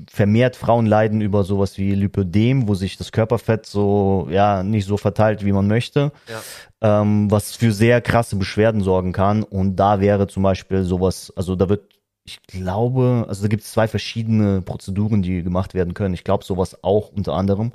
vermehrt 0.09 0.55
Frauen 0.55 0.85
leiden 0.85 1.19
über 1.19 1.43
sowas 1.43 1.77
wie 1.77 1.93
Lipödem, 1.95 2.67
wo 2.67 2.75
sich 2.75 2.97
das 2.97 3.11
Körperfett 3.11 3.65
so, 3.65 4.27
ja, 4.31 4.63
nicht 4.63 4.85
so 4.85 4.95
verteilt, 4.95 5.43
wie 5.43 5.51
man 5.51 5.67
möchte, 5.67 6.13
ja. 6.29 7.01
ähm, 7.01 7.29
was 7.29 7.55
für 7.55 7.73
sehr 7.73 7.99
krasse 7.99 8.37
Beschwerden 8.37 8.81
sorgen 8.81 9.11
kann. 9.11 9.43
Und 9.43 9.75
da 9.75 9.99
wäre 9.99 10.27
zum 10.27 10.43
Beispiel 10.43 10.83
sowas, 10.83 11.33
also 11.35 11.57
da 11.57 11.67
wird, 11.67 11.99
ich 12.23 12.41
glaube, 12.43 13.25
also 13.27 13.41
da 13.41 13.49
gibt 13.49 13.63
es 13.63 13.71
zwei 13.71 13.89
verschiedene 13.89 14.61
Prozeduren, 14.61 15.21
die 15.21 15.43
gemacht 15.43 15.73
werden 15.73 15.93
können. 15.93 16.13
Ich 16.13 16.23
glaube, 16.23 16.45
sowas 16.45 16.81
auch 16.81 17.09
unter 17.09 17.33
anderem. 17.33 17.73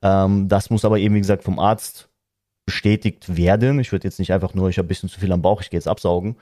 Ähm, 0.00 0.46
das 0.48 0.70
muss 0.70 0.84
aber 0.84 0.98
eben, 0.98 1.16
wie 1.16 1.20
gesagt, 1.20 1.42
vom 1.42 1.58
Arzt 1.58 2.08
bestätigt 2.66 3.36
werden. 3.36 3.80
Ich 3.80 3.90
würde 3.90 4.06
jetzt 4.06 4.20
nicht 4.20 4.32
einfach 4.32 4.54
nur, 4.54 4.68
ich 4.68 4.78
habe 4.78 4.86
ein 4.86 4.88
bisschen 4.88 5.08
zu 5.08 5.18
viel 5.18 5.32
am 5.32 5.42
Bauch, 5.42 5.60
ich 5.60 5.70
gehe 5.70 5.78
jetzt 5.78 5.88
absaugen. 5.88 6.36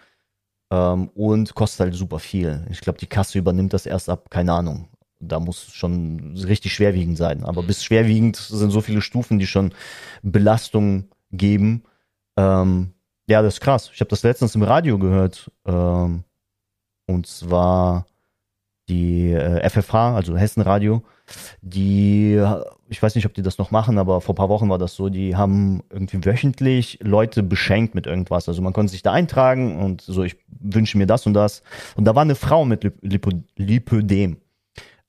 Ähm, 0.71 1.09
und 1.15 1.55
kostet 1.55 1.81
halt 1.81 1.95
super 1.95 2.19
viel. 2.19 2.67
Ich 2.71 2.81
glaube, 2.81 2.99
die 2.99 3.07
Kasse 3.07 3.39
übernimmt 3.39 3.73
das 3.73 3.87
erst 3.87 4.09
ab, 4.09 4.31
keine 4.31 4.53
Ahnung. 4.53 4.89
Da 5.19 5.41
muss 5.41 5.73
schon 5.73 6.37
richtig 6.37 6.73
schwerwiegend 6.75 7.19
sein. 7.19 7.45
Aber 7.45 7.63
mhm. 7.63 7.67
bis 7.67 7.85
schwerwiegend 7.85 8.37
sind 8.37 8.71
so 8.71 8.81
viele 8.81 9.03
Stufen, 9.03 9.39
die 9.39 9.47
schon 9.47 9.75
Belastung 10.23 11.09
geben. 11.33 11.83
Ähm, 12.37 12.95
ja, 13.27 13.43
das 13.43 13.55
ist 13.55 13.61
krass. 13.61 13.91
Ich 13.93 14.01
habe 14.01 14.09
das 14.09 14.23
letztens 14.23 14.55
im 14.55 14.63
Radio 14.63 14.99
gehört. 14.99 15.51
Ähm, 15.67 16.25
und 17.07 17.27
zwar 17.27 18.07
die 18.89 19.33
äh, 19.33 19.69
FFH, 19.69 20.15
also 20.17 20.37
Hessenradio, 20.37 21.03
die, 21.63 22.43
ich 22.89 23.03
weiß 23.03 23.15
nicht, 23.15 23.27
ob 23.27 23.35
die 23.35 23.43
das 23.43 23.59
noch 23.59 23.71
machen, 23.71 23.99
aber 23.99 24.21
vor 24.21 24.35
ein 24.35 24.37
paar 24.37 24.49
Wochen 24.49 24.69
war 24.69 24.79
das 24.79 24.95
so, 24.95 25.09
die 25.09 25.37
haben 25.37 25.83
irgendwie 25.91 26.25
wöchentlich 26.25 26.99
Leute 27.03 27.43
beschenkt 27.43 27.95
mit 27.95 28.07
irgendwas. 28.07 28.49
Also 28.49 28.63
man 28.63 28.73
konnte 28.73 28.91
sich 28.91 29.03
da 29.03 29.13
eintragen 29.13 29.81
und 29.81 30.03
so, 30.03 30.25
ich 30.25 30.37
wünsche 30.61 30.99
mir 30.99 31.07
das 31.07 31.27
und 31.27 31.35
das. 31.35 31.63
Und 31.97 32.05
da 32.05 32.15
war 32.15 32.23
eine 32.23 32.35
Frau 32.35 32.65
mit 32.65 32.85
Lip 33.03 33.29
Lipödem, 33.57 34.37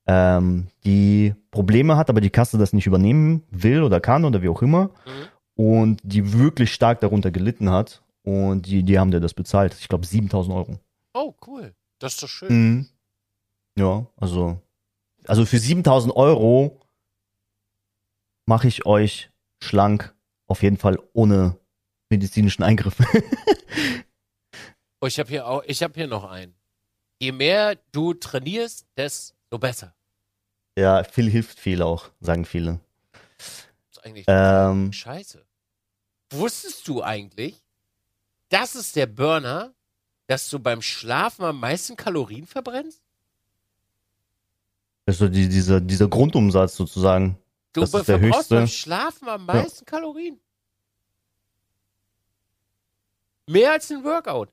ähm, 0.08 0.68
die 0.84 1.36
Probleme 1.52 1.98
hat, 1.98 2.10
aber 2.10 2.22
die 2.22 2.30
Kasse 2.30 2.58
das 2.58 2.74
nicht 2.74 2.88
übernehmen 2.88 3.44
will 3.52 3.84
oder 3.84 4.00
kann 4.00 4.26
oder 4.26 4.42
wie 4.42 4.50
auch 4.50 4.62
immer. 4.62 4.86
Mhm. 5.06 5.64
Und 5.64 6.02
die 6.04 6.34
wirklich 6.34 6.74
stark 6.74 7.02
darunter 7.02 7.32
gelitten 7.32 7.70
hat. 7.70 8.02
Und 8.24 8.68
die, 8.68 8.84
die 8.84 9.00
haben 9.00 9.12
dir 9.12 9.20
das 9.20 9.34
bezahlt. 9.34 9.76
Ich 9.80 9.88
glaube 9.88 10.06
7000 10.06 10.56
Euro. 10.56 10.80
Oh, 11.14 11.34
cool. 11.48 11.74
Das 12.00 12.14
ist 12.14 12.24
doch 12.24 12.28
schön. 12.28 12.50
Mhm. 12.50 12.88
Ja, 13.78 14.06
also, 14.18 14.60
also 15.26 15.46
für 15.46 15.60
7000 15.60 16.16
Euro 16.16 16.80
mache 18.46 18.68
ich 18.68 18.86
euch 18.86 19.32
schlank, 19.64 20.14
auf 20.48 20.64
jeden 20.64 20.78
Fall 20.78 21.00
ohne 21.14 21.58
medizinischen 22.10 22.64
Eingriff. 22.64 22.98
oh, 25.02 25.08
ich 25.08 25.20
habe 25.20 25.30
hier 25.30 25.48
auch, 25.48 25.64
ich 25.66 25.84
habe 25.84 25.94
hier 25.96 26.08
noch 26.08 26.24
einen. 26.24 26.56
Je 27.20 27.32
mehr 27.32 27.76
du 27.92 28.14
trainierst, 28.14 28.88
desto 28.96 29.60
besser. 29.60 29.94
Ja, 30.78 31.04
viel 31.04 31.30
hilft 31.30 31.60
viel 31.60 31.82
auch, 31.82 32.10
sagen 32.22 32.46
viele. 32.46 32.80
Das 33.38 33.68
ist 33.98 34.06
eigentlich 34.06 34.26
ähm, 34.28 34.94
scheiße. 34.94 35.46
Wusstest 36.32 36.88
du 36.88 37.04
eigentlich, 37.04 37.62
das 38.50 38.76
ist 38.76 38.96
der 38.96 39.06
Burner, 39.08 39.74
dass 40.28 40.50
du 40.50 40.60
beim 40.60 40.82
Schlafen 40.82 41.44
am 41.44 41.60
meisten 41.60 41.98
Kalorien 41.98 42.48
verbrennst? 42.48 43.02
Also 45.06 45.28
die, 45.28 45.50
dieser, 45.50 45.82
dieser 45.82 46.08
Grundumsatz 46.08 46.76
sozusagen. 46.76 47.38
Du 47.74 47.82
das 47.82 47.94
ist 47.94 48.08
der 48.08 48.20
höchste. 48.20 48.56
beim 48.56 48.68
Schlafen 48.68 49.28
am 49.28 49.46
meisten 49.46 49.86
ja. 49.86 49.86
Kalorien. 49.86 50.40
Mehr 53.48 53.74
als 53.74 53.92
ein 53.92 54.04
Workout. 54.04 54.50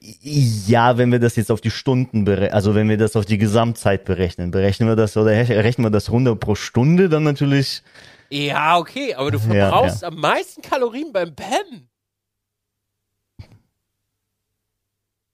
Ja, 0.00 0.98
wenn 0.98 1.12
wir 1.12 1.18
das 1.18 1.36
jetzt 1.36 1.50
auf 1.50 1.60
die 1.60 1.70
Stunden 1.70 2.24
berechnen, 2.24 2.54
also 2.54 2.74
wenn 2.74 2.88
wir 2.88 2.96
das 2.96 3.14
auf 3.14 3.26
die 3.26 3.38
Gesamtzeit 3.38 4.04
berechnen, 4.04 4.50
berechnen 4.50 4.88
wir 4.88 4.96
das 4.96 5.16
oder 5.16 5.30
rechnen 5.30 5.86
wir 5.86 5.90
das 5.90 6.08
100 6.08 6.38
pro 6.38 6.54
Stunde, 6.54 7.08
dann 7.08 7.24
natürlich. 7.24 7.82
Ja, 8.30 8.78
okay, 8.78 9.14
aber 9.14 9.30
du 9.30 9.38
verbrauchst 9.38 10.02
ja, 10.02 10.08
ja. 10.08 10.14
am 10.14 10.20
meisten 10.20 10.62
Kalorien 10.62 11.12
beim 11.12 11.34
Pennen. 11.34 11.88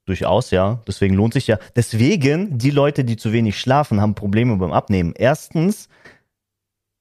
Durchaus, 0.04 0.50
ja. 0.50 0.82
Deswegen 0.86 1.14
lohnt 1.14 1.32
sich 1.32 1.46
ja. 1.46 1.58
Deswegen, 1.76 2.58
die 2.58 2.70
Leute, 2.70 3.04
die 3.04 3.16
zu 3.16 3.32
wenig 3.32 3.58
schlafen, 3.58 4.00
haben 4.00 4.14
Probleme 4.14 4.56
beim 4.56 4.72
Abnehmen. 4.72 5.14
Erstens 5.16 5.88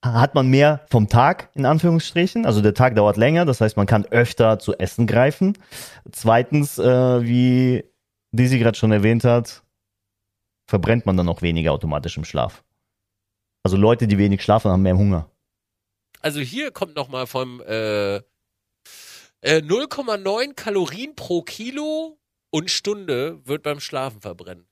hat 0.01 0.33
man 0.33 0.47
mehr 0.47 0.85
vom 0.89 1.07
Tag, 1.07 1.49
in 1.53 1.65
Anführungsstrichen. 1.65 2.45
Also 2.45 2.61
der 2.61 2.73
Tag 2.73 2.95
dauert 2.95 3.17
länger, 3.17 3.45
das 3.45 3.61
heißt, 3.61 3.77
man 3.77 3.85
kann 3.85 4.05
öfter 4.05 4.59
zu 4.59 4.77
essen 4.77 5.05
greifen. 5.07 5.57
Zweitens, 6.11 6.79
äh, 6.79 7.23
wie 7.23 7.83
Dizzy 8.31 8.57
gerade 8.57 8.77
schon 8.77 8.91
erwähnt 8.91 9.23
hat, 9.23 9.63
verbrennt 10.67 11.05
man 11.05 11.17
dann 11.17 11.29
auch 11.29 11.41
weniger 11.41 11.71
automatisch 11.71 12.17
im 12.17 12.25
Schlaf. 12.25 12.63
Also 13.63 13.77
Leute, 13.77 14.07
die 14.07 14.17
wenig 14.17 14.41
schlafen, 14.41 14.71
haben 14.71 14.81
mehr 14.81 14.97
Hunger. 14.97 15.29
Also 16.21 16.39
hier 16.39 16.71
kommt 16.71 16.95
nochmal 16.95 17.27
vom 17.27 17.61
äh, 17.61 18.15
äh, 18.15 18.21
0,9 19.41 20.53
Kalorien 20.53 21.15
pro 21.15 21.41
Kilo 21.41 22.17
und 22.51 22.71
Stunde 22.71 23.45
wird 23.45 23.63
beim 23.63 23.79
Schlafen 23.79 24.21
verbrennen. 24.21 24.67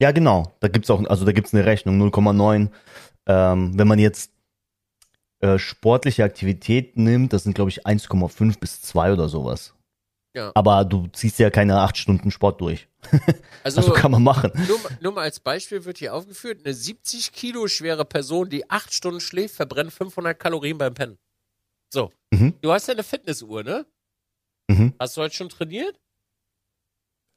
Ja, 0.00 0.10
genau. 0.10 0.54
Da 0.60 0.68
gibt's 0.68 0.90
auch, 0.90 1.04
also 1.06 1.24
da 1.24 1.32
gibt's 1.32 1.54
eine 1.54 1.64
Rechnung, 1.64 2.00
0,9. 2.02 2.70
Ähm, 3.26 3.78
wenn 3.78 3.88
man 3.88 3.98
jetzt 3.98 4.32
äh, 5.40 5.58
sportliche 5.58 6.24
Aktivität 6.24 6.96
nimmt, 6.96 7.32
das 7.32 7.44
sind, 7.44 7.54
glaube 7.54 7.70
ich, 7.70 7.86
1,5 7.86 8.58
bis 8.58 8.82
2 8.82 9.12
oder 9.12 9.28
sowas. 9.28 9.74
Ja. 10.34 10.50
Aber 10.54 10.84
du 10.84 11.06
ziehst 11.08 11.38
ja 11.38 11.50
keine 11.50 11.78
8 11.78 11.96
Stunden 11.96 12.30
Sport 12.30 12.60
durch. 12.60 12.88
Also, 13.62 13.80
also 13.80 13.92
kann 13.94 14.10
man 14.10 14.22
machen. 14.22 14.52
Nur, 14.68 14.78
nur, 15.00 15.12
mal 15.12 15.22
als 15.22 15.40
Beispiel 15.40 15.86
wird 15.86 15.96
hier 15.96 16.12
aufgeführt, 16.12 16.60
eine 16.66 16.74
70 16.74 17.32
Kilo 17.32 17.66
schwere 17.66 18.04
Person, 18.04 18.50
die 18.50 18.68
8 18.68 18.92
Stunden 18.92 19.20
schläft, 19.20 19.54
verbrennt 19.54 19.90
500 19.90 20.38
Kalorien 20.38 20.76
beim 20.76 20.92
Pennen. 20.92 21.16
So. 21.90 22.12
Mhm. 22.30 22.52
Du 22.60 22.70
hast 22.72 22.88
ja 22.88 22.92
eine 22.92 23.02
Fitnessuhr, 23.02 23.62
ne? 23.62 23.86
Mhm. 24.70 24.92
Hast 24.98 25.16
du 25.16 25.22
heute 25.22 25.34
schon 25.34 25.48
trainiert? 25.48 25.98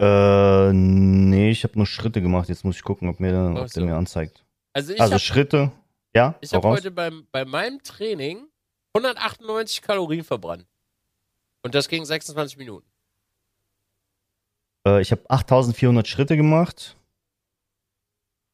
Äh, 0.01 0.73
nee, 0.73 1.49
ich 1.49 1.63
habe 1.63 1.77
nur 1.77 1.85
Schritte 1.85 2.21
gemacht. 2.21 2.49
Jetzt 2.49 2.65
muss 2.65 2.75
ich 2.75 2.83
gucken, 2.83 3.07
ob, 3.07 3.21
mir, 3.21 3.55
ob 3.57 3.69
so. 3.69 3.79
der 3.79 3.89
mir 3.89 3.95
anzeigt. 3.95 4.43
Also, 4.77 4.93
also 4.99 5.15
hab, 5.15 5.21
Schritte, 5.21 5.71
ja? 6.13 6.35
Ich 6.39 6.53
habe 6.53 6.67
heute 6.67 6.91
beim, 6.91 7.25
bei 7.31 7.45
meinem 7.45 7.81
Training 7.81 8.45
198 8.93 9.81
Kalorien 9.81 10.23
verbrannt. 10.23 10.67
Und 11.63 11.73
das 11.73 11.87
ging 11.87 12.05
26 12.05 12.57
Minuten. 12.57 12.85
Äh, 14.85 15.01
ich 15.01 15.09
habe 15.09 15.23
8400 15.27 16.07
Schritte 16.07 16.37
gemacht. 16.37 16.95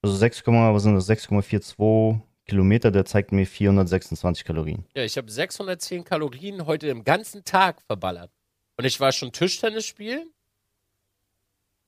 Also 0.01 0.15
6, 0.15 0.47
was 0.47 0.83
sind 0.83 0.95
das? 0.95 1.09
6,42 1.09 2.21
Kilometer, 2.45 2.89
der 2.89 3.03
zeigt 3.03 3.33
mir 3.33 3.45
426 3.45 4.45
Kalorien. 4.45 4.85
Ja, 4.95 5.03
ich 5.03 5.17
habe 5.17 5.29
610 5.29 6.05
Kalorien 6.05 6.65
heute 6.65 6.87
im 6.87 7.03
ganzen 7.03 7.43
Tag 7.43 7.81
verballert. 7.81 8.31
Und 8.77 8.85
ich 8.85 8.97
war 9.01 9.11
schon 9.11 9.33
Tischtennis 9.33 9.85
spielen 9.85 10.31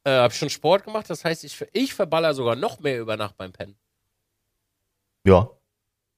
äh, 0.05 0.11
hab 0.11 0.33
schon 0.33 0.49
Sport 0.49 0.85
gemacht, 0.85 1.09
das 1.09 1.25
heißt, 1.25 1.43
ich, 1.43 1.65
ich 1.73 1.93
verballer 1.93 2.33
sogar 2.33 2.55
noch 2.55 2.79
mehr 2.79 2.99
über 2.99 3.17
Nacht 3.17 3.37
beim 3.37 3.51
Pennen. 3.51 3.75
Ja, 5.25 5.49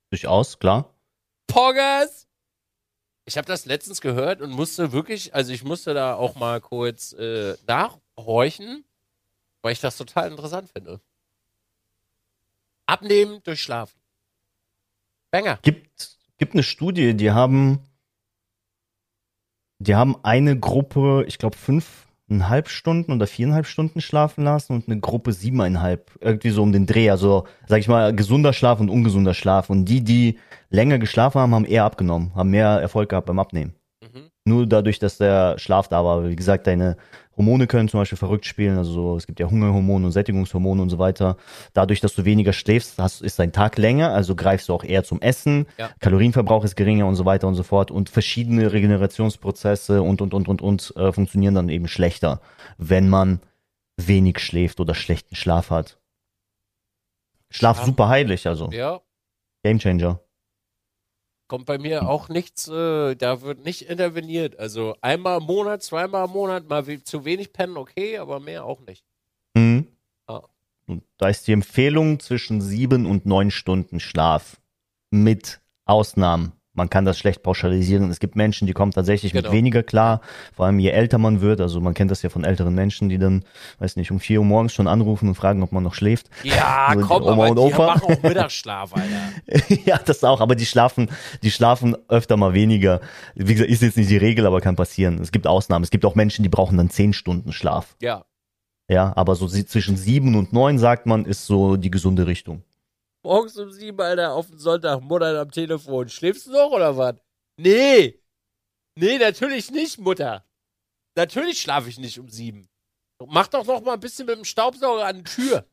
durchaus, 0.09 0.59
klar. 0.59 0.93
Poggers! 1.47 2.27
Ich 3.23 3.37
habe 3.37 3.47
das 3.47 3.65
letztens 3.65 4.01
gehört 4.01 4.41
und 4.41 4.51
musste 4.51 4.91
wirklich, 4.91 5.33
also 5.33 5.53
ich 5.53 5.63
musste 5.63 5.93
da 5.93 6.15
auch 6.15 6.35
mal 6.35 6.59
kurz 6.59 7.13
äh, 7.13 7.55
nachhorchen, 7.65 8.83
weil 9.61 9.71
ich 9.71 9.79
das 9.79 9.95
total 9.95 10.29
interessant 10.29 10.69
finde. 10.71 10.99
Abnehmen 12.85 13.41
durch 13.43 13.61
Schlafen. 13.61 13.99
Banger. 15.31 15.59
Gibt, 15.61 16.17
gibt 16.37 16.53
eine 16.53 16.63
Studie, 16.63 17.15
die 17.15 17.31
haben, 17.31 17.79
die 19.79 19.95
haben 19.95 20.21
eine 20.23 20.59
Gruppe, 20.59 21.23
ich 21.27 21.37
glaube 21.37 21.55
fünf 21.55 22.06
eineinhalb 22.29 22.69
Stunden 22.69 23.13
oder 23.13 23.27
viereinhalb 23.27 23.65
Stunden 23.65 24.01
schlafen 24.01 24.43
lassen 24.43 24.73
und 24.73 24.87
eine 24.87 24.99
Gruppe 24.99 25.31
siebeneinhalb. 25.33 26.11
Irgendwie 26.19 26.49
so 26.49 26.61
um 26.61 26.71
den 26.71 26.85
Dreh. 26.85 27.09
Also, 27.09 27.45
sag 27.67 27.79
ich 27.79 27.87
mal, 27.87 28.13
gesunder 28.13 28.53
Schlaf 28.53 28.79
und 28.79 28.89
ungesunder 28.89 29.33
Schlaf. 29.33 29.69
Und 29.69 29.85
die, 29.85 30.03
die 30.03 30.37
länger 30.69 30.99
geschlafen 30.99 31.39
haben, 31.39 31.55
haben 31.55 31.65
eher 31.65 31.85
abgenommen, 31.85 32.33
haben 32.35 32.49
mehr 32.49 32.81
Erfolg 32.81 33.09
gehabt 33.09 33.27
beim 33.27 33.39
Abnehmen. 33.39 33.75
Mhm. 34.01 34.29
Nur 34.45 34.67
dadurch, 34.67 34.99
dass 34.99 35.17
der 35.17 35.57
Schlaf 35.57 35.87
da 35.87 36.03
war. 36.03 36.27
Wie 36.27 36.35
gesagt, 36.35 36.67
deine 36.67 36.97
Hormone 37.37 37.67
können 37.67 37.87
zum 37.87 37.99
Beispiel 37.99 38.17
verrückt 38.17 38.45
spielen. 38.45 38.77
Also 38.77 38.91
so, 38.91 39.15
es 39.15 39.27
gibt 39.27 39.39
ja 39.39 39.49
Hungerhormone 39.49 40.05
und 40.07 40.11
Sättigungshormone 40.11 40.81
und 40.81 40.89
so 40.89 40.97
weiter. 40.97 41.37
Dadurch, 41.73 42.01
dass 42.01 42.15
du 42.15 42.25
weniger 42.25 42.51
schläfst, 42.51 42.97
hast, 42.97 43.21
ist 43.21 43.37
dein 43.39 43.53
Tag 43.53 43.77
länger, 43.77 44.11
also 44.11 44.35
greifst 44.35 44.69
du 44.69 44.73
auch 44.73 44.83
eher 44.83 45.03
zum 45.03 45.21
Essen. 45.21 45.67
Ja. 45.77 45.89
Kalorienverbrauch 45.99 46.63
ist 46.63 46.75
geringer 46.75 47.05
und 47.05 47.15
so 47.15 47.25
weiter 47.25 47.47
und 47.47 47.55
so 47.55 47.63
fort. 47.63 47.91
Und 47.91 48.09
verschiedene 48.09 48.73
Regenerationsprozesse 48.73 50.01
und, 50.01 50.21
und, 50.21 50.33
und, 50.33 50.47
und, 50.47 50.61
und 50.61 50.93
äh, 50.97 51.11
funktionieren 51.11 51.55
dann 51.55 51.69
eben 51.69 51.87
schlechter, 51.87 52.41
wenn 52.77 53.07
man 53.07 53.39
wenig 53.97 54.39
schläft 54.39 54.79
oder 54.79 54.95
schlechten 54.95 55.35
Schlaf 55.35 55.69
hat. 55.69 55.99
Schlaf, 57.49 57.77
Schlaf. 57.77 57.85
super 57.85 58.09
heilig, 58.09 58.47
also. 58.47 58.69
Ja. 58.71 58.99
Gamechanger 59.63 60.19
kommt 61.47 61.65
bei 61.65 61.77
mir 61.77 62.07
auch 62.09 62.29
nichts, 62.29 62.67
äh, 62.67 63.15
da 63.15 63.41
wird 63.41 63.63
nicht 63.63 63.83
interveniert. 63.83 64.59
Also 64.59 64.95
einmal 65.01 65.39
im 65.39 65.45
Monat, 65.45 65.83
zweimal 65.83 66.25
im 66.25 66.31
Monat, 66.31 66.69
mal 66.69 66.87
wie, 66.87 67.03
zu 67.03 67.25
wenig 67.25 67.53
pennen, 67.53 67.77
okay, 67.77 68.17
aber 68.17 68.39
mehr 68.39 68.65
auch 68.65 68.81
nicht. 68.81 69.03
Mhm. 69.55 69.87
Und 70.87 71.03
da 71.17 71.27
ist 71.27 71.47
die 71.47 71.51
Empfehlung 71.51 72.19
zwischen 72.19 72.61
sieben 72.61 73.05
und 73.05 73.25
neun 73.25 73.51
Stunden 73.51 73.99
Schlaf 73.99 74.59
mit 75.11 75.59
Ausnahmen 75.85 76.53
man 76.77 76.89
kann 76.89 77.03
das 77.05 77.17
schlecht 77.17 77.43
pauschalisieren. 77.43 78.09
Es 78.09 78.19
gibt 78.19 78.35
Menschen, 78.35 78.67
die 78.67 78.73
kommen 78.73 78.91
tatsächlich 78.91 79.33
genau. 79.33 79.49
mit 79.49 79.57
weniger 79.57 79.83
klar, 79.83 80.21
vor 80.55 80.67
allem 80.67 80.79
je 80.79 80.91
älter 80.91 81.17
man 81.17 81.41
wird. 81.41 81.59
Also 81.59 81.81
man 81.81 81.93
kennt 81.93 82.11
das 82.11 82.21
ja 82.21 82.29
von 82.29 82.43
älteren 82.43 82.73
Menschen, 82.75 83.09
die 83.09 83.17
dann, 83.17 83.43
weiß 83.79 83.95
nicht, 83.95 84.11
um 84.11 84.19
vier 84.19 84.39
Uhr 84.39 84.45
morgens 84.45 84.73
schon 84.73 84.87
anrufen 84.87 85.27
und 85.27 85.35
fragen, 85.35 85.63
ob 85.63 85.71
man 85.71 85.83
noch 85.83 85.95
schläft. 85.95 86.29
Ja, 86.43 86.87
also 86.89 87.05
komm, 87.05 87.23
Oma 87.23 87.31
aber 87.31 87.51
und 87.51 87.57
Opa. 87.57 87.69
die 87.69 87.77
machen 87.81 88.15
auch 88.15 88.23
Mittagsschlaf, 88.23 88.93
Alter. 89.47 89.81
ja, 89.85 89.97
das 89.97 90.23
auch, 90.23 90.39
aber 90.39 90.55
die 90.55 90.65
schlafen, 90.65 91.09
die 91.41 91.51
schlafen 91.51 91.97
öfter 92.07 92.37
mal 92.37 92.53
weniger. 92.53 93.01
Wie 93.35 93.53
gesagt, 93.53 93.71
ist 93.71 93.81
jetzt 93.81 93.97
nicht 93.97 94.09
die 94.09 94.17
Regel, 94.17 94.45
aber 94.45 94.61
kann 94.61 94.75
passieren. 94.75 95.19
Es 95.19 95.31
gibt 95.31 95.47
Ausnahmen. 95.47 95.83
Es 95.83 95.89
gibt 95.89 96.05
auch 96.05 96.15
Menschen, 96.15 96.43
die 96.43 96.49
brauchen 96.49 96.77
dann 96.77 96.91
zehn 96.91 97.13
Stunden 97.13 97.51
Schlaf. 97.51 97.95
Ja. 98.01 98.25
Ja, 98.89 99.11
aber 99.17 99.35
so 99.35 99.47
zwischen 99.47 99.97
sieben 99.97 100.35
und 100.35 100.53
neun, 100.53 100.79
sagt 100.79 101.07
man, 101.07 101.25
ist 101.25 101.45
so 101.45 101.75
die 101.75 101.91
gesunde 101.91 102.25
Richtung 102.25 102.63
morgens 103.27 103.57
um 103.57 103.69
sieben, 103.69 103.99
Alter, 103.99 104.33
auf 104.33 104.47
den 104.47 104.57
Sonntag, 104.57 105.01
Mutter 105.01 105.41
am 105.41 105.51
Telefon. 105.51 106.07
Schläfst 106.07 106.47
du 106.47 106.51
noch 106.51 106.71
oder 106.71 106.95
was? 106.95 107.15
Nee. 107.57 108.21
Nee, 108.95 109.17
natürlich 109.17 109.69
nicht, 109.69 109.99
Mutter. 109.99 110.45
Natürlich 111.15 111.61
schlafe 111.61 111.89
ich 111.89 111.99
nicht 111.99 112.19
um 112.19 112.29
sieben. 112.29 112.69
Mach 113.25 113.47
doch 113.47 113.65
noch 113.65 113.81
mal 113.81 113.93
ein 113.93 113.99
bisschen 113.99 114.27
mit 114.27 114.37
dem 114.37 114.45
Staubsauger 114.45 115.05
an 115.05 115.17
die 115.17 115.23
Tür. 115.23 115.65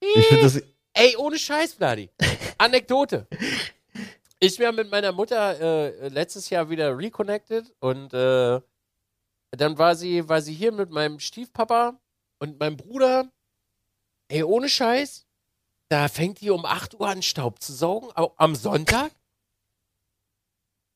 Ich 0.00 0.26
finde 0.26 0.42
das. 0.42 0.62
Ey, 0.92 1.16
ohne 1.16 1.38
Scheiß, 1.38 1.74
Vladi. 1.74 2.10
Anekdote. 2.58 3.26
Ich 4.38 4.58
ja 4.58 4.72
mit 4.72 4.90
meiner 4.90 5.12
Mutter 5.12 5.60
äh, 5.60 6.08
letztes 6.08 6.50
Jahr 6.50 6.68
wieder 6.68 6.96
reconnected 6.96 7.72
und 7.80 8.12
äh, 8.12 8.60
dann 9.52 9.78
war 9.78 9.94
sie, 9.94 10.28
war 10.28 10.42
sie 10.42 10.54
hier 10.54 10.72
mit 10.72 10.90
meinem 10.90 11.18
Stiefpapa 11.18 11.98
und 12.40 12.58
meinem 12.58 12.76
Bruder. 12.76 13.30
Ey, 14.28 14.42
ohne 14.42 14.68
Scheiß. 14.68 15.26
Da 15.90 16.08
fängt 16.08 16.40
die 16.40 16.50
um 16.50 16.64
8 16.64 16.94
Uhr 16.94 17.08
an, 17.08 17.20
Staub 17.20 17.60
zu 17.60 17.72
saugen, 17.72 18.10
au- 18.16 18.32
am 18.36 18.54
Sonntag. 18.54 19.10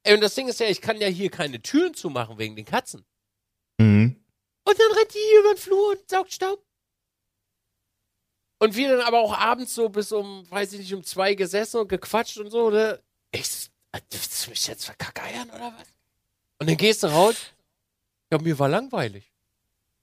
Ey, 0.05 0.15
und 0.15 0.21
das 0.21 0.35
Ding 0.35 0.47
ist 0.49 0.61
ja, 0.61 0.67
ich 0.69 0.81
kann 0.81 0.99
ja 1.01 1.09
hier 1.09 1.31
keine 1.31 1.61
Türen 1.61 1.95
zumachen 1.95 2.39
wegen 2.39 2.55
den 2.55 2.65
Katzen. 2.65 3.05
Mhm. 3.79 4.23
Und 4.65 4.79
dann 4.79 4.93
rennt 4.93 5.13
die 5.15 5.19
hier 5.19 5.41
über 5.41 5.55
den 5.55 5.59
Flur 5.59 5.91
und 5.91 6.09
saugt 6.09 6.33
Staub. 6.33 6.65
Und 8.61 8.77
wir 8.77 8.97
dann 8.97 9.07
aber 9.07 9.19
auch 9.21 9.37
abends 9.37 9.75
so 9.75 9.89
bis 9.89 10.13
um, 10.13 10.49
weiß 10.51 10.73
ich 10.75 10.79
nicht, 10.81 10.95
um 10.95 11.03
zwei 11.03 11.35
gesessen 11.35 11.81
und 11.81 11.89
gequatscht 11.89 12.39
und 12.39 12.51
so, 12.51 12.71
ne? 12.71 13.03
Ich, 13.33 13.71
äh, 13.93 14.01
willst 14.11 14.47
du 14.47 14.51
mich 14.51 14.67
jetzt 14.69 14.85
verkackeiern 14.85 15.51
oder 15.51 15.75
was? 15.77 15.89
Und 16.61 16.69
dann 16.71 16.77
gehst 16.77 17.03
du 17.03 17.09
raus. 17.09 17.35
Ja, 18.31 18.39
mir 18.41 18.57
war 18.59 18.69
langweilig. 18.69 19.33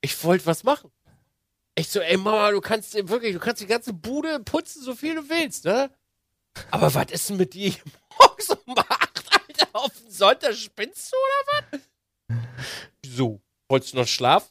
Ich 0.02 0.22
wollte 0.24 0.46
was 0.48 0.64
machen. 0.64 0.92
Ich 1.76 1.90
so, 1.90 2.00
ey 2.02 2.18
Mama, 2.18 2.52
du 2.52 2.60
kannst 2.62 2.94
wirklich, 3.08 3.34
du 3.34 3.40
kannst 3.40 3.62
die 3.62 3.68
ganze 3.68 3.94
Bude 3.94 4.40
putzen, 4.42 4.82
so 4.84 4.94
viel 4.94 5.16
du 5.16 5.30
willst, 5.30 5.66
ne? 5.66 5.90
Aber 6.70 6.94
was 6.94 7.12
ist 7.12 7.30
denn 7.30 7.38
mit 7.38 7.54
dir 7.54 7.74
morgens 8.20 8.50
um 8.50 8.78
acht, 8.78 9.24
Alter, 9.32 9.68
auf 9.74 9.92
den 9.98 10.12
Sonntag 10.12 10.54
spinnst 10.56 11.14
du 11.14 11.18
oder 11.18 11.68
was? 11.72 11.82
So, 13.06 13.42
wolltest 13.70 13.94
du 13.94 13.98
noch 13.98 14.08
schlafen? 14.08 14.50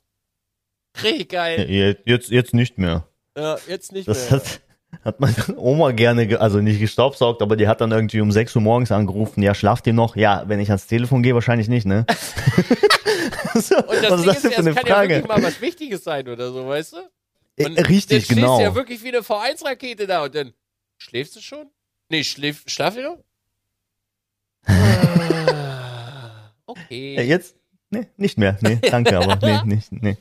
Richtig 1.03 1.29
geil. 1.31 1.71
Jetzt, 2.05 2.31
jetzt 2.31 2.55
nicht 2.55 2.79
mehr. 2.79 3.07
Ja, 3.37 3.59
jetzt 3.69 3.93
nicht 3.93 4.09
Das 4.09 4.31
mehr. 4.31 4.41
hat, 4.41 4.61
hat 5.05 5.21
meine 5.21 5.35
Oma 5.57 5.93
gerne, 5.93 6.27
ge- 6.27 6.39
also 6.39 6.61
nicht 6.61 6.81
gestaubsaugt, 6.81 7.43
aber 7.43 7.57
die 7.57 7.67
hat 7.69 7.81
dann 7.81 7.91
irgendwie 7.93 8.21
um 8.21 8.31
6 8.33 8.55
Uhr 8.57 8.63
morgens 8.63 8.93
angerufen. 8.93 9.43
Ja, 9.43 9.55
schlaft 9.55 9.87
ihr 9.87 9.93
noch? 9.93 10.17
Ja, 10.17 10.45
wenn 10.47 10.61
ich 10.61 10.69
ans 10.71 10.87
Telefon 10.87 11.23
gehe, 11.23 11.35
wahrscheinlich 11.35 11.69
nicht, 11.69 11.87
ne? 11.87 12.05
so, 13.55 13.77
Und 13.77 14.03
das 14.03 14.11
was 14.11 14.21
ist 14.21 14.27
Ding 14.27 14.27
das 14.27 14.45
ist, 14.45 14.45
ja, 14.45 14.51
für 14.51 14.57
eine 14.61 14.75
kann 14.75 14.87
ja 14.87 14.95
Frage? 14.95 15.15
wirklich 15.17 15.29
mal 15.29 15.43
was 15.43 15.61
Wichtiges 15.61 16.05
sein 16.05 16.29
oder 16.29 16.51
so, 16.53 16.67
weißt 16.67 16.93
du? 16.95 16.97
Und 17.67 17.77
Äh, 17.77 17.81
Richtig, 17.83 18.11
jetzt 18.19 18.25
stehst 18.27 18.39
genau. 18.39 18.59
du 18.59 18.63
ja 18.65 18.75
wirklich 18.75 19.03
wie 19.03 19.09
eine 19.09 19.19
V1-Rakete 19.21 20.07
da 20.07 20.25
und 20.25 20.35
dann 20.35 20.53
schläfst 20.99 21.37
du 21.37 21.41
schon? 21.41 21.67
Nee, 22.09 22.25
schläf, 22.25 22.63
schlaf 22.67 22.97
ich 22.97 23.03
noch? 23.05 23.19
Ah, 24.67 26.53
Ja, 26.53 26.53
okay. 26.67 27.23
jetzt? 27.23 27.57
Nee, 27.91 28.07
nicht 28.17 28.39
mehr. 28.39 28.57
Nee, 28.61 28.79
danke, 28.83 29.19
aber 29.19 29.39
nee, 29.43 29.61
nicht, 29.65 29.91
nee. 29.93 30.17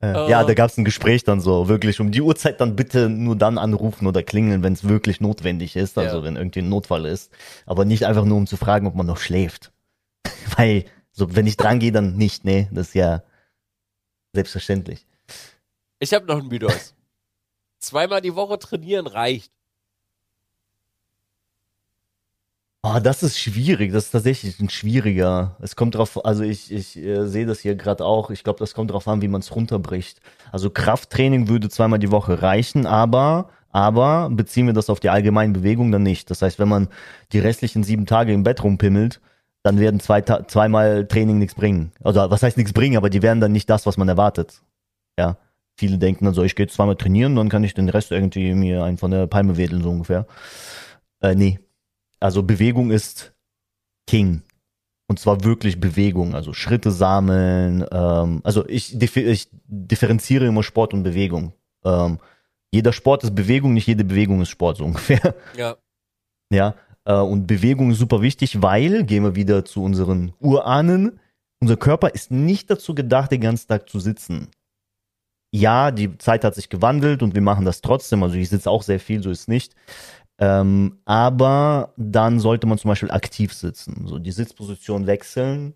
Äh. 0.00 0.30
Ja, 0.30 0.44
da 0.44 0.54
gab's 0.54 0.78
ein 0.78 0.84
Gespräch 0.84 1.24
dann 1.24 1.40
so, 1.40 1.68
wirklich 1.68 1.98
um 2.00 2.12
die 2.12 2.20
Uhrzeit 2.22 2.60
dann 2.60 2.76
bitte 2.76 3.08
nur 3.08 3.34
dann 3.36 3.58
anrufen 3.58 4.06
oder 4.06 4.22
klingeln, 4.22 4.62
wenn 4.62 4.72
es 4.72 4.88
wirklich 4.88 5.20
notwendig 5.20 5.74
ist, 5.74 5.98
also 5.98 6.18
Ja. 6.18 6.22
wenn 6.22 6.36
irgendwie 6.36 6.60
ein 6.60 6.68
Notfall 6.68 7.04
ist. 7.06 7.32
Aber 7.66 7.84
nicht 7.84 8.04
einfach 8.06 8.24
nur 8.24 8.36
um 8.36 8.46
zu 8.46 8.56
fragen, 8.56 8.86
ob 8.86 8.94
man 8.94 9.06
noch 9.06 9.18
schläft. 9.18 9.72
Weil, 10.56 10.84
so, 11.10 11.34
wenn 11.34 11.46
ich 11.48 11.56
dran 11.56 11.80
gehe, 11.80 11.90
dann 11.92 12.16
nicht, 12.16 12.44
nee, 12.44 12.68
das 12.70 12.88
ist 12.88 12.94
ja 12.94 13.22
selbstverständlich. 14.32 15.06
Ich 15.98 16.14
habe 16.14 16.26
noch 16.26 16.38
einen 16.38 16.48
Mythos. 16.48 16.94
Zweimal 17.80 18.20
die 18.20 18.34
Woche 18.36 18.58
trainieren 18.58 19.06
reicht. 19.08 19.52
Oh, 22.84 22.98
das 23.02 23.22
ist 23.24 23.38
schwierig. 23.38 23.92
Das 23.92 24.04
ist 24.06 24.10
tatsächlich 24.12 24.60
ein 24.60 24.70
schwieriger. 24.70 25.56
Es 25.60 25.74
kommt 25.74 25.96
drauf, 25.96 26.24
also 26.24 26.44
ich, 26.44 26.72
ich 26.72 26.96
äh, 26.96 27.26
sehe 27.26 27.44
das 27.44 27.60
hier 27.60 27.74
gerade 27.74 28.04
auch. 28.04 28.30
Ich 28.30 28.44
glaube, 28.44 28.60
das 28.60 28.72
kommt 28.74 28.92
drauf 28.92 29.08
an, 29.08 29.20
wie 29.20 29.28
man 29.28 29.40
es 29.40 29.54
runterbricht. 29.54 30.20
Also 30.52 30.70
Krafttraining 30.70 31.48
würde 31.48 31.68
zweimal 31.68 31.98
die 31.98 32.12
Woche 32.12 32.40
reichen, 32.40 32.86
aber, 32.86 33.50
aber 33.70 34.30
beziehen 34.30 34.66
wir 34.66 34.74
das 34.74 34.90
auf 34.90 35.00
die 35.00 35.10
allgemeine 35.10 35.52
Bewegung 35.52 35.90
dann 35.90 36.04
nicht. 36.04 36.30
Das 36.30 36.40
heißt, 36.40 36.60
wenn 36.60 36.68
man 36.68 36.88
die 37.32 37.40
restlichen 37.40 37.82
sieben 37.82 38.06
Tage 38.06 38.32
im 38.32 38.44
Bett 38.44 38.62
rumpimmelt, 38.62 39.20
dann 39.64 39.80
werden 39.80 39.98
zwei, 39.98 40.22
zweimal 40.22 41.06
Training 41.08 41.38
nichts 41.38 41.56
bringen. 41.56 41.90
Also 42.02 42.20
was 42.30 42.42
heißt 42.44 42.56
nichts 42.56 42.72
bringen, 42.72 42.96
aber 42.96 43.10
die 43.10 43.22
werden 43.22 43.40
dann 43.40 43.52
nicht 43.52 43.68
das, 43.68 43.86
was 43.86 43.96
man 43.96 44.08
erwartet. 44.08 44.62
Ja. 45.18 45.36
Viele 45.76 45.98
denken 45.98 46.24
dann 46.24 46.34
so, 46.34 46.42
ich 46.42 46.56
gehe 46.56 46.66
zweimal 46.68 46.96
trainieren, 46.96 47.36
dann 47.36 47.48
kann 47.48 47.64
ich 47.64 47.74
den 47.74 47.88
Rest 47.88 48.12
irgendwie 48.12 48.54
mir 48.54 48.84
einen 48.84 48.98
von 48.98 49.10
der 49.10 49.26
Palme 49.26 49.56
wedeln, 49.56 49.82
so 49.82 49.90
ungefähr. 49.90 50.26
Äh, 51.20 51.34
nee. 51.34 51.60
Also 52.20 52.42
Bewegung 52.42 52.90
ist 52.90 53.34
King. 54.06 54.42
Und 55.06 55.18
zwar 55.18 55.42
wirklich 55.42 55.80
Bewegung, 55.80 56.34
also 56.34 56.52
Schritte 56.52 56.90
sammeln. 56.90 57.84
Ähm, 57.90 58.40
also 58.44 58.68
ich, 58.68 59.00
ich 59.00 59.48
differenziere 59.66 60.46
immer 60.46 60.62
Sport 60.62 60.92
und 60.92 61.02
Bewegung. 61.02 61.54
Ähm, 61.84 62.18
jeder 62.70 62.92
Sport 62.92 63.24
ist 63.24 63.34
Bewegung, 63.34 63.72
nicht 63.72 63.86
jede 63.86 64.04
Bewegung 64.04 64.42
ist 64.42 64.50
Sport, 64.50 64.76
so 64.76 64.84
ungefähr. 64.86 65.34
Ja. 65.56 65.76
Ja, 66.50 66.74
äh, 67.04 67.14
und 67.14 67.46
Bewegung 67.46 67.90
ist 67.90 67.98
super 67.98 68.22
wichtig, 68.22 68.62
weil, 68.62 69.04
gehen 69.04 69.24
wir 69.24 69.34
wieder 69.34 69.64
zu 69.64 69.82
unseren 69.82 70.32
Urahnen, 70.40 71.20
unser 71.60 71.76
Körper 71.76 72.14
ist 72.14 72.30
nicht 72.30 72.70
dazu 72.70 72.94
gedacht, 72.94 73.32
den 73.32 73.40
ganzen 73.40 73.68
Tag 73.68 73.88
zu 73.88 73.98
sitzen. 73.98 74.48
Ja, 75.50 75.90
die 75.90 76.16
Zeit 76.18 76.44
hat 76.44 76.54
sich 76.54 76.68
gewandelt 76.68 77.22
und 77.22 77.34
wir 77.34 77.40
machen 77.40 77.64
das 77.64 77.80
trotzdem. 77.80 78.22
Also 78.22 78.36
ich 78.36 78.50
sitze 78.50 78.70
auch 78.70 78.82
sehr 78.82 79.00
viel, 79.00 79.22
so 79.22 79.30
ist 79.30 79.40
es 79.40 79.48
nicht. 79.48 79.74
Ähm, 80.38 80.98
aber 81.04 81.92
dann 81.96 82.38
sollte 82.40 82.66
man 82.66 82.78
zum 82.78 82.88
Beispiel 82.90 83.10
aktiv 83.10 83.52
sitzen. 83.52 84.06
So 84.06 84.18
die 84.18 84.30
Sitzposition 84.32 85.06
wechseln 85.06 85.74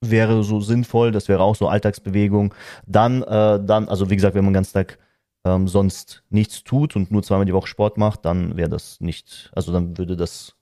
wäre 0.00 0.42
so 0.42 0.60
sinnvoll. 0.60 1.12
Das 1.12 1.28
wäre 1.28 1.42
auch 1.42 1.54
so 1.56 1.68
Alltagsbewegung. 1.68 2.54
Dann, 2.86 3.22
äh, 3.22 3.60
dann, 3.64 3.88
also 3.88 4.10
wie 4.10 4.16
gesagt, 4.16 4.34
wenn 4.34 4.44
man 4.44 4.52
den 4.52 4.58
ganzen 4.58 4.72
Tag 4.72 4.98
ähm, 5.44 5.68
sonst 5.68 6.22
nichts 6.28 6.64
tut 6.64 6.96
und 6.96 7.10
nur 7.10 7.22
zweimal 7.22 7.46
die 7.46 7.54
Woche 7.54 7.68
Sport 7.68 7.98
macht, 7.98 8.24
dann 8.24 8.56
wäre 8.56 8.68
das 8.68 9.00
nicht, 9.00 9.50
also 9.54 9.72
dann 9.72 9.96
würde 9.96 10.16
das 10.16 10.54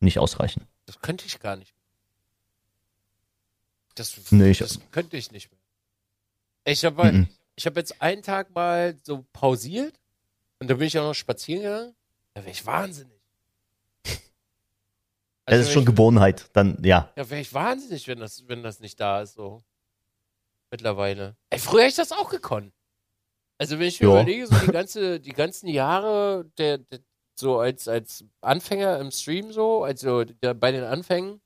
nicht 0.00 0.18
ausreichen. 0.18 0.66
Das 0.86 0.98
könnte 1.00 1.26
ich 1.26 1.38
gar 1.40 1.56
nicht. 1.56 1.74
Das, 3.94 4.16
Nee, 4.32 4.50
ich- 4.50 4.58
das 4.58 4.80
könnte 4.90 5.16
ich 5.16 5.30
nicht 5.30 5.50
mehr. 5.50 5.60
Ich 6.64 6.84
habe 6.84 7.12
Mhm. 7.12 7.28
ich 7.56 7.66
hab 7.66 7.76
jetzt 7.76 8.00
einen 8.00 8.22
Tag 8.22 8.54
mal 8.54 8.96
so 9.02 9.24
pausiert 9.32 10.00
und 10.58 10.70
dann 10.70 10.78
bin 10.78 10.86
ich 10.86 10.98
auch 10.98 11.04
noch 11.08 11.14
spazieren 11.14 11.62
gegangen. 11.62 11.94
Da 12.34 12.42
wäre 12.42 12.50
ich 12.52 12.64
wahnsinnig. 12.66 13.20
Das 15.46 15.54
Also 15.54 15.62
ist 15.62 15.66
wär 15.68 15.74
schon 15.74 15.82
ich, 15.82 15.86
Gewohnheit. 15.96 16.50
Dann, 16.52 16.78
ja. 16.84 17.10
Ja, 17.16 17.28
wäre 17.28 17.40
ich 17.40 17.52
wahnsinnig, 17.52 18.06
wenn 18.06 18.20
das, 18.20 18.46
wenn 18.46 18.62
das 18.62 18.78
nicht 18.78 19.00
da 19.00 19.22
ist, 19.22 19.34
so. 19.34 19.62
Mittlerweile. 20.70 21.36
Ey, 21.48 21.58
früher 21.58 21.80
hätte 21.82 21.90
ich 21.90 21.96
das 21.96 22.12
auch 22.12 22.30
gekonnt. 22.30 22.72
Also, 23.58 23.78
wenn 23.78 23.88
ich 23.88 24.00
mir 24.00 24.06
Ja. 24.08 24.20
überlege, 24.20 24.46
so 24.46 24.54
die, 24.58 24.66
ganze, 24.72 25.18
die 25.18 25.32
ganzen 25.32 25.66
Jahre, 25.68 26.44
der, 26.56 26.78
der, 26.78 27.00
so 27.34 27.58
als, 27.58 27.88
als 27.88 28.24
Anfänger 28.42 28.98
im 29.00 29.10
Stream, 29.10 29.50
so, 29.52 29.82
also 29.82 30.22
der, 30.24 30.54
bei 30.54 30.70
den 30.70 30.84
Anfängen. 30.84 31.40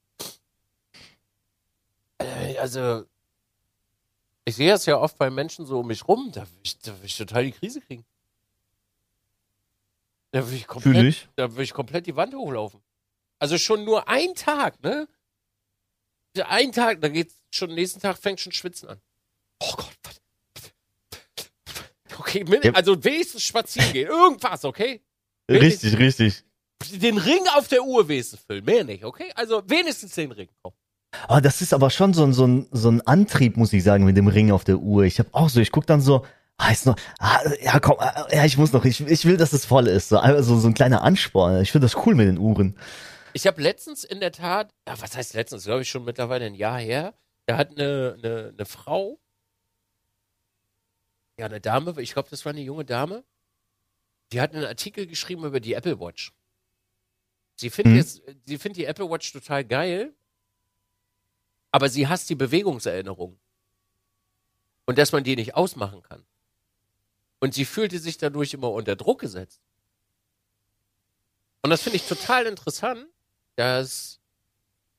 Also, 2.58 3.04
ich 4.44 4.56
sehe 4.56 4.70
das 4.70 4.84
ja 4.86 4.98
oft 4.98 5.16
bei 5.16 5.30
Menschen 5.30 5.64
so 5.66 5.80
um 5.80 5.86
mich 5.86 6.06
rum, 6.06 6.30
da 6.32 6.42
würde 6.42 6.60
ich, 6.62 6.78
da 6.80 6.94
ich 7.02 7.16
total 7.16 7.44
die 7.44 7.52
Krise 7.52 7.80
kriegen. 7.80 8.04
Da 10.34 10.44
würde 10.44 10.56
ich 10.56 10.66
komplett 10.66 10.96
Fühle 10.96 11.08
ich. 11.08 11.28
da 11.36 11.52
würde 11.52 11.62
ich 11.62 11.72
komplett 11.72 12.06
die 12.06 12.16
Wand 12.16 12.34
hochlaufen. 12.34 12.80
Also 13.38 13.56
schon 13.56 13.84
nur 13.84 14.08
ein 14.08 14.34
Tag, 14.34 14.82
ne? 14.82 15.06
Ein 16.48 16.72
Tag, 16.72 17.00
da 17.02 17.08
geht's 17.08 17.36
schon, 17.52 17.72
nächsten 17.72 18.00
Tag 18.00 18.18
fängt 18.18 18.40
schon 18.40 18.50
Schwitzen 18.50 18.88
an. 18.88 19.00
Oh 19.60 19.74
Gott, 19.76 19.96
was? 20.02 20.20
Okay, 22.18 22.44
also 22.74 23.04
wenigstens 23.04 23.44
spazieren 23.44 23.92
gehen. 23.92 24.08
Irgendwas, 24.08 24.64
okay? 24.64 25.04
Wirklich? 25.46 25.74
Richtig, 25.74 25.98
richtig. 25.98 26.44
Den 27.00 27.18
Ring 27.18 27.46
auf 27.56 27.68
der 27.68 27.84
Uhr 27.84 28.08
wenigstens 28.08 28.40
füllen. 28.40 28.64
Mehr 28.64 28.82
nicht, 28.82 29.04
okay? 29.04 29.30
Also 29.36 29.62
wenigstens 29.68 30.16
den 30.16 30.32
Ring. 30.32 30.48
Komm. 30.62 30.72
Aber 31.28 31.42
das 31.42 31.62
ist 31.62 31.72
aber 31.72 31.90
schon 31.90 32.12
so 32.12 32.24
ein, 32.24 32.32
so 32.32 32.44
ein, 32.44 32.66
so 32.72 32.90
ein 32.90 33.00
Antrieb, 33.02 33.56
muss 33.56 33.72
ich 33.72 33.84
sagen, 33.84 34.04
mit 34.04 34.16
dem 34.16 34.26
Ring 34.26 34.50
auf 34.50 34.64
der 34.64 34.78
Uhr. 34.78 35.04
Ich 35.04 35.20
habe 35.20 35.28
auch 35.30 35.48
so, 35.48 35.60
ich 35.60 35.70
guck 35.70 35.86
dann 35.86 36.00
so, 36.00 36.26
ah, 36.58 36.70
ist 36.70 36.86
noch, 36.86 36.96
ah, 37.18 37.40
ja, 37.60 37.80
komm, 37.80 37.96
ah, 37.98 38.26
ja, 38.30 38.44
ich 38.44 38.56
muss 38.56 38.72
noch, 38.72 38.84
ich, 38.84 39.00
ich 39.00 39.24
will, 39.24 39.36
dass 39.36 39.52
es 39.52 39.64
voll 39.64 39.86
ist. 39.86 40.08
So, 40.08 40.18
also 40.18 40.58
so 40.58 40.68
ein 40.68 40.74
kleiner 40.74 41.02
Ansporn. 41.02 41.60
Ich 41.62 41.72
finde 41.72 41.86
das 41.86 42.06
cool 42.06 42.14
mit 42.14 42.26
den 42.26 42.38
Uhren. 42.38 42.78
Ich 43.32 43.46
habe 43.46 43.60
letztens 43.60 44.04
in 44.04 44.20
der 44.20 44.32
Tat, 44.32 44.72
ja, 44.86 45.00
was 45.00 45.16
heißt 45.16 45.34
letztens, 45.34 45.64
glaube 45.64 45.82
ich 45.82 45.88
schon 45.90 46.04
mittlerweile 46.04 46.46
ein 46.46 46.54
Jahr 46.54 46.78
her, 46.78 47.14
da 47.46 47.56
hat 47.56 47.70
eine, 47.72 48.16
eine, 48.18 48.54
eine 48.56 48.66
Frau, 48.66 49.18
ja, 51.38 51.46
eine 51.46 51.60
Dame, 51.60 52.00
ich 52.00 52.12
glaube, 52.12 52.28
das 52.30 52.44
war 52.44 52.52
eine 52.52 52.60
junge 52.60 52.84
Dame, 52.84 53.24
die 54.32 54.40
hat 54.40 54.54
einen 54.54 54.64
Artikel 54.64 55.06
geschrieben 55.06 55.44
über 55.44 55.60
die 55.60 55.74
Apple 55.74 55.98
Watch. 55.98 56.32
Sie 57.56 57.70
findet 57.70 57.96
jetzt, 57.96 58.22
sie 58.46 58.58
findet 58.58 58.78
die 58.78 58.84
Apple 58.84 59.08
Watch 59.10 59.32
total 59.32 59.64
geil, 59.64 60.12
aber 61.70 61.88
sie 61.88 62.06
hasst 62.06 62.30
die 62.30 62.34
Bewegungserinnerung. 62.34 63.38
Und 64.86 64.98
dass 64.98 65.12
man 65.12 65.24
die 65.24 65.34
nicht 65.34 65.54
ausmachen 65.54 66.02
kann. 66.02 66.24
Und 67.44 67.52
sie 67.52 67.66
fühlte 67.66 67.98
sich 67.98 68.16
dadurch 68.16 68.54
immer 68.54 68.70
unter 68.72 68.96
Druck 68.96 69.20
gesetzt. 69.20 69.60
Und 71.60 71.68
das 71.68 71.82
finde 71.82 71.96
ich 71.96 72.08
total 72.08 72.46
interessant, 72.46 73.06
dass 73.56 74.18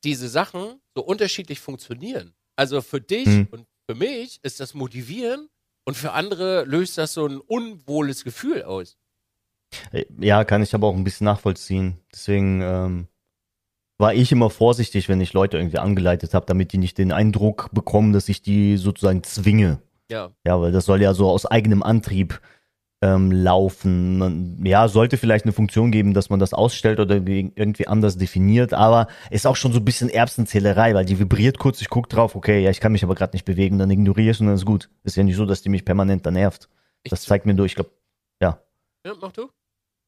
diese 0.04 0.30
Sachen 0.30 0.80
so 0.94 1.02
unterschiedlich 1.04 1.60
funktionieren. 1.60 2.36
Also 2.56 2.82
für 2.82 3.02
dich 3.02 3.26
Mhm. 3.26 3.48
und 3.50 3.66
für 3.90 3.96
mich 3.96 4.40
ist 4.44 4.60
das 4.60 4.76
motivieren, 4.76 5.50
Und 5.88 5.96
für 5.98 6.12
andere 6.14 6.66
löst 6.66 6.98
das 7.00 7.14
so 7.14 7.28
ein 7.28 7.40
unwohles 7.40 8.24
Gefühl 8.24 8.64
aus. 8.64 8.98
Äh, 9.92 10.06
Ja, 10.20 10.44
kann 10.44 10.62
ich 10.64 10.74
aber 10.76 10.88
auch 10.88 10.96
ein 10.96 11.04
bisschen 11.04 11.26
nachvollziehen. 11.26 12.00
Deswegen 12.12 12.62
ähm, 12.62 13.08
war 14.00 14.14
ich 14.14 14.32
immer 14.32 14.50
vorsichtig, 14.50 15.10
wenn 15.10 15.22
ich 15.22 15.34
Leute 15.34 15.58
irgendwie 15.58 15.78
angeleitet 15.80 16.34
habe, 16.36 16.46
damit 16.48 16.74
die 16.74 16.80
nicht 16.80 16.98
den 16.98 17.12
Eindruck 17.12 17.70
bekommen, 17.72 18.14
dass 18.14 18.30
ich 18.30 18.42
die 18.42 18.78
sozusagen 18.78 19.24
zwinge. 19.24 19.80
Ja. 20.12 20.32
Ja, 20.46 20.60
weil 20.62 20.72
das 20.72 20.86
soll 20.86 21.02
ja 21.02 21.14
so 21.14 21.30
aus 21.30 21.46
eigenem 21.46 21.82
Antrieb 21.84 22.40
ähm, 23.02 23.32
laufen. 23.32 24.18
Man, 24.18 24.66
ja, 24.66 24.88
sollte 24.88 25.18
vielleicht 25.18 25.46
eine 25.46 25.52
Funktion 25.52 25.92
geben, 25.92 26.14
dass 26.14 26.30
man 26.30 26.40
das 26.40 26.54
ausstellt 26.54 27.00
oder 27.00 27.20
ge- 27.20 27.52
irgendwie 27.56 27.88
anders 27.88 28.18
definiert, 28.18 28.74
aber 28.74 29.08
ist 29.32 29.46
auch 29.48 29.56
schon 29.56 29.74
so 29.74 29.80
ein 29.80 29.86
bisschen 29.86 30.10
Erbsenzählerei, 30.10 30.94
weil 30.94 31.06
die 31.06 31.20
vibriert 31.20 31.58
kurz, 31.60 31.82
ich 31.82 31.90
guck 31.90 32.08
drauf, 32.10 32.36
okay, 32.36 32.62
ja, 32.64 32.70
ich 32.70 32.80
kann 32.80 32.92
mich 32.92 33.04
aber 33.04 33.16
gerade 33.16 33.34
nicht 33.36 33.46
bewegen, 33.46 33.78
dann 33.80 33.92
ignoriere 33.92 34.32
ich 34.32 34.40
und 34.40 34.48
dann 34.48 34.56
ist 34.56 34.66
gut. 34.66 34.90
Ist 35.04 35.18
ja 35.18 35.24
nicht 35.24 35.36
so, 35.36 35.46
dass 35.46 35.62
die 35.62 35.70
mich 35.70 35.86
permanent 35.86 36.26
da 36.26 36.32
nervt. 36.32 36.70
Ich, 37.04 37.10
Das 37.10 37.24
zeigt 37.24 37.46
mir 37.46 37.54
nur, 37.54 37.66
ich 37.66 37.76
glaube, 37.76 37.92
ja, 38.42 38.60
mach 39.22 39.32
du? 39.34 39.50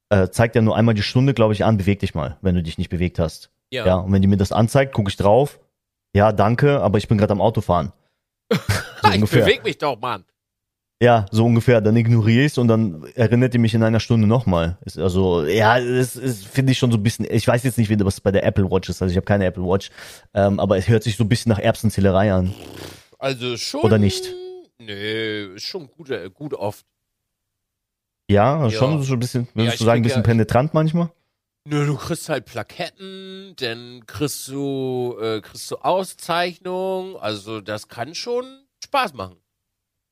äh, 0.09 0.29
zeigt 0.29 0.55
ja 0.55 0.61
nur 0.61 0.75
einmal 0.77 0.95
die 0.95 1.03
Stunde, 1.03 1.33
glaube 1.33 1.53
ich, 1.53 1.65
an, 1.65 1.77
beweg 1.77 1.99
dich 1.99 2.15
mal, 2.15 2.37
wenn 2.41 2.55
du 2.55 2.63
dich 2.63 2.77
nicht 2.77 2.89
bewegt 2.89 3.19
hast. 3.19 3.51
Ja. 3.71 3.85
Ja, 3.85 3.95
und 3.97 4.11
wenn 4.13 4.21
die 4.21 4.27
mir 4.29 4.37
das 4.37 4.51
anzeigt, 4.53 4.93
gucke 4.93 5.09
ich 5.09 5.17
drauf. 5.17 5.59
Ja, 6.15 6.31
danke, 6.31 6.81
aber 6.81 6.97
ich 6.97 7.07
bin 7.09 7.17
gerade 7.17 7.33
am 7.33 7.41
Autofahren. 7.41 7.91
So 8.51 8.57
ich 9.09 9.15
ungefähr. 9.15 9.43
beweg 9.45 9.63
mich 9.63 9.77
doch, 9.77 9.99
Mann. 9.99 10.23
Ja, 11.01 11.27
so 11.31 11.45
ungefähr. 11.45 11.79
Dann 11.81 11.95
ignoriere 11.95 12.45
ich 12.45 12.57
und 12.57 12.67
dann 12.67 13.03
erinnert 13.15 13.53
die 13.53 13.59
mich 13.59 13.73
in 13.75 13.83
einer 13.83 13.99
Stunde 13.99 14.25
nochmal. 14.27 14.79
Also, 14.95 15.45
ja, 15.45 15.79
das 15.79 16.15
ist, 16.15 16.47
finde 16.47 16.71
ich 16.71 16.79
schon 16.79 16.91
so 16.91 16.97
ein 16.97 17.03
bisschen, 17.03 17.27
ich 17.29 17.47
weiß 17.47 17.63
jetzt 17.63 17.77
nicht, 17.77 17.89
wie 17.89 17.97
das 17.97 18.19
bei 18.19 18.31
der 18.31 18.43
Apple 18.43 18.69
Watch 18.71 18.89
ist, 18.89 19.01
also 19.01 19.11
ich 19.11 19.17
habe 19.17 19.25
keine 19.25 19.45
Apple 19.45 19.63
Watch, 19.63 19.91
ähm, 20.33 20.59
aber 20.59 20.77
es 20.77 20.87
hört 20.87 21.03
sich 21.03 21.15
so 21.15 21.23
ein 21.23 21.29
bisschen 21.29 21.51
nach 21.51 21.59
Erbsenzählerei 21.59 22.33
an. 22.33 22.53
Also 23.19 23.57
schon. 23.57 23.81
Oder 23.81 23.99
nicht? 23.99 24.33
Nee, 24.79 25.43
ist 25.55 25.63
schon 25.67 25.87
gut, 25.87 26.09
gut 26.33 26.53
oft. 26.55 26.85
Ja, 28.29 28.63
Ja. 28.65 28.69
schon 28.71 29.01
so 29.03 29.13
ein 29.13 29.19
bisschen, 29.19 29.47
würdest 29.53 29.75
ich 29.75 29.79
du 29.79 29.85
sagen, 29.85 29.99
ein 29.99 30.03
bisschen 30.03 30.21
ja- 30.21 30.27
penetrant 30.27 30.73
manchmal? 30.73 31.11
Nö, 31.70 31.86
du 31.86 31.97
kriegst 31.97 32.30
halt 32.30 32.45
Plaketten, 32.45 33.53
dann 33.57 34.05
kriegst 34.07 34.47
du, 34.47 35.18
äh, 35.22 35.41
kriegst 35.41 35.70
du 35.70 35.76
Auszeichnungen. 35.76 37.18
Also 37.18 37.59
das 37.59 37.89
kann 37.89 38.15
schon 38.15 38.45
Spaß 38.86 39.13
machen. 39.13 39.36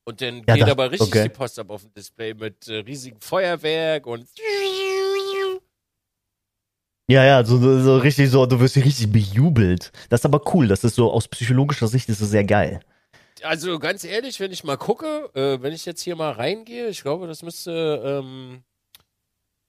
Und 0.04 0.20
dann 0.20 0.44
Ja, 0.48 0.56
geht 0.56 0.64
das- 0.64 0.72
aber 0.72 0.92
richtig 0.92 1.08
okay. 1.08 1.24
die 1.24 1.30
Post 1.30 1.58
ab 1.58 1.70
auf 1.70 1.82
dem 1.84 1.94
Display 1.94 2.34
mit 2.34 2.68
äh, 2.68 2.76
riesigem 2.80 3.22
Feuerwerk 3.22 4.06
und 4.06 4.28
Ja, 7.08 7.24
ja, 7.24 7.46
so, 7.46 7.58
so 7.82 7.98
richtig 8.00 8.30
so, 8.32 8.46
du 8.48 8.60
wirst 8.60 8.74
hier 8.74 8.84
richtig 8.84 9.12
bejubelt. 9.12 9.92
Das 10.10 10.22
ist 10.22 10.26
aber 10.26 10.42
cool, 10.54 10.68
das 10.68 10.84
ist 10.84 10.96
so, 10.96 11.12
aus 11.12 11.28
psychologischer 11.28 11.88
Sicht 11.88 12.10
ist 12.10 12.20
es 12.20 12.30
sehr 12.32 12.44
geil. 12.44 12.82
also 13.44 13.78
ganz 13.80 14.04
ehrlich, 14.04 14.40
wenn 14.40 14.52
ich 14.52 14.64
mal 14.64 14.78
gucke, 14.78 15.30
äh, 15.36 15.62
wenn 15.62 15.72
ich 15.72 15.86
jetzt 15.86 16.02
hier 16.02 16.16
mal 16.16 16.32
reingehe, 16.32 16.88
ich 16.90 17.02
glaube, 17.04 17.28
das 17.28 17.44
müsste, 17.44 18.02
ähm, 18.04 18.64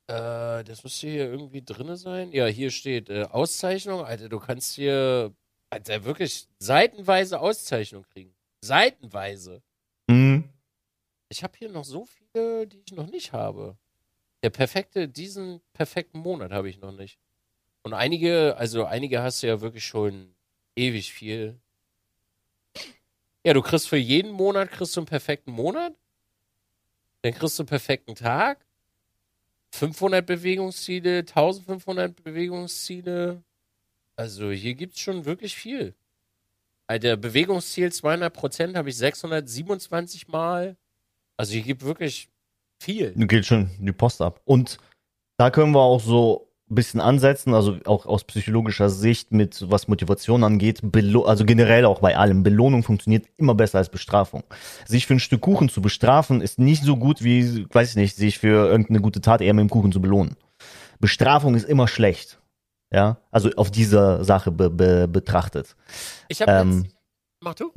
äh, 0.09 0.62
das 0.64 0.84
müsste 0.84 1.09
hier 1.09 1.26
irgendwie 1.26 1.62
drinne 1.62 1.96
sein. 1.96 2.32
Ja, 2.32 2.46
hier 2.46 2.70
steht 2.70 3.11
äh, 3.11 3.24
Auszeichnung. 3.24 4.04
Alter, 4.04 4.28
du 4.28 4.38
kannst 4.38 4.74
hier, 4.74 5.34
Alter, 5.70 6.04
wirklich 6.04 6.46
seitenweise 6.59 7.40
Auszeichnung 7.40 8.04
kriegen. 8.04 8.34
Seitenweise. 8.61 9.62
Mhm. 10.07 10.48
Ich 11.28 11.42
habe 11.42 11.59
hier 11.59 11.70
noch 11.70 11.84
so 11.84 12.04
viele, 12.04 12.66
die 12.66 12.82
ich 12.86 12.92
noch 12.92 13.09
nicht 13.09 13.32
habe. 13.32 13.76
Der 14.42 14.50
perfekte, 14.50 15.09
diesen 15.09 15.61
perfekten 15.72 16.20
Monat 16.20 16.52
habe 16.52 16.68
ich 16.68 16.78
noch 16.80 16.92
nicht. 16.92 17.18
Und 17.82 17.94
einige, 17.94 18.57
also 18.57 18.84
einige 18.84 19.22
hast 19.22 19.42
du 19.42 19.48
ja 19.48 19.61
wirklich 19.61 19.84
schon 19.84 20.34
ewig 20.76 21.12
viel. 21.12 21.61
Ja, 23.44 23.54
du 23.54 23.62
kriegst 23.62 23.88
für 23.88 23.96
jeden 23.96 24.32
Monat 24.32 24.70
kriegst 24.70 24.96
du 24.96 25.00
einen 25.00 25.07
perfekten 25.07 25.52
Monat. 25.52 25.94
Dann 27.22 27.32
kriegst 27.32 27.59
du 27.59 27.62
einen 27.62 27.68
perfekten 27.68 28.14
Tag. 28.14 28.65
500 29.76 30.24
Bewegungsziele, 30.24 31.18
1500 31.18 32.22
Bewegungsziele. 32.22 33.42
Also 34.16 34.50
hier 34.50 34.74
gibt's 34.74 35.00
schon 35.00 35.24
wirklich 35.24 35.54
viel. 35.54 35.94
Alter, 36.86 37.16
Bewegungsziel 37.16 37.92
200 37.92 38.32
Prozent 38.32 38.76
habe 38.76 38.88
ich 38.88 38.96
627 38.96 40.28
Mal. 40.28 40.76
Also 41.36 41.52
hier 41.52 41.62
gibt 41.62 41.82
wirklich 41.82 42.28
viel. 42.78 43.12
Geht 43.26 43.44
schon 43.44 43.70
die 43.78 43.92
Post 43.92 44.22
ab. 44.22 44.40
Und 44.44 44.78
da 45.36 45.50
können 45.50 45.72
wir 45.72 45.82
auch 45.82 46.00
so 46.00 46.45
bisschen 46.68 47.00
ansetzen, 47.00 47.54
also 47.54 47.76
auch 47.84 48.06
aus 48.06 48.24
psychologischer 48.24 48.88
Sicht 48.88 49.32
mit 49.32 49.70
was 49.70 49.88
Motivation 49.88 50.42
angeht, 50.44 50.82
also 51.24 51.44
generell 51.44 51.84
auch 51.84 52.00
bei 52.00 52.16
allem. 52.16 52.42
Belohnung 52.42 52.82
funktioniert 52.82 53.26
immer 53.36 53.54
besser 53.54 53.78
als 53.78 53.88
Bestrafung. 53.88 54.42
Sich 54.86 55.06
für 55.06 55.14
ein 55.14 55.20
Stück 55.20 55.42
Kuchen 55.42 55.68
zu 55.68 55.80
bestrafen 55.80 56.40
ist 56.40 56.58
nicht 56.58 56.82
so 56.82 56.96
gut 56.96 57.22
wie, 57.22 57.66
weiß 57.72 57.90
ich 57.90 57.96
nicht, 57.96 58.16
sich 58.16 58.38
für 58.38 58.68
irgendeine 58.68 59.00
gute 59.00 59.20
Tat 59.20 59.40
eher 59.40 59.54
mit 59.54 59.62
dem 59.62 59.70
Kuchen 59.70 59.92
zu 59.92 60.00
belohnen. 60.00 60.36
Bestrafung 60.98 61.54
ist 61.54 61.64
immer 61.68 61.88
schlecht. 61.88 62.40
Ja, 62.92 63.18
also 63.30 63.50
auf 63.56 63.70
dieser 63.70 64.24
Sache 64.24 64.52
be 64.52 64.70
be 64.70 65.08
betrachtet. 65.08 65.76
Ich 66.28 66.40
habe 66.40 66.52
Ähm, 66.52 66.82
jetzt. 66.84 66.96
Mach 67.42 67.54
du? 67.54 67.70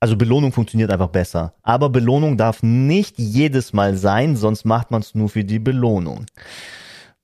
Also 0.00 0.16
Belohnung 0.16 0.52
funktioniert 0.52 0.90
einfach 0.92 1.08
besser. 1.08 1.54
Aber 1.62 1.88
Belohnung 1.88 2.36
darf 2.36 2.62
nicht 2.62 3.18
jedes 3.18 3.72
Mal 3.72 3.96
sein, 3.96 4.36
sonst 4.36 4.64
macht 4.64 4.90
man 4.90 5.00
es 5.00 5.14
nur 5.14 5.28
für 5.28 5.44
die 5.44 5.58
Belohnung. 5.58 6.26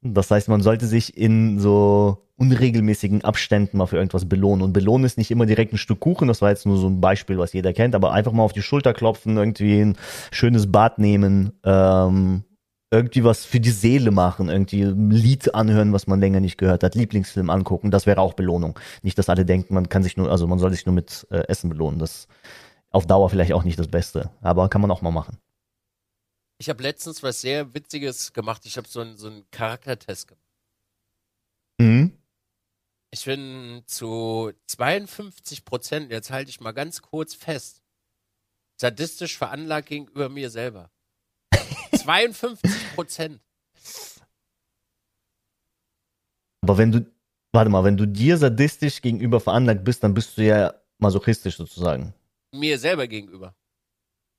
Das 0.05 0.31
heißt, 0.31 0.49
man 0.49 0.61
sollte 0.61 0.87
sich 0.87 1.17
in 1.17 1.59
so 1.59 2.19
unregelmäßigen 2.37 3.25
Abständen 3.25 3.79
mal 3.79 3.87
für 3.87 3.97
irgendwas 3.97 4.29
belohnen. 4.29 4.63
Und 4.63 4.73
belohnen 4.73 5.07
ist 5.07 5.19
nicht 5.19 5.31
immer 5.31 5.47
direkt 5.47 5.73
ein 5.73 5.79
Stück 5.79 6.01
Kuchen, 6.01 6.29
das 6.29 6.43
war 6.43 6.51
jetzt 6.51 6.67
nur 6.67 6.77
so 6.77 6.89
ein 6.89 7.01
Beispiel, 7.01 7.39
was 7.39 7.53
jeder 7.53 7.73
kennt, 7.73 7.95
aber 7.95 8.13
einfach 8.13 8.33
mal 8.33 8.43
auf 8.43 8.53
die 8.53 8.63
Schulter 8.63 8.93
klopfen, 8.93 9.37
irgendwie 9.37 9.81
ein 9.81 9.97
schönes 10.31 10.71
Bad 10.71 10.99
nehmen, 10.99 11.53
ähm, 11.65 12.45
irgendwie 12.91 13.25
was 13.25 13.45
für 13.45 13.61
die 13.61 13.71
Seele 13.71 14.11
machen, 14.11 14.49
irgendwie 14.49 14.83
ein 14.83 15.11
Lied 15.11 15.55
anhören, 15.55 15.93
was 15.93 16.07
man 16.07 16.21
länger 16.21 16.41
nicht 16.41 16.59
gehört 16.59 16.83
hat, 16.83 16.95
Lieblingsfilm 16.95 17.51
angucken, 17.51 17.91
das 17.91 18.07
wäre 18.07 18.21
auch 18.21 18.35
Belohnung. 18.35 18.79
Nicht, 19.03 19.19
dass 19.19 19.29
alle 19.29 19.45
denken, 19.45 19.75
man 19.75 19.89
kann 19.89 20.03
sich 20.03 20.17
nur, 20.17 20.31
also 20.31 20.47
man 20.47 20.59
soll 20.59 20.71
sich 20.73 20.87
nur 20.87 20.95
mit 20.95 21.27
äh, 21.31 21.47
Essen 21.49 21.71
belohnen. 21.71 21.99
Das 21.99 22.29
auf 22.91 23.07
Dauer 23.07 23.29
vielleicht 23.31 23.53
auch 23.53 23.65
nicht 23.65 23.79
das 23.79 23.89
Beste, 23.89 24.31
aber 24.41 24.69
kann 24.69 24.81
man 24.81 24.91
auch 24.91 25.03
mal 25.03 25.11
machen. 25.11 25.39
Ich 26.65 26.71
habe 26.71 26.83
letztens 26.83 27.23
was 27.23 27.43
sehr 27.43 27.75
Witziges 27.75 28.33
gemacht. 28.33 28.63
Ich 28.65 28.79
habe 28.79 28.89
so 28.89 29.01
einen 29.01 29.19
so 29.19 29.27
einen 29.27 29.45
Charaktertest 29.51 30.29
gemacht. 30.29 30.49
Mhm. 31.77 32.17
Ich 33.11 33.27
bin 33.27 33.83
zu 33.85 34.51
52 34.69 35.67
Prozent, 35.67 36.11
jetzt 36.11 36.31
halte 36.31 36.49
ich 36.49 36.63
mal 36.63 36.73
ganz 36.73 37.03
kurz 37.03 37.35
fest, 37.35 37.83
sadistisch 38.77 39.37
veranlagt 39.37 39.91
gegenüber 39.91 40.31
mir 40.31 40.49
selber. 40.49 40.91
52 41.93 42.95
Prozent. 42.95 43.43
Aber 46.63 46.79
wenn 46.79 46.93
du, 46.93 47.13
warte 47.53 47.69
mal, 47.69 47.85
wenn 47.85 47.99
du 47.99 48.07
dir 48.07 48.39
sadistisch 48.39 49.03
gegenüber 49.03 49.39
veranlagt 49.39 49.85
bist, 49.85 50.03
dann 50.03 50.15
bist 50.15 50.39
du 50.39 50.45
ja 50.47 50.73
masochistisch 50.97 51.59
sozusagen. 51.59 52.15
Mir 52.53 52.79
selber 52.79 53.07
gegenüber. 53.07 53.55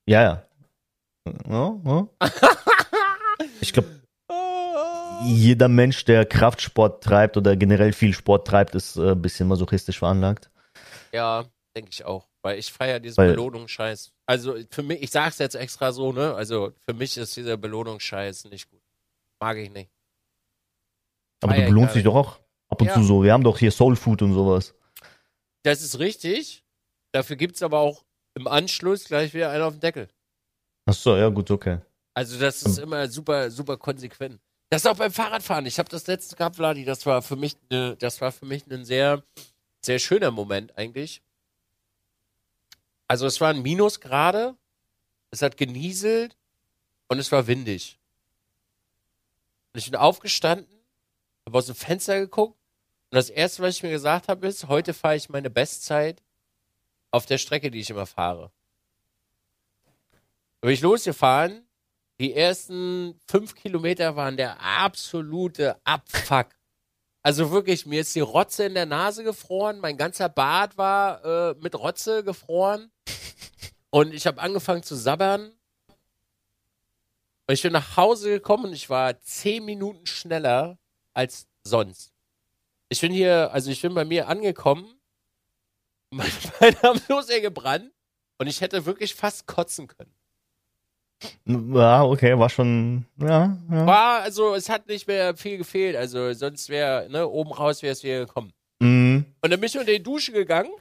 Ja, 0.08 0.24
ja. 0.24 0.46
Ja, 1.50 1.80
ja. 1.86 2.08
Ich 3.62 3.74
glaube, 3.74 3.90
jeder 5.24 5.68
Mensch, 5.68 6.06
der 6.06 6.26
Kraftsport 6.26 7.04
treibt 7.04 7.38
oder 7.38 7.56
generell 7.56 7.94
viel 7.94 8.14
Sport 8.14 8.48
treibt, 8.48 8.76
ist 8.76 8.96
äh, 8.98 9.12
ein 9.12 9.22
bisschen 9.22 9.48
masochistisch 9.48 10.00
veranlagt. 10.00 10.50
Ja, 11.14 11.46
denke 11.76 11.90
ich 11.92 12.04
auch. 12.06 12.28
Weil 12.42 12.60
ich 12.60 12.72
feiere 12.72 13.00
diesen 13.00 13.18
Weil- 13.18 13.32
Belohnungsscheiß. 13.32 14.12
Also 14.28 14.56
für 14.70 14.84
mich, 14.84 15.02
ich 15.02 15.12
sag's 15.12 15.40
jetzt 15.40 15.56
extra 15.56 15.92
so, 15.92 16.12
ne? 16.12 16.34
Also 16.36 16.74
für 16.88 16.94
mich 16.94 17.18
ist 17.18 17.36
dieser 17.38 17.58
Belohnungsscheiß 17.58 18.46
nicht 18.46 18.70
gut. 18.70 18.82
Mag 19.40 19.58
ich 19.58 19.72
nicht. 19.72 19.90
Aber 21.44 21.54
du 21.56 21.66
belohnst 21.66 21.96
dich 21.96 22.04
doch 22.04 22.16
auch 22.16 22.40
ab 22.70 22.82
und 22.82 22.88
Ja. 22.88 22.94
zu 22.94 23.04
so. 23.04 23.24
Wir 23.24 23.34
haben 23.34 23.44
doch 23.44 23.58
hier 23.58 23.72
Soul 23.72 23.96
Food 23.96 24.22
und 24.22 24.34
sowas. 24.34 24.74
Das 25.64 25.82
ist 25.82 26.00
richtig. 26.00 26.64
Dafür 27.14 27.36
gibt's 27.36 27.62
aber 27.64 27.80
auch 27.80 28.04
im 28.36 28.48
Anschluss 28.48 29.06
gleich 29.06 29.34
wieder 29.34 29.50
einen 29.52 29.64
auf 29.64 29.74
den 29.74 29.80
Deckel. 29.80 30.10
Ach 30.86 30.94
so, 30.94 31.16
ja 31.16 31.30
gut, 31.30 31.50
okay. 31.50 31.80
Also 32.14 32.40
das 32.40 32.64
ist 32.64 32.78
immer 32.78 33.08
super, 33.10 33.50
super 33.52 33.78
konsequent. 33.78 34.40
Das 34.70 34.84
ist 34.84 34.88
auch 34.88 34.98
beim 34.98 35.12
Fahrradfahren. 35.12 35.66
Ich 35.66 35.80
habe 35.80 35.90
das 35.90 36.08
letzte 36.08 36.36
gehabt, 36.36 36.56
Vladi. 36.56 36.86
Das 36.86 37.06
war 37.06 37.22
für 37.22 37.36
mich, 37.36 37.58
ne, 37.70 37.96
das 37.98 38.22
war 38.22 38.32
für 38.32 38.46
mich 38.46 38.66
ein 38.68 38.86
sehr, 38.86 39.24
sehr 39.82 40.00
schöner 40.00 40.32
Moment 40.32 40.78
eigentlich. 40.78 41.22
Also 43.08 43.26
es 43.28 43.40
waren 43.42 43.62
Minusgrade, 43.62 44.56
es 45.32 45.42
hat 45.42 45.58
genieselt 45.58 46.36
und 47.08 47.20
es 47.20 47.32
war 47.32 47.48
windig. 47.48 48.00
Und 49.74 49.80
ich 49.80 49.86
bin 49.86 50.00
aufgestanden, 50.00 50.68
habe 51.46 51.58
aus 51.58 51.68
dem 51.68 51.76
Fenster 51.76 52.20
geguckt 52.20 52.58
und 53.12 53.16
das 53.16 53.30
erste, 53.30 53.62
was 53.62 53.76
ich 53.76 53.84
mir 53.84 53.92
gesagt 53.92 54.28
habe, 54.28 54.48
ist, 54.48 54.68
heute 54.68 54.94
fahre 54.94 55.16
ich 55.16 55.30
meine 55.30 55.50
Bestzeit 55.50 56.24
auf 57.12 57.26
der 57.26 57.38
Strecke, 57.38 57.70
die 57.70 57.80
ich 57.80 57.90
immer 57.90 58.06
fahre. 58.06 58.52
Da 60.66 60.70
bin 60.70 60.74
ich 60.74 60.82
losgefahren. 60.82 61.64
Die 62.20 62.34
ersten 62.34 63.20
fünf 63.28 63.54
Kilometer 63.54 64.16
waren 64.16 64.36
der 64.36 64.60
absolute 64.60 65.80
Abfuck. 65.84 66.48
Also 67.22 67.52
wirklich, 67.52 67.86
mir 67.86 68.02
ist 68.02 68.16
die 68.16 68.22
Rotze 68.22 68.64
in 68.64 68.74
der 68.74 68.88
Nase 68.88 69.24
gefroren, 69.24 69.80
mein 69.80 69.96
ganzer 69.96 70.28
Bart 70.28 70.76
war 70.76 71.24
äh, 71.24 71.56
mit 71.60 71.76
Rotze 71.76 72.24
gefroren 72.24 72.92
und 73.92 74.12
ich 74.12 74.26
habe 74.26 74.42
angefangen 74.42 74.82
zu 74.82 74.96
sabbern 74.96 75.52
Und 77.46 77.54
ich 77.54 77.62
bin 77.62 77.72
nach 77.74 77.96
Hause 77.96 78.32
gekommen 78.32 78.66
und 78.66 78.74
ich 78.74 78.90
war 78.90 79.22
zehn 79.22 79.64
Minuten 79.66 80.08
schneller 80.08 80.80
als 81.14 81.48
sonst. 81.64 82.12
Ich 82.90 83.02
bin 83.02 83.12
hier, 83.12 83.52
also 83.54 83.70
ich 83.70 83.84
bin 83.84 83.94
bei 83.94 84.04
mir 84.04 84.28
angekommen. 84.28 85.00
Meine 86.10 86.32
Beine 86.60 86.82
haben 86.82 87.02
so 87.08 87.22
sehr 87.22 87.42
gebrannt 87.42 87.92
und 88.40 88.48
ich 88.48 88.62
hätte 88.62 88.88
wirklich 88.88 89.14
fast 89.14 89.46
kotzen 89.46 89.86
können. 89.86 90.15
Ja, 91.46 92.04
okay, 92.04 92.38
war 92.38 92.50
schon, 92.50 93.06
ja, 93.18 93.58
ja. 93.72 93.86
War, 93.86 94.22
also 94.22 94.56
es 94.56 94.70
hat 94.70 94.88
nicht 94.88 95.08
mehr 95.08 95.36
viel 95.36 95.58
gefehlt. 95.58 95.96
Also 95.96 96.34
sonst 96.34 96.70
wäre, 96.70 97.10
ne, 97.10 97.28
oben 97.28 97.52
raus 97.52 97.82
wäre 97.82 97.94
es 97.94 98.04
wieder 98.04 98.26
gekommen. 98.26 98.54
Mhm. 98.80 99.26
Und 99.42 99.52
dann 99.52 99.60
bin 99.60 99.68
ich 99.68 99.78
unter 99.78 99.92
die 99.92 100.04
Dusche 100.04 100.32
gegangen. 100.32 100.72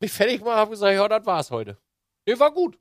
Mich 0.00 0.12
fertig 0.12 0.38
gemacht, 0.40 0.56
hab 0.56 0.70
gesagt, 0.70 0.94
ja, 0.94 1.08
das 1.08 1.24
war's 1.24 1.50
heute. 1.50 1.78
Nee, 2.26 2.38
war 2.38 2.52
gut. 2.52 2.78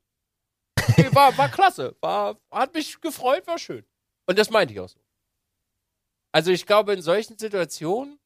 Nee, 0.97 1.07
war, 1.11 1.37
war 1.37 1.49
klasse. 1.49 1.95
War, 2.01 2.37
hat 2.51 2.73
mich 2.73 2.99
gefreut, 2.99 3.47
war 3.47 3.57
schön. 3.57 3.85
Und 4.25 4.37
das 4.37 4.49
meinte 4.49 4.73
ich 4.73 4.79
auch 4.79 4.89
so. 4.89 4.99
Also 6.31 6.51
ich 6.51 6.65
glaube, 6.65 6.93
in 6.93 7.01
solchen 7.01 7.37
Situationen, 7.37 8.19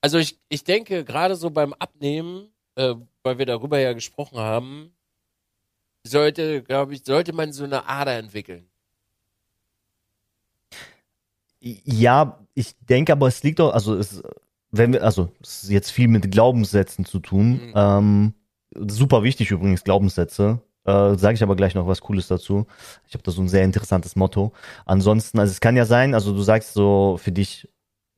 also 0.00 0.18
ich, 0.18 0.38
ich 0.48 0.64
denke, 0.64 1.04
gerade 1.04 1.36
so 1.36 1.50
beim 1.50 1.74
Abnehmen, 1.74 2.52
äh, 2.76 2.94
weil 3.22 3.38
wir 3.38 3.46
darüber 3.46 3.78
ja 3.78 3.92
gesprochen 3.92 4.38
haben, 4.38 4.92
sollte, 6.06 6.62
glaube 6.62 6.94
ich, 6.94 7.04
sollte 7.04 7.32
man 7.32 7.52
so 7.52 7.64
eine 7.64 7.88
Ader 7.88 8.16
entwickeln. 8.16 8.68
Ja, 11.60 12.40
ich 12.54 12.74
denke 12.78 13.12
aber, 13.12 13.28
es 13.28 13.42
liegt 13.42 13.58
doch, 13.58 13.74
also 13.74 13.96
es, 13.96 14.22
wenn 14.70 14.92
wir, 14.92 15.04
also 15.04 15.30
es 15.42 15.64
ist 15.64 15.70
jetzt 15.70 15.90
viel 15.90 16.08
mit 16.08 16.30
Glaubenssätzen 16.30 17.04
zu 17.04 17.18
tun. 17.18 17.66
Mhm. 17.66 17.72
Ähm, 17.74 18.34
super 18.88 19.22
wichtig 19.22 19.50
übrigens, 19.50 19.84
Glaubenssätze. 19.84 20.62
Äh, 20.84 21.16
Sage 21.16 21.34
ich 21.34 21.42
aber 21.42 21.56
gleich 21.56 21.74
noch 21.74 21.86
was 21.86 22.00
Cooles 22.00 22.28
dazu. 22.28 22.66
Ich 23.06 23.12
habe 23.12 23.22
da 23.22 23.30
so 23.30 23.42
ein 23.42 23.48
sehr 23.48 23.64
interessantes 23.64 24.16
Motto. 24.16 24.52
Ansonsten, 24.86 25.38
also 25.38 25.50
es 25.50 25.60
kann 25.60 25.76
ja 25.76 25.84
sein, 25.84 26.14
also 26.14 26.32
du 26.32 26.40
sagst 26.40 26.72
so 26.72 27.18
für 27.22 27.32
dich, 27.32 27.68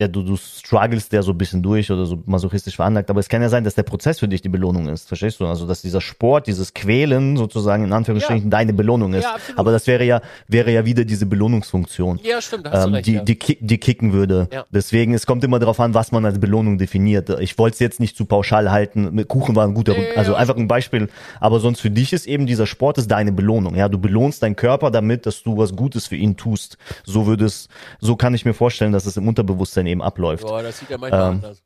ja, 0.03 0.09
du, 0.09 0.22
du 0.22 0.36
strugglest 0.36 1.12
ja 1.12 1.22
so 1.22 1.30
ein 1.30 1.38
bisschen 1.38 1.62
durch 1.62 1.90
oder 1.90 2.05
so 2.07 2.22
masochistisch 2.26 2.76
veranlagt, 2.76 3.09
aber 3.09 3.20
es 3.20 3.28
kann 3.28 3.40
ja 3.40 3.48
sein, 3.48 3.64
dass 3.64 3.74
der 3.74 3.84
Prozess 3.84 4.18
für 4.18 4.28
dich 4.28 4.42
die 4.42 4.48
Belohnung 4.48 4.88
ist, 4.88 5.09
verstehst 5.09 5.40
du? 5.40 5.46
Also, 5.46 5.66
dass 5.66 5.82
dieser 5.82 6.00
Sport, 6.00 6.46
dieses 6.46 6.74
Quälen 6.74 7.36
sozusagen 7.36 7.84
in 7.84 7.92
Anführungsstrichen 7.92 8.50
deine 8.50 8.72
Belohnung 8.72 9.14
ist. 9.14 9.24
Ja, 9.24 9.34
absolut. 9.34 9.59
aber 9.59 9.72
das 9.72 9.86
wäre 9.86 10.05
ja, 10.05 10.20
wäre 10.48 10.72
ja 10.72 10.84
wieder 10.84 11.05
diese 11.05 11.26
Belohnungsfunktion 11.26 12.20
Ja, 12.22 12.42
stimmt, 12.42 12.68
hast 12.68 12.84
du 12.84 12.88
ähm, 12.88 12.94
recht. 12.94 13.07
die, 13.07 13.14
ja. 13.14 13.22
die, 13.22 13.36
kick, 13.36 13.59
die 13.61 13.78
kicken 13.78 14.12
würde. 14.12 14.48
Ja. 14.53 14.66
Deswegen, 14.70 15.14
es 15.14 15.24
kommt 15.26 15.44
immer 15.44 15.59
darauf 15.59 15.78
an, 15.80 15.94
was 15.94 16.12
man 16.12 16.24
als 16.24 16.38
Belohnung 16.38 16.78
definiert. 16.78 17.30
Ich 17.40 17.57
wollte 17.59 17.74
es 17.74 17.80
jetzt 17.80 18.00
nicht 18.00 18.16
zu 18.16 18.24
pauschal 18.24 18.70
halten. 18.70 19.14
Mit 19.14 19.28
Kuchen 19.28 19.55
war 19.55 19.66
ein 19.66 19.74
guter, 19.74 19.92
Nee, 19.92 20.16
also 20.16 20.32
ja. 20.32 20.38
einfach 20.38 20.57
ein 20.57 20.68
Beispiel. 20.68 21.09
Aber 21.40 21.61
sonst 21.61 21.80
für 21.80 21.90
dich 21.90 22.12
ist 22.12 22.26
eben 22.26 22.46
dieser 22.46 22.66
Sport 22.66 22.98
ist 22.98 23.09
deine 23.11 23.32
Belohnung. 23.32 23.76
Ja, 23.76 23.88
du 23.88 23.98
belohnst 23.98 24.42
deinen 24.42 24.57
Körper 24.57 24.90
damit, 24.90 25.26
dass 25.26 25.42
du 25.42 25.57
was 25.57 25.74
Gutes 25.76 26.07
für 26.07 26.16
ihn 26.16 26.36
tust. 26.36 26.78
So 27.05 27.26
würde 27.26 27.44
es, 27.44 27.68
so 28.00 28.16
kann 28.16 28.34
ich 28.34 28.44
mir 28.44 28.55
vorstellen, 28.55 28.92
dass 28.92 29.07
es 29.07 29.16
im 29.16 29.28
Unterbewusstsein 29.28 29.86
eben 29.93 30.03
abläuft. 30.03 30.45
Boah, 30.45 30.62
das 30.62 30.78
sieht 30.78 30.90
ja 30.90 30.99
manchmal 30.99 31.20
Ähm, 31.20 31.34
anders. 31.36 31.62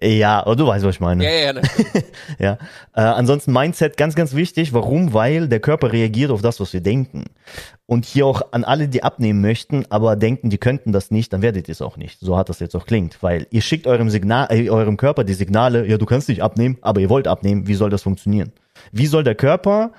Ja, 0.00 0.44
aber 0.44 0.54
du 0.54 0.64
weißt, 0.64 0.84
was 0.84 0.94
ich 0.94 1.00
meine. 1.00 1.24
Ja, 1.24 1.52
ja. 1.52 1.62
Ja. 2.38 2.52
Äh, 2.94 3.00
ansonsten 3.00 3.52
Mindset 3.52 3.96
ganz, 3.96 4.14
ganz 4.14 4.32
wichtig. 4.34 4.72
Warum? 4.72 5.12
Weil 5.12 5.48
der 5.48 5.58
Körper 5.58 5.92
reagiert 5.92 6.30
auf 6.30 6.40
das, 6.40 6.60
was 6.60 6.72
wir 6.72 6.80
denken. 6.80 7.24
Und 7.86 8.04
hier 8.04 8.26
auch 8.26 8.52
an 8.52 8.62
alle, 8.62 8.86
die 8.88 9.02
abnehmen 9.02 9.40
möchten, 9.40 9.86
aber 9.90 10.14
denken, 10.14 10.50
die 10.50 10.58
könnten 10.58 10.92
das 10.92 11.10
nicht, 11.10 11.32
dann 11.32 11.42
werdet 11.42 11.66
ihr 11.66 11.72
es 11.72 11.82
auch 11.82 11.96
nicht. 11.96 12.20
So 12.20 12.36
hat 12.36 12.48
das 12.48 12.60
jetzt 12.60 12.76
auch 12.76 12.86
klingt. 12.86 13.20
Weil 13.24 13.48
ihr 13.50 13.60
schickt 13.60 13.88
eurem 13.88 14.08
Signal, 14.08 14.46
äh, 14.50 14.70
eurem 14.70 14.96
Körper 14.96 15.24
die 15.24 15.34
Signale, 15.34 15.84
ja, 15.86 15.98
du 15.98 16.06
kannst 16.06 16.28
nicht 16.28 16.42
abnehmen, 16.44 16.78
aber 16.80 17.00
ihr 17.00 17.10
wollt 17.10 17.26
abnehmen. 17.26 17.66
Wie 17.66 17.74
soll 17.74 17.90
das 17.90 18.02
funktionieren? 18.02 18.52
Wie 18.92 19.06
soll 19.06 19.24
der 19.24 19.34
Körper 19.34 19.90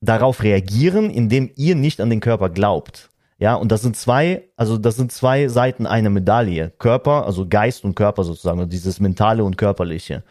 darauf 0.00 0.42
reagieren, 0.42 1.08
indem 1.08 1.50
ihr 1.54 1.76
nicht 1.76 2.00
an 2.00 2.10
den 2.10 2.20
Körper 2.20 2.50
glaubt? 2.50 3.09
Ja, 3.40 3.54
und 3.54 3.72
das 3.72 3.80
sind 3.80 3.96
zwei, 3.96 4.50
also 4.54 4.76
das 4.76 4.96
sind 4.96 5.12
zwei 5.12 5.48
Seiten 5.48 5.86
einer 5.86 6.10
Medaille. 6.10 6.70
Körper, 6.78 7.24
also 7.24 7.48
Geist 7.48 7.84
und 7.84 7.94
Körper 7.94 8.22
sozusagen, 8.22 8.60
und 8.60 8.70
dieses 8.70 9.00
mentale 9.00 9.42
und 9.42 9.56
körperliche. 9.56 10.22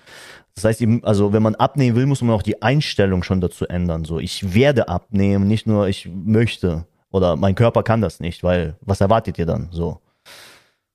Das 0.54 0.64
heißt, 0.64 0.82
eben, 0.82 1.04
also 1.04 1.34
wenn 1.34 1.42
man 1.42 1.56
abnehmen 1.56 1.98
will, 1.98 2.06
muss 2.06 2.22
man 2.22 2.36
auch 2.36 2.44
die 2.44 2.62
Einstellung 2.62 3.24
schon 3.24 3.42
dazu 3.42 3.66
ändern. 3.66 4.06
So, 4.06 4.20
ich 4.20 4.54
werde 4.54 4.90
abnehmen, 4.90 5.48
nicht 5.48 5.66
nur 5.66 5.88
ich 5.88 6.08
möchte 6.08 6.86
oder 7.12 7.36
mein 7.36 7.56
Körper 7.56 7.82
kann 7.82 8.02
das 8.02 8.20
nicht, 8.20 8.44
weil 8.44 8.78
was 8.82 9.02
erwartet 9.02 9.40
ihr 9.40 9.48
dann? 9.48 9.70
So. 9.72 10.00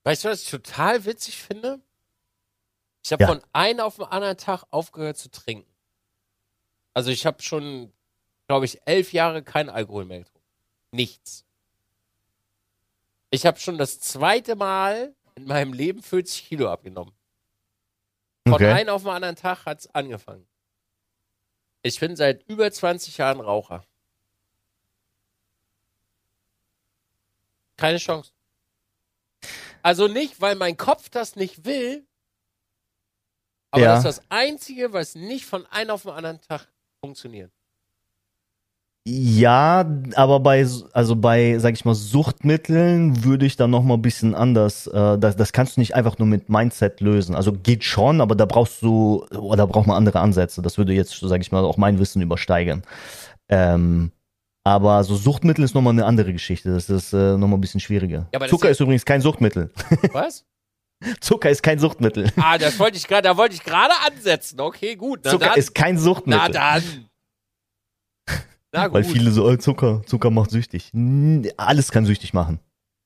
Weißt 0.04 0.24
du, 0.24 0.28
was 0.28 0.42
ich 0.42 0.50
total 0.50 1.04
witzig 1.06 1.42
finde? 1.42 1.80
Ich 3.04 3.10
habe 3.12 3.24
Ja. 3.24 3.28
von 3.28 3.40
einem 3.52 3.80
auf 3.80 3.96
den 3.96 4.04
anderen 4.04 4.36
Tag 4.36 4.62
aufgehört 4.70 5.16
zu 5.16 5.30
trinken. 5.32 5.68
Also 6.92 7.10
ich 7.10 7.26
habe 7.26 7.42
schon, 7.42 7.90
glaube 8.46 8.66
ich, 8.66 8.78
elf 8.86 9.12
Jahre 9.12 9.42
keinen 9.42 9.68
Alkohol 9.68 10.04
mehr 10.04 10.20
getrunken. 10.20 10.46
Nichts. 10.92 11.44
Ich 13.34 13.44
habe 13.46 13.58
schon 13.58 13.78
das 13.78 13.98
zweite 13.98 14.54
Mal 14.54 15.12
in 15.34 15.46
meinem 15.46 15.72
Leben 15.72 16.00
40 16.04 16.46
Kilo 16.46 16.70
abgenommen. 16.70 17.12
Von 18.46 18.54
Okay. 18.54 18.70
einem 18.70 18.90
auf 18.90 19.02
den 19.02 19.10
anderen 19.10 19.34
Tag 19.34 19.66
hat's 19.66 19.88
angefangen. 19.88 20.46
Ich 21.82 21.98
bin 21.98 22.14
seit 22.14 22.44
über 22.48 22.70
20 22.70 23.16
Jahren 23.18 23.40
Raucher. 23.40 23.84
Keine 27.76 27.98
Chance. 27.98 28.30
Also 29.82 30.06
nicht, 30.06 30.40
weil 30.40 30.54
mein 30.54 30.76
Kopf 30.76 31.08
das 31.10 31.34
nicht 31.34 31.64
will, 31.64 32.06
aber 33.72 33.82
Ja. 33.82 33.94
das 33.96 34.04
ist 34.04 34.18
das 34.18 34.30
Einzige, 34.30 34.92
was 34.92 35.16
nicht 35.16 35.44
von 35.44 35.66
einem 35.66 35.90
auf 35.90 36.02
den 36.02 36.12
anderen 36.12 36.40
Tag 36.40 36.68
funktioniert. 37.00 37.50
Ja, 39.06 39.84
aber 40.14 40.40
bei, 40.40 40.66
also 40.92 41.16
bei, 41.16 41.58
sag 41.58 41.74
ich 41.74 41.84
mal, 41.84 41.94
Suchtmitteln 41.94 43.22
würde 43.22 43.44
ich 43.44 43.56
dann 43.56 43.70
noch 43.70 43.82
mal 43.82 43.94
ein 43.94 44.02
bisschen 44.02 44.34
anders. 44.34 44.86
Äh, 44.86 45.18
das, 45.18 45.36
das 45.36 45.52
kannst 45.52 45.76
du 45.76 45.80
nicht 45.80 45.94
einfach 45.94 46.16
nur 46.18 46.26
mit 46.26 46.48
Mindset 46.48 47.02
lösen. 47.02 47.34
Also 47.34 47.52
geht 47.52 47.84
schon, 47.84 48.22
aber 48.22 48.34
da 48.34 48.46
brauchst 48.46 48.80
du, 48.80 49.26
oder 49.30 49.66
braucht 49.66 49.86
man 49.86 49.98
andere 49.98 50.20
Ansätze. 50.20 50.62
Das 50.62 50.78
würde 50.78 50.94
jetzt, 50.94 51.18
sag 51.20 51.42
ich 51.42 51.52
mal, 51.52 51.64
auch 51.64 51.76
mein 51.76 51.98
Wissen 51.98 52.22
übersteigern. 52.22 52.82
Ähm, 53.50 54.10
aber 54.66 55.04
so 55.04 55.16
Suchtmittel 55.16 55.62
ist 55.64 55.74
noch 55.74 55.82
mal 55.82 55.90
eine 55.90 56.06
andere 56.06 56.32
Geschichte. 56.32 56.72
Das 56.72 56.88
ist 56.88 57.12
äh, 57.12 57.36
noch 57.36 57.46
mal 57.46 57.58
ein 57.58 57.60
bisschen 57.60 57.80
schwieriger. 57.80 58.26
Ja, 58.32 58.40
Zucker 58.46 58.70
ist 58.70 58.78
ist 58.78 58.80
übrigens 58.80 59.04
kein 59.04 59.20
Suchtmittel. 59.20 59.70
Was? 60.12 60.46
Zucker 61.20 61.50
ist 61.50 61.62
kein 61.62 61.78
Suchtmittel. 61.78 62.32
Ah, 62.36 62.56
das 62.56 62.78
wollte 62.78 62.96
ich 62.96 63.06
gerade, 63.06 63.28
da 63.28 63.36
wollte 63.36 63.54
ich 63.54 63.62
gerade 63.62 63.92
ansetzen. 64.06 64.58
Okay, 64.58 64.96
gut. 64.96 65.20
Na 65.24 65.32
Zucker 65.32 65.48
dann. 65.48 65.58
ist 65.58 65.74
kein 65.74 65.96
na 65.96 66.00
Suchtmittel. 66.00 66.52
dann. 66.52 66.82
Na 68.74 68.88
gut. 68.88 68.94
Weil 68.94 69.04
viele 69.04 69.30
so, 69.30 69.46
oh, 69.46 69.56
Zucker, 69.56 70.02
Zucker 70.04 70.30
macht 70.30 70.50
süchtig. 70.50 70.90
Alles 71.56 71.92
kann 71.92 72.04
süchtig 72.04 72.34
machen. 72.34 72.58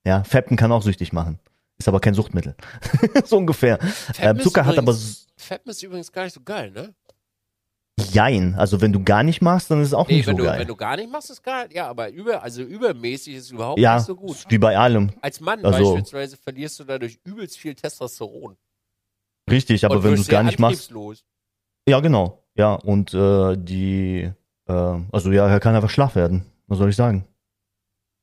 Ja, 0.06 0.24
Feppen 0.24 0.56
kann 0.56 0.72
auch 0.72 0.82
süchtig 0.82 1.12
machen. 1.12 1.38
Ist 1.76 1.88
aber 1.88 2.00
kein 2.00 2.14
Suchtmittel. 2.14 2.56
so 3.26 3.36
ungefähr. 3.36 3.78
Ähm, 4.18 4.40
Zucker 4.40 4.64
hat 4.64 4.78
aber 4.78 4.92
übrigens- 4.92 5.26
Fetten 5.36 5.68
ist 5.68 5.82
übrigens 5.82 6.10
gar 6.10 6.24
nicht 6.24 6.32
so 6.32 6.40
geil, 6.42 6.70
ne? 6.70 6.94
Jein. 8.12 8.54
Also 8.54 8.80
wenn 8.80 8.92
du 8.92 9.02
gar 9.04 9.22
nicht 9.22 9.42
machst, 9.42 9.70
dann 9.70 9.82
ist 9.82 9.88
es 9.88 9.94
auch 9.94 10.08
Nee, 10.08 10.16
nicht 10.16 10.26
so 10.26 10.32
du, 10.32 10.44
geil. 10.44 10.60
wenn 10.60 10.68
du 10.68 10.74
gar 10.76 10.96
nicht 10.96 11.10
machst, 11.12 11.30
ist 11.30 11.42
geil. 11.42 11.68
Ja, 11.72 11.88
aber 11.88 12.08
über, 12.10 12.42
also 12.42 12.62
übermäßig 12.62 13.34
ist 13.34 13.50
überhaupt 13.50 13.78
ja, 13.78 13.96
nicht 13.96 14.06
so 14.06 14.16
gut. 14.16 14.44
wie 14.48 14.58
bei 14.58 14.76
allem. 14.78 15.10
Als 15.20 15.40
Mann 15.40 15.64
Also- 15.64 15.84
beispielsweise 15.94 16.36
verlierst 16.38 16.80
du 16.80 16.84
dadurch 16.84 17.18
übelst 17.24 17.58
viel 17.58 17.74
Testosteron. 17.74 18.56
Richtig, 19.50 19.84
aber 19.84 19.96
Und 19.96 20.04
wenn 20.04 20.14
du 20.14 20.20
es 20.22 20.28
gar 20.28 20.42
nicht 20.42 20.58
machst. 20.58 20.92
Ja, 21.88 22.00
genau. 22.00 22.42
Ja, 22.54 22.74
und 22.74 23.14
äh, 23.14 23.56
die, 23.56 24.30
also 24.72 25.32
ja, 25.32 25.48
er 25.48 25.60
kann 25.60 25.74
einfach 25.74 25.90
schlaff 25.90 26.14
werden. 26.14 26.44
Was 26.66 26.78
soll 26.78 26.90
ich 26.90 26.96
sagen? 26.96 27.24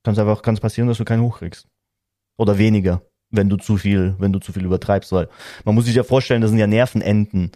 Kann 0.03 0.17
einfach, 0.17 0.41
kann 0.41 0.53
es 0.53 0.61
passieren, 0.61 0.87
dass 0.87 0.99
du 0.99 1.05
keinen 1.05 1.23
hochkriegst. 1.23 1.67
Oder 2.37 2.57
weniger, 2.57 3.01
wenn 3.31 3.49
du 3.49 3.57
zu 3.57 3.77
viel, 3.77 4.15
wenn 4.19 4.31
du 4.31 4.39
zu 4.39 4.53
viel 4.53 4.65
übertreibst, 4.65 5.11
weil 5.11 5.27
man 5.63 5.73
muss 5.73 5.85
sich 5.85 5.95
ja 5.95 6.03
vorstellen, 6.03 6.41
das 6.41 6.51
sind 6.51 6.59
ja 6.59 6.67
Nervenenden, 6.67 7.51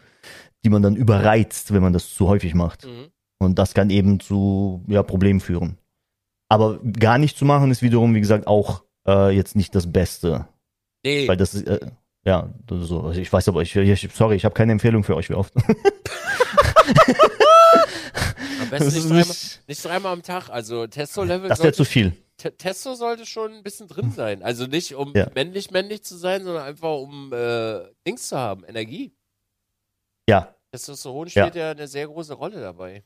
die 0.63 0.69
man 0.69 0.81
dann 0.81 0.95
überreizt, 0.95 1.73
wenn 1.73 1.83
man 1.83 1.93
das 1.93 2.13
zu 2.13 2.27
häufig 2.27 2.55
macht. 2.55 2.85
Mhm. 2.85 3.11
Und 3.37 3.59
das 3.59 3.73
kann 3.73 3.89
eben 3.89 4.19
zu 4.19 4.83
ja, 4.87 5.03
Problemen 5.03 5.39
führen. 5.39 5.77
Aber 6.49 6.79
gar 6.79 7.19
nicht 7.19 7.37
zu 7.37 7.45
machen 7.45 7.69
ist 7.71 7.83
wiederum, 7.83 8.15
wie 8.15 8.19
gesagt, 8.19 8.47
auch 8.47 8.83
äh, 9.07 9.29
jetzt 9.29 9.55
nicht 9.55 9.75
das 9.75 9.91
Beste. 9.91 10.47
Nee, 11.05 11.27
Weil 11.27 11.37
das 11.37 11.53
ist, 11.53 11.67
äh, 11.67 11.91
ja, 12.25 12.49
so. 12.69 13.01
Also 13.01 13.21
ich 13.21 13.31
weiß 13.31 13.47
aber, 13.47 13.61
ich, 13.61 13.75
ich 13.75 14.09
sorry, 14.13 14.35
ich 14.35 14.45
habe 14.45 14.55
keine 14.55 14.71
Empfehlung 14.71 15.03
für 15.03 15.15
euch, 15.15 15.29
wie 15.29 15.35
oft. 15.35 15.53
am 18.71 18.79
besten 18.79 18.93
nicht 18.95 19.09
dreimal, 19.09 19.35
nicht, 19.67 19.85
dreimal 19.85 20.13
am 20.13 20.23
Tag. 20.23 20.49
Also 20.49 20.87
Testo-Level 20.87 21.49
das 21.49 21.59
wäre 21.61 21.73
zu 21.73 21.85
viel. 21.85 22.13
Te- 22.37 22.55
Testo 22.55 22.93
sollte 22.95 23.25
schon 23.25 23.51
ein 23.53 23.63
bisschen 23.63 23.87
drin 23.87 24.11
sein. 24.11 24.43
Also 24.43 24.65
nicht 24.65 24.95
um 24.95 25.13
Ja. 25.15 25.27
männlich 25.35 25.71
männlich 25.71 26.03
zu 26.03 26.15
sein, 26.17 26.43
sondern 26.43 26.63
einfach 26.63 26.97
um 26.99 27.33
äh, 27.33 27.81
Dings 28.07 28.27
zu 28.29 28.37
haben, 28.37 28.63
Energie. 28.63 29.13
Ja, 30.29 30.53
Testosteron 30.71 31.27
Ja. 31.27 31.43
spielt 31.43 31.55
ja. 31.55 31.71
eine 31.71 31.87
sehr 31.87 32.07
große 32.07 32.33
Rolle 32.33 32.59
dabei. 32.61 33.03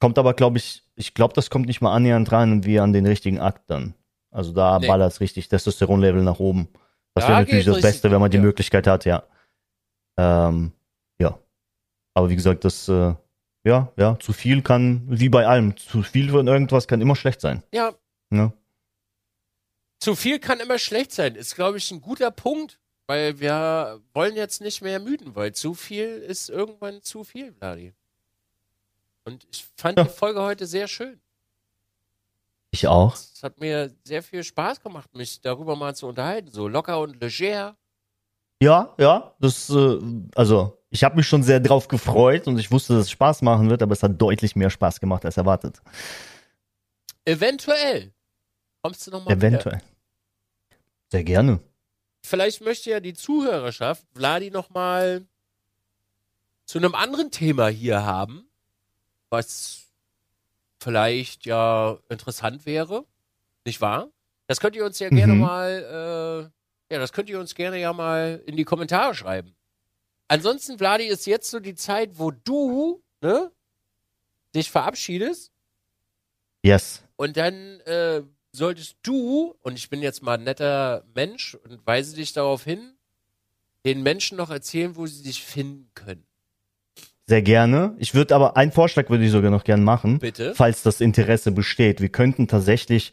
kommt 0.00 0.16
aber, 0.18 0.34
glaube 0.34 0.58
ich, 0.58 0.84
ich 0.94 1.12
glaube, 1.14 1.34
das 1.34 1.50
kommt 1.50 1.66
nicht 1.66 1.80
mal 1.80 1.92
annähernd 1.92 2.30
dran 2.30 2.64
wie 2.64 2.78
an 2.78 2.92
den 2.92 3.04
richtigen 3.06 3.40
Akt 3.40 3.68
dann. 3.70 3.94
Also 4.30 4.52
da 4.52 4.78
Nee. 4.78 4.86
ballert 4.86 5.12
es 5.12 5.20
richtig 5.20 5.48
Testosteronlevel 5.48 6.22
nach 6.22 6.38
oben. 6.38 6.68
Das 7.14 7.24
Da 7.24 7.30
wäre 7.30 7.40
natürlich 7.40 7.64
das 7.64 7.80
Beste, 7.80 8.08
wenn 8.12 8.20
man 8.20 8.30
die 8.30 8.36
ja. 8.36 8.42
Möglichkeit 8.44 8.86
hat, 8.86 9.04
ja. 9.06 9.24
Ähm, 10.16 10.70
ja. 11.18 11.36
Aber 12.14 12.30
wie 12.30 12.36
gesagt, 12.36 12.64
das, 12.64 12.88
äh, 12.88 13.14
ja, 13.64 13.92
ja, 13.96 14.18
zu 14.18 14.32
viel 14.32 14.62
kann, 14.62 15.02
wie 15.08 15.28
bei 15.28 15.46
allem, 15.46 15.76
zu 15.76 16.02
viel 16.02 16.30
von 16.30 16.46
irgendwas 16.46 16.88
kann 16.88 17.00
immer 17.00 17.16
schlecht 17.16 17.40
sein. 17.40 17.62
Ja. 17.72 17.92
Ne? 18.30 18.52
Zu 20.00 20.14
viel 20.14 20.38
kann 20.38 20.60
immer 20.60 20.78
schlecht 20.78 21.12
sein, 21.12 21.34
ist, 21.34 21.54
glaube 21.54 21.78
ich, 21.78 21.90
ein 21.90 22.00
guter 22.00 22.30
Punkt, 22.30 22.78
weil 23.06 23.40
wir 23.40 24.00
wollen 24.14 24.36
jetzt 24.36 24.60
nicht 24.60 24.80
mehr 24.82 25.00
müden, 25.00 25.34
weil 25.34 25.52
zu 25.52 25.74
viel 25.74 26.06
ist 26.06 26.50
irgendwann 26.50 27.02
zu 27.02 27.24
viel, 27.24 27.52
Vladi. 27.52 27.92
Und 29.24 29.46
ich 29.50 29.66
fand 29.76 29.98
Ja. 29.98 30.04
die 30.04 30.10
Folge 30.10 30.40
heute 30.40 30.66
sehr 30.66 30.88
schön. 30.88 31.20
Ich 32.70 32.86
auch. 32.86 33.14
Es 33.14 33.42
hat 33.42 33.58
mir 33.60 33.94
sehr 34.04 34.22
viel 34.22 34.44
Spaß 34.44 34.80
gemacht, 34.82 35.14
mich 35.14 35.40
darüber 35.40 35.74
mal 35.74 35.94
zu 35.96 36.06
unterhalten. 36.06 36.50
So 36.50 36.68
locker 36.68 37.00
und 37.00 37.20
leger. 37.20 37.76
Ja, 38.60 38.94
ja, 38.98 39.34
das, 39.40 39.70
äh, 39.70 39.98
also 40.34 40.77
ich 40.90 41.04
habe 41.04 41.16
mich 41.16 41.26
schon 41.26 41.42
sehr 41.42 41.60
drauf 41.60 41.88
gefreut 41.88 42.46
und 42.46 42.58
ich 42.58 42.70
wusste, 42.70 42.94
dass 42.94 43.02
es 43.06 43.10
Spaß 43.10 43.42
machen 43.42 43.68
wird, 43.70 43.82
aber 43.82 43.92
es 43.92 44.02
hat 44.02 44.20
deutlich 44.20 44.56
mehr 44.56 44.70
Spaß 44.70 45.00
gemacht 45.00 45.24
als 45.24 45.36
erwartet. 45.36 45.80
Eventuell 47.24 48.12
kommst 48.82 49.06
du 49.06 49.10
nochmal 49.10 49.36
Wieder. 49.36 49.48
Eventuell. 49.48 49.82
Sehr 51.10 51.24
gerne. 51.24 51.60
Vielleicht 52.22 52.60
möchte 52.62 52.90
ja 52.90 53.00
die 53.00 53.14
Zuhörerschaft 53.14 54.04
Vladi 54.14 54.50
nochmal 54.50 55.26
zu 56.64 56.78
einem 56.78 56.94
anderen 56.94 57.30
Thema 57.30 57.68
hier 57.68 58.04
haben, 58.04 58.48
was 59.30 59.86
vielleicht 60.80 61.46
ja 61.46 61.98
interessant 62.08 62.66
wäre, 62.66 63.04
nicht 63.64 63.80
wahr? 63.80 64.08
Das 64.46 64.60
könnt 64.60 64.76
ihr 64.76 64.84
uns 64.84 64.98
ja 64.98 65.08
gerne 65.08 65.34
Mhm. 65.34 65.40
mal, 65.40 66.50
äh, 66.90 66.94
ja, 66.94 66.98
das 67.00 67.12
könnt 67.12 67.28
ihr 67.28 67.40
uns 67.40 67.54
gerne 67.54 67.78
ja 67.78 67.92
mal 67.92 68.42
in 68.46 68.56
die 68.56 68.64
Kommentare 68.64 69.14
schreiben. 69.14 69.54
Ansonsten, 70.28 70.78
Vladi, 70.78 71.04
ist 71.04 71.26
jetzt 71.26 71.50
so 71.50 71.58
die 71.60 71.74
Zeit, 71.74 72.18
wo 72.18 72.30
du, 72.30 73.02
ne, 73.22 73.50
dich 74.54 74.70
verabschiedest 74.70 75.50
Yes. 76.62 77.02
und 77.16 77.36
dann 77.36 77.80
äh, 77.80 78.22
solltest 78.52 78.96
du, 79.02 79.54
und 79.62 79.76
ich 79.78 79.88
bin 79.90 80.02
jetzt 80.02 80.22
mal 80.22 80.34
ein 80.38 80.44
netter 80.44 81.04
Mensch 81.14 81.54
und 81.54 81.86
weise 81.86 82.14
dich 82.16 82.32
darauf 82.32 82.64
hin, 82.64 82.94
den 83.86 84.02
Menschen 84.02 84.36
noch 84.36 84.50
erzählen, 84.50 84.96
wo 84.96 85.06
sie 85.06 85.22
dich 85.22 85.42
finden 85.42 85.90
können. 85.94 86.24
Sehr 87.26 87.42
gerne. 87.42 87.94
Ich 87.98 88.14
würde 88.14 88.34
aber 88.34 88.56
einen 88.56 88.72
Vorschlag 88.72 89.08
würde 89.10 89.24
ich 89.24 89.30
sogar 89.30 89.50
noch 89.50 89.64
gern 89.64 89.84
machen, 89.84 90.18
Bitte? 90.18 90.54
falls 90.54 90.82
das 90.82 91.00
Interesse 91.00 91.52
besteht. 91.52 92.00
Wir 92.00 92.08
könnten 92.08 92.48
tatsächlich 92.48 93.12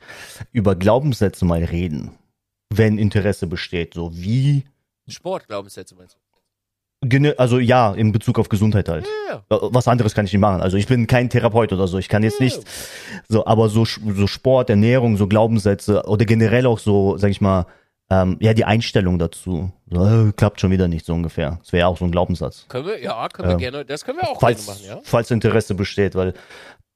über 0.54 0.76
Glaubenssätze 0.76 1.44
mal 1.46 1.64
reden, 1.64 2.18
wenn 2.70 2.98
Interesse 2.98 3.46
besteht. 3.46 3.94
So 3.94 4.16
wie, 4.16 4.64
Sportglaubenssätze 5.08 5.96
meinst 5.96 6.16
gene- 6.16 6.25
also 7.38 7.60
ja, 7.60 7.94
in 7.94 8.12
Bezug 8.12 8.40
auf 8.40 8.50
Gesundheit 8.50 8.90
halt. 8.90 9.06
Ja, 9.30 9.36
Äh, 9.50 9.58
Was 9.72 9.88
anderes 9.88 10.14
kann 10.16 10.26
ich 10.26 10.34
nicht 10.34 10.42
machen. 10.42 10.62
Also 10.62 10.78
ich 10.78 10.88
bin 10.88 11.08
kein 11.08 11.30
Therapeut 11.30 11.72
oder 11.74 11.88
so. 11.88 11.98
Ich 11.98 12.10
kann 12.10 12.24
jetzt 12.24 12.40
nicht 12.40 12.60
so, 13.28 13.46
aber 13.46 13.70
so, 13.70 13.86
so 13.86 14.28
Sport, 14.28 14.70
Ernährung, 14.70 15.18
so 15.18 15.28
Glaubenssätze 15.28 16.04
oder 16.06 16.26
generell 16.26 16.66
auch 16.66 16.80
so, 16.80 17.18
sag 17.18 17.32
ich 17.32 17.42
mal, 17.42 17.66
ähm, 18.10 18.38
ja, 18.40 18.54
die 18.54 18.66
Einstellung 18.66 19.18
dazu. 19.18 19.72
So, 19.90 20.06
äh, 20.06 20.32
klappt 20.34 20.62
schon 20.62 20.70
wieder 20.72 20.88
nicht 20.88 21.06
so 21.06 21.14
ungefähr. 21.14 21.58
Das 21.64 21.74
wäre 21.74 21.82
ja 21.82 21.88
auch 21.88 21.98
so 21.98 22.06
ein 22.06 22.12
Glaubenssatz. 22.12 22.66
können 22.70 22.86
wir, 22.86 23.02
ja, 23.02 23.28
können 23.30 23.48
wir 23.50 23.54
Ähm, 23.54 23.60
gerne, 23.60 23.86
das 23.86 24.06
können 24.06 24.20
wir 24.20 24.30
auch 24.30 24.40
falls, 24.40 24.66
gerne 24.66 24.80
machen, 24.80 24.88
ja. 24.98 25.02
falls 25.04 25.32
Interesse 25.32 25.74
besteht, 25.74 26.14
weil 26.16 26.34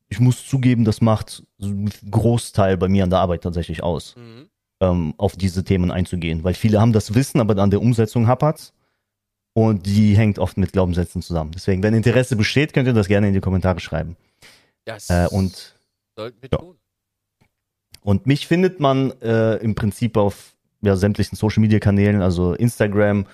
ich 0.10 0.20
muss 0.20 0.46
zugeben, 0.48 0.86
das 0.86 1.02
macht 1.02 1.44
einen 1.62 1.90
Großteil 2.12 2.78
bei 2.78 2.88
mir 2.88 3.04
an 3.04 3.10
der 3.10 3.20
Arbeit 3.20 3.42
tatsächlich 3.42 3.82
aus, 3.84 4.16
Mhm. 4.18 4.50
ähm, 4.82 5.14
auf 5.18 5.36
diese 5.36 5.64
Themen 5.64 5.90
einzugehen, 5.92 6.44
weil 6.44 6.54
viele 6.54 6.80
haben 6.80 6.94
das 6.94 7.14
Wissen, 7.16 7.42
aber 7.42 7.60
an 7.62 7.72
der 7.72 7.82
Umsetzung 7.82 8.28
hapert's 8.28 8.74
und 9.54 9.86
die 9.86 10.16
hängt 10.16 10.40
oft 10.40 10.58
mit 10.58 10.72
Glaubenssätzen 10.72 11.22
zusammen. 11.22 11.52
Deswegen, 11.54 11.84
wenn 11.84 11.94
Interesse 11.94 12.36
besteht, 12.36 12.74
könnt 12.74 12.88
ihr 12.88 12.94
das 12.94 13.08
gerne 13.08 13.28
in 13.28 13.34
die 13.34 13.42
Kommentare 13.42 13.80
schreiben. 13.80 14.16
Das 14.86 15.10
Äh, 15.10 15.28
und 15.32 15.76
sollten 16.16 16.42
wir 16.42 16.50
ja. 16.52 16.58
tun. 16.58 16.78
Und 18.02 18.26
mich 18.26 18.48
findet 18.48 18.80
man 18.80 19.12
äh, 19.22 19.56
im 19.58 19.76
Prinzip 19.76 20.18
auf 20.18 20.56
ja, 20.82 20.96
sämtlichen 20.96 21.36
Social 21.36 21.62
Media 21.62 21.80
Kanälen, 21.80 22.22
also 22.22 22.54
Instagram, 22.54 23.26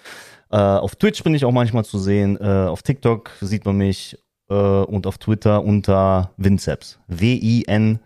äh, 0.52 0.58
auf 0.58 0.96
Twitch 0.96 1.24
bin 1.24 1.34
ich 1.36 1.44
auch 1.46 1.52
manchmal 1.52 1.84
zu 1.86 1.98
sehen, 2.00 2.38
äh, 2.40 2.68
auf 2.68 2.82
TikTok 2.84 3.32
sieht 3.42 3.66
man 3.66 3.76
mich 3.78 4.18
äh, 4.50 4.54
und 4.54 5.08
auf 5.08 5.18
Twitter 5.18 5.64
unter 5.64 6.32
Vinceps. 6.38 7.00
W-I-N-Z-E-P-S. 7.08 8.06